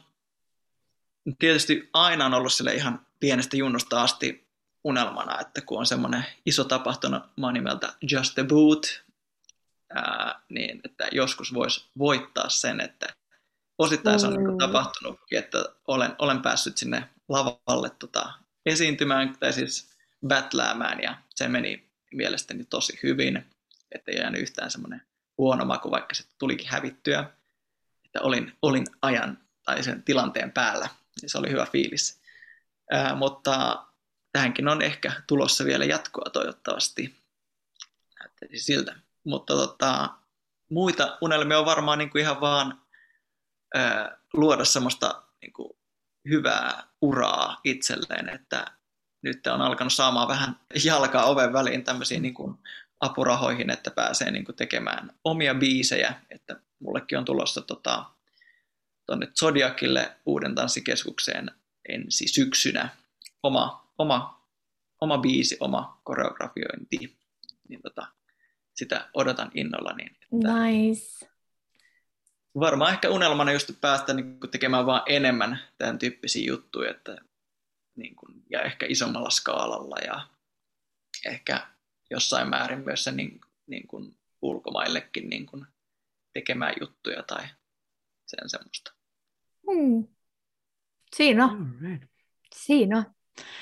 tietysti 1.40 1.90
aina 1.94 2.26
on 2.26 2.34
ollut 2.34 2.54
sille 2.54 2.74
ihan 2.74 3.06
pienestä 3.20 3.58
junnusta 3.58 4.02
asti 4.02 4.48
unelmana, 4.84 5.40
että 5.40 5.62
kun 5.62 5.80
on 5.80 5.86
semmoinen 5.86 6.26
iso 6.46 6.64
tapahtuma 6.64 7.52
nimeltä 7.52 7.94
Just 8.12 8.34
the 8.34 8.44
Boot, 8.44 9.04
ää, 9.96 10.42
niin 10.50 10.82
että 10.84 11.08
joskus 11.12 11.54
voisi 11.54 11.90
voittaa 11.98 12.50
sen, 12.50 12.82
että 12.82 13.08
osittain 13.78 14.20
se 14.20 14.28
on 14.28 14.34
niin 14.34 14.58
tapahtunutkin, 14.58 15.40
että 15.40 15.66
olen, 15.88 16.16
olen 16.20 16.42
päässyt 16.42 16.78
sinne 16.78 17.10
lavalle 17.30 17.90
tota, 17.90 18.34
esiintymään 18.66 19.36
tai 19.40 19.54
siis 19.54 19.90
battleämään 20.28 21.04
ja 21.04 21.18
se 21.36 21.48
meni 21.48 21.90
mielestäni 22.12 22.66
tosi 22.66 23.00
hyvin, 23.04 23.46
että 23.92 24.12
ei 24.12 24.18
jäänyt 24.18 24.42
yhtään 24.42 24.72
semmoinen 24.72 25.02
huono 25.38 25.66
maku, 25.66 25.92
vaikka 25.92 26.16
se 26.16 26.24
tulikin 26.38 26.70
hävittyä, 26.70 27.30
että 28.06 28.22
olin, 28.22 28.54
olin 28.62 28.86
ajan 29.02 29.38
tai 29.64 29.84
sen 29.84 30.04
tilanteen 30.04 30.52
päällä 30.52 30.90
niin 31.22 31.30
se 31.30 31.38
oli 31.38 31.49
hyvä 31.49 31.66
fiilis. 31.66 32.22
Ää, 32.91 33.16
mutta 33.16 33.86
tähänkin 34.32 34.68
on 34.68 34.82
ehkä 34.82 35.11
tulossa 35.28 35.66
vielä 35.66 35.86
jatkoa 35.86 36.30
toivottavasti. 36.30 37.16
Näyttäisi 38.20 38.63
siltä. 38.63 38.95
Mutta 39.24 39.53
tota, 39.53 40.09
muita 40.70 41.18
unelmia 41.22 41.59
on 41.59 41.66
varmaan 41.66 41.97
niin 41.97 42.09
kuin 42.09 42.22
ihan 42.22 42.41
vaan 42.41 42.82
ää, 43.76 44.18
luoda 44.34 44.66
semmoista 44.66 45.24
niin 45.41 45.53
kuin 45.53 45.78
hyvää 46.30 46.84
uraa 47.01 47.61
itselleen, 47.63 48.30
että 48.30 48.66
nyt 49.22 49.47
on 49.47 49.61
alkanut 49.61 49.93
saamaan 49.93 50.28
vähän 50.28 50.59
jalkaa 50.84 51.26
oven 51.26 51.53
väliin 51.53 51.84
tämmöisiin 51.84 52.22
niin 52.22 52.34
kuin 52.34 52.57
apurahoihin, 52.99 53.70
että 53.70 53.91
pääsee 53.91 54.32
niin 54.32 54.45
kuin 54.45 54.55
tekemään 54.55 55.11
omia 55.24 55.55
biisejä, 55.55 56.13
että 56.30 56.55
mullekin 56.80 57.18
on 57.18 57.26
tulossa 57.26 57.61
tota, 57.61 58.05
tuonne 59.06 59.28
Zodiakille 59.39 60.16
uuden 60.26 60.56
tanssikeskukseen 60.56 61.51
ensi 61.89 62.28
syksynä 62.28 62.89
oma, 63.43 63.89
oma, 63.97 64.47
oma 65.01 65.18
biisi, 65.18 65.58
oma 65.60 66.01
koreografiointi. 66.03 67.18
Niin 67.70 67.82
tota, 67.82 68.08
sitä 68.74 69.10
odotan 69.14 69.51
innolla. 69.53 69.93
Niin, 69.93 70.12
että 70.12 70.53
nice. 70.53 71.30
Varmaan 72.60 72.93
ehkä 72.93 73.10
unelmana 73.10 73.51
just 73.51 73.72
päästä 73.82 74.14
niin 74.14 74.39
tekemään 74.51 74.86
vaan 74.86 75.01
enemmän 75.06 75.60
tämän 75.78 75.99
tyyppisiä 75.99 76.47
juttuja, 76.47 76.91
että, 76.91 77.18
niin 77.95 78.16
kuin, 78.16 78.43
ja 78.49 78.62
ehkä 78.62 78.86
isommalla 78.89 79.30
skaalalla 79.30 79.95
ja 80.06 80.28
ehkä 81.26 81.68
jossain 82.10 82.49
määrin 82.49 82.80
myös 82.86 83.03
sen 83.03 83.18
niin, 83.18 83.41
niin 83.68 83.88
kuin 83.88 84.18
ulkomaillekin 84.41 85.30
niin 85.30 85.45
kuin 85.45 85.66
tekemään 86.34 86.74
juttuja 86.82 87.24
tai 87.24 87.47
sen 88.26 88.49
semmoista. 88.49 88.95
Hmm. 89.72 90.07
Siinä 91.16 91.45
on. 91.45 91.76
Siinä 92.55 92.97
on. 92.97 93.05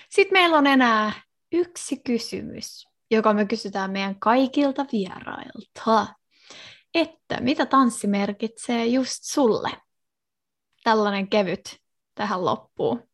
Sitten 0.09 0.33
meillä 0.33 0.57
on 0.57 0.67
enää 0.67 1.21
yksi 1.51 2.01
kysymys, 2.05 2.87
joka 3.11 3.33
me 3.33 3.45
kysytään 3.45 3.91
meidän 3.91 4.19
kaikilta 4.19 4.85
vierailta. 4.91 6.15
Että 6.93 7.37
mitä 7.39 7.65
tanssi 7.65 8.07
merkitsee 8.07 8.85
just 8.85 9.23
sulle? 9.23 9.69
Tällainen 10.83 11.27
kevyt 11.27 11.81
tähän 12.15 12.45
loppuun. 12.45 13.09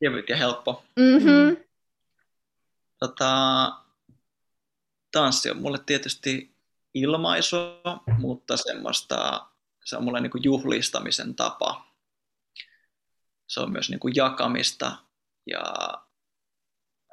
Kevyt 0.00 0.28
ja 0.28 0.36
helppo. 0.36 0.84
Mm-hmm. 0.96 1.56
Tota, 2.98 3.72
tanssi 5.12 5.50
on 5.50 5.62
mulle 5.62 5.78
tietysti 5.86 6.56
ilmaisua, 6.94 8.00
mutta 8.18 8.56
semmoista, 8.56 9.46
se 9.84 9.96
on 9.96 10.04
mulle 10.04 10.20
niin 10.20 10.30
kuin 10.30 10.44
juhlistamisen 10.44 11.34
tapa 11.34 11.85
se 13.46 13.60
on 13.60 13.72
myös 13.72 13.90
niin 13.90 14.00
kuin 14.00 14.14
jakamista 14.16 14.96
ja 15.46 15.64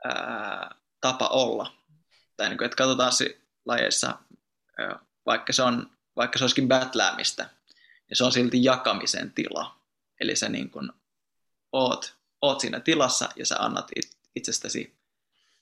ää, 0.03 0.75
tapa 1.01 1.27
olla. 1.27 1.73
Tai 2.37 2.49
niin 2.49 2.57
kuin, 2.57 2.65
että 2.65 2.75
katsotaan 2.75 3.11
lajeissa, 3.65 4.19
vaikka 5.25 5.53
se, 5.53 5.63
on, 5.63 5.91
vaikka 6.15 6.37
se 6.37 6.43
olisikin 6.43 6.67
battleämistä, 6.67 7.49
niin 8.09 8.17
se 8.17 8.23
on 8.23 8.31
silti 8.31 8.63
jakamisen 8.63 9.31
tila. 9.31 9.79
Eli 10.19 10.35
sä 10.35 10.49
niin 10.49 10.69
kuin 10.69 10.91
oot, 11.71 12.15
oot 12.41 12.59
siinä 12.59 12.79
tilassa 12.79 13.29
ja 13.35 13.45
sä 13.45 13.55
annat 13.59 13.91
itsestäsi 14.35 14.95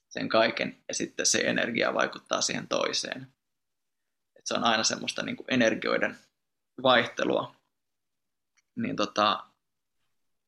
sen 0.09 0.29
kaiken 0.29 0.77
ja 0.87 0.93
sitten 0.93 1.25
se 1.25 1.37
energia 1.37 1.93
vaikuttaa 1.93 2.41
siihen 2.41 2.67
toiseen. 2.67 3.27
Et 4.35 4.47
se 4.47 4.53
on 4.53 4.63
aina 4.63 4.83
semmoista 4.83 5.23
niin 5.23 5.35
kuin 5.35 5.47
energioiden 5.49 6.19
vaihtelua 6.83 7.55
niin 8.75 8.95
tota, 8.95 9.43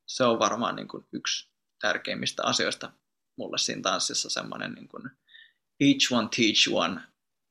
se 0.06 0.24
on 0.24 0.40
varmaan 0.40 0.76
niin 0.76 0.88
kuin 0.88 1.06
yksi 1.12 1.50
tärkeimmistä 1.80 2.44
asioista 2.46 2.92
mulle 3.36 3.58
siinä 3.58 3.82
tanssissa 3.82 4.30
semmoinen 4.30 4.74
niin 4.74 4.88
kuin 4.88 5.10
each 5.80 6.14
one 6.14 6.28
teach 6.36 6.70
one 6.74 7.02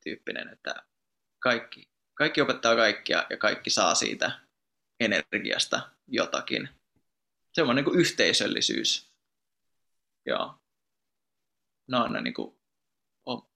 tyyppinen, 0.04 0.48
että 0.48 0.74
kaikki, 1.38 1.90
kaikki 2.14 2.40
opettaa 2.40 2.76
kaikkia 2.76 3.26
ja 3.30 3.36
kaikki 3.36 3.70
saa 3.70 3.94
siitä 3.94 4.40
energiasta 5.00 5.90
jotakin. 6.06 6.68
Semmoinen 7.52 7.84
niin 7.84 7.92
kuin 7.92 8.00
yhteisöllisyys. 8.00 9.12
Joo. 10.26 10.54
No 11.88 12.04
on 12.04 12.12
ne 12.12 12.20
niin 12.20 12.34
kuin 12.34 12.56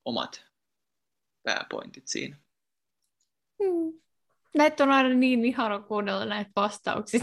omat 0.04 0.46
pääpointit 1.42 2.08
siinä. 2.08 2.36
Hmm. 3.62 4.00
Näitä 4.54 4.84
on 4.84 4.90
aina 4.90 5.08
niin 5.08 5.44
ihana 5.44 5.80
kuunnella 5.80 6.24
näitä 6.24 6.50
vastauksia 6.56 7.20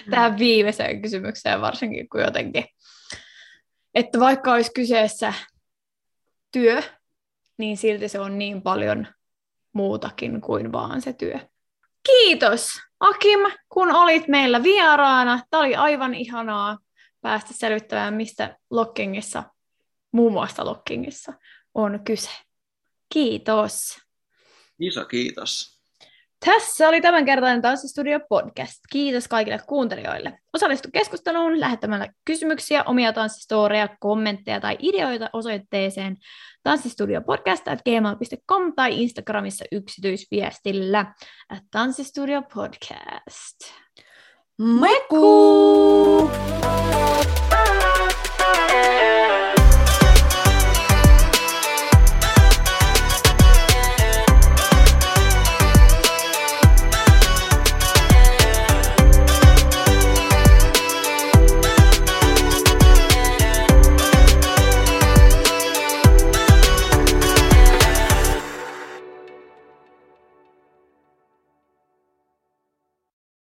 tähän 0.10 0.38
viimeiseen 0.38 1.02
kysymykseen 1.02 1.60
varsinkin, 1.60 2.08
kun 2.08 2.20
jotenkin, 2.20 2.64
että 3.94 4.20
vaikka 4.20 4.52
olisi 4.52 4.72
kyseessä 4.74 5.34
työ, 6.52 6.82
niin 7.58 7.76
silti 7.76 8.08
se 8.08 8.20
on 8.20 8.38
niin 8.38 8.62
paljon 8.62 9.06
muutakin 9.72 10.40
kuin 10.40 10.72
vaan 10.72 11.02
se 11.02 11.12
työ. 11.12 11.38
Kiitos 12.06 12.70
Akim, 13.00 13.40
kun 13.68 13.94
olit 13.94 14.28
meillä 14.28 14.62
vieraana. 14.62 15.42
Tämä 15.50 15.62
oli 15.62 15.74
aivan 15.74 16.14
ihanaa 16.14 16.78
päästä 17.20 17.52
selvittämään, 17.52 18.14
mistä 18.14 18.56
Lockingissa, 18.70 19.42
muun 20.12 20.32
muassa 20.32 20.64
Lockingissa, 20.64 21.32
on 21.74 22.00
kyse. 22.04 22.30
Kiitos. 23.12 23.98
Iso 24.78 25.04
kiitos. 25.04 25.79
Tässä 26.44 26.88
oli 26.88 27.00
tämänkertainen 27.00 27.62
Tanssistudio 27.62 28.20
podcast. 28.28 28.80
Kiitos 28.92 29.28
kaikille 29.28 29.60
kuuntelijoille. 29.66 30.38
Osallistu 30.52 30.88
keskusteluun 30.92 31.60
lähettämällä 31.60 32.08
kysymyksiä, 32.24 32.84
omia 32.84 33.12
tanssistoreja, 33.12 33.88
kommentteja 34.00 34.60
tai 34.60 34.76
ideoita 34.78 35.30
osoitteeseen 35.32 36.16
tanssistudiopodcast.gmail.com 36.62 38.72
tai 38.76 39.02
Instagramissa 39.02 39.64
yksityisviestillä 39.72 41.14
at 41.48 41.62
tanssistudiopodcast. 41.70 43.58
Moikkuu! 44.58 46.30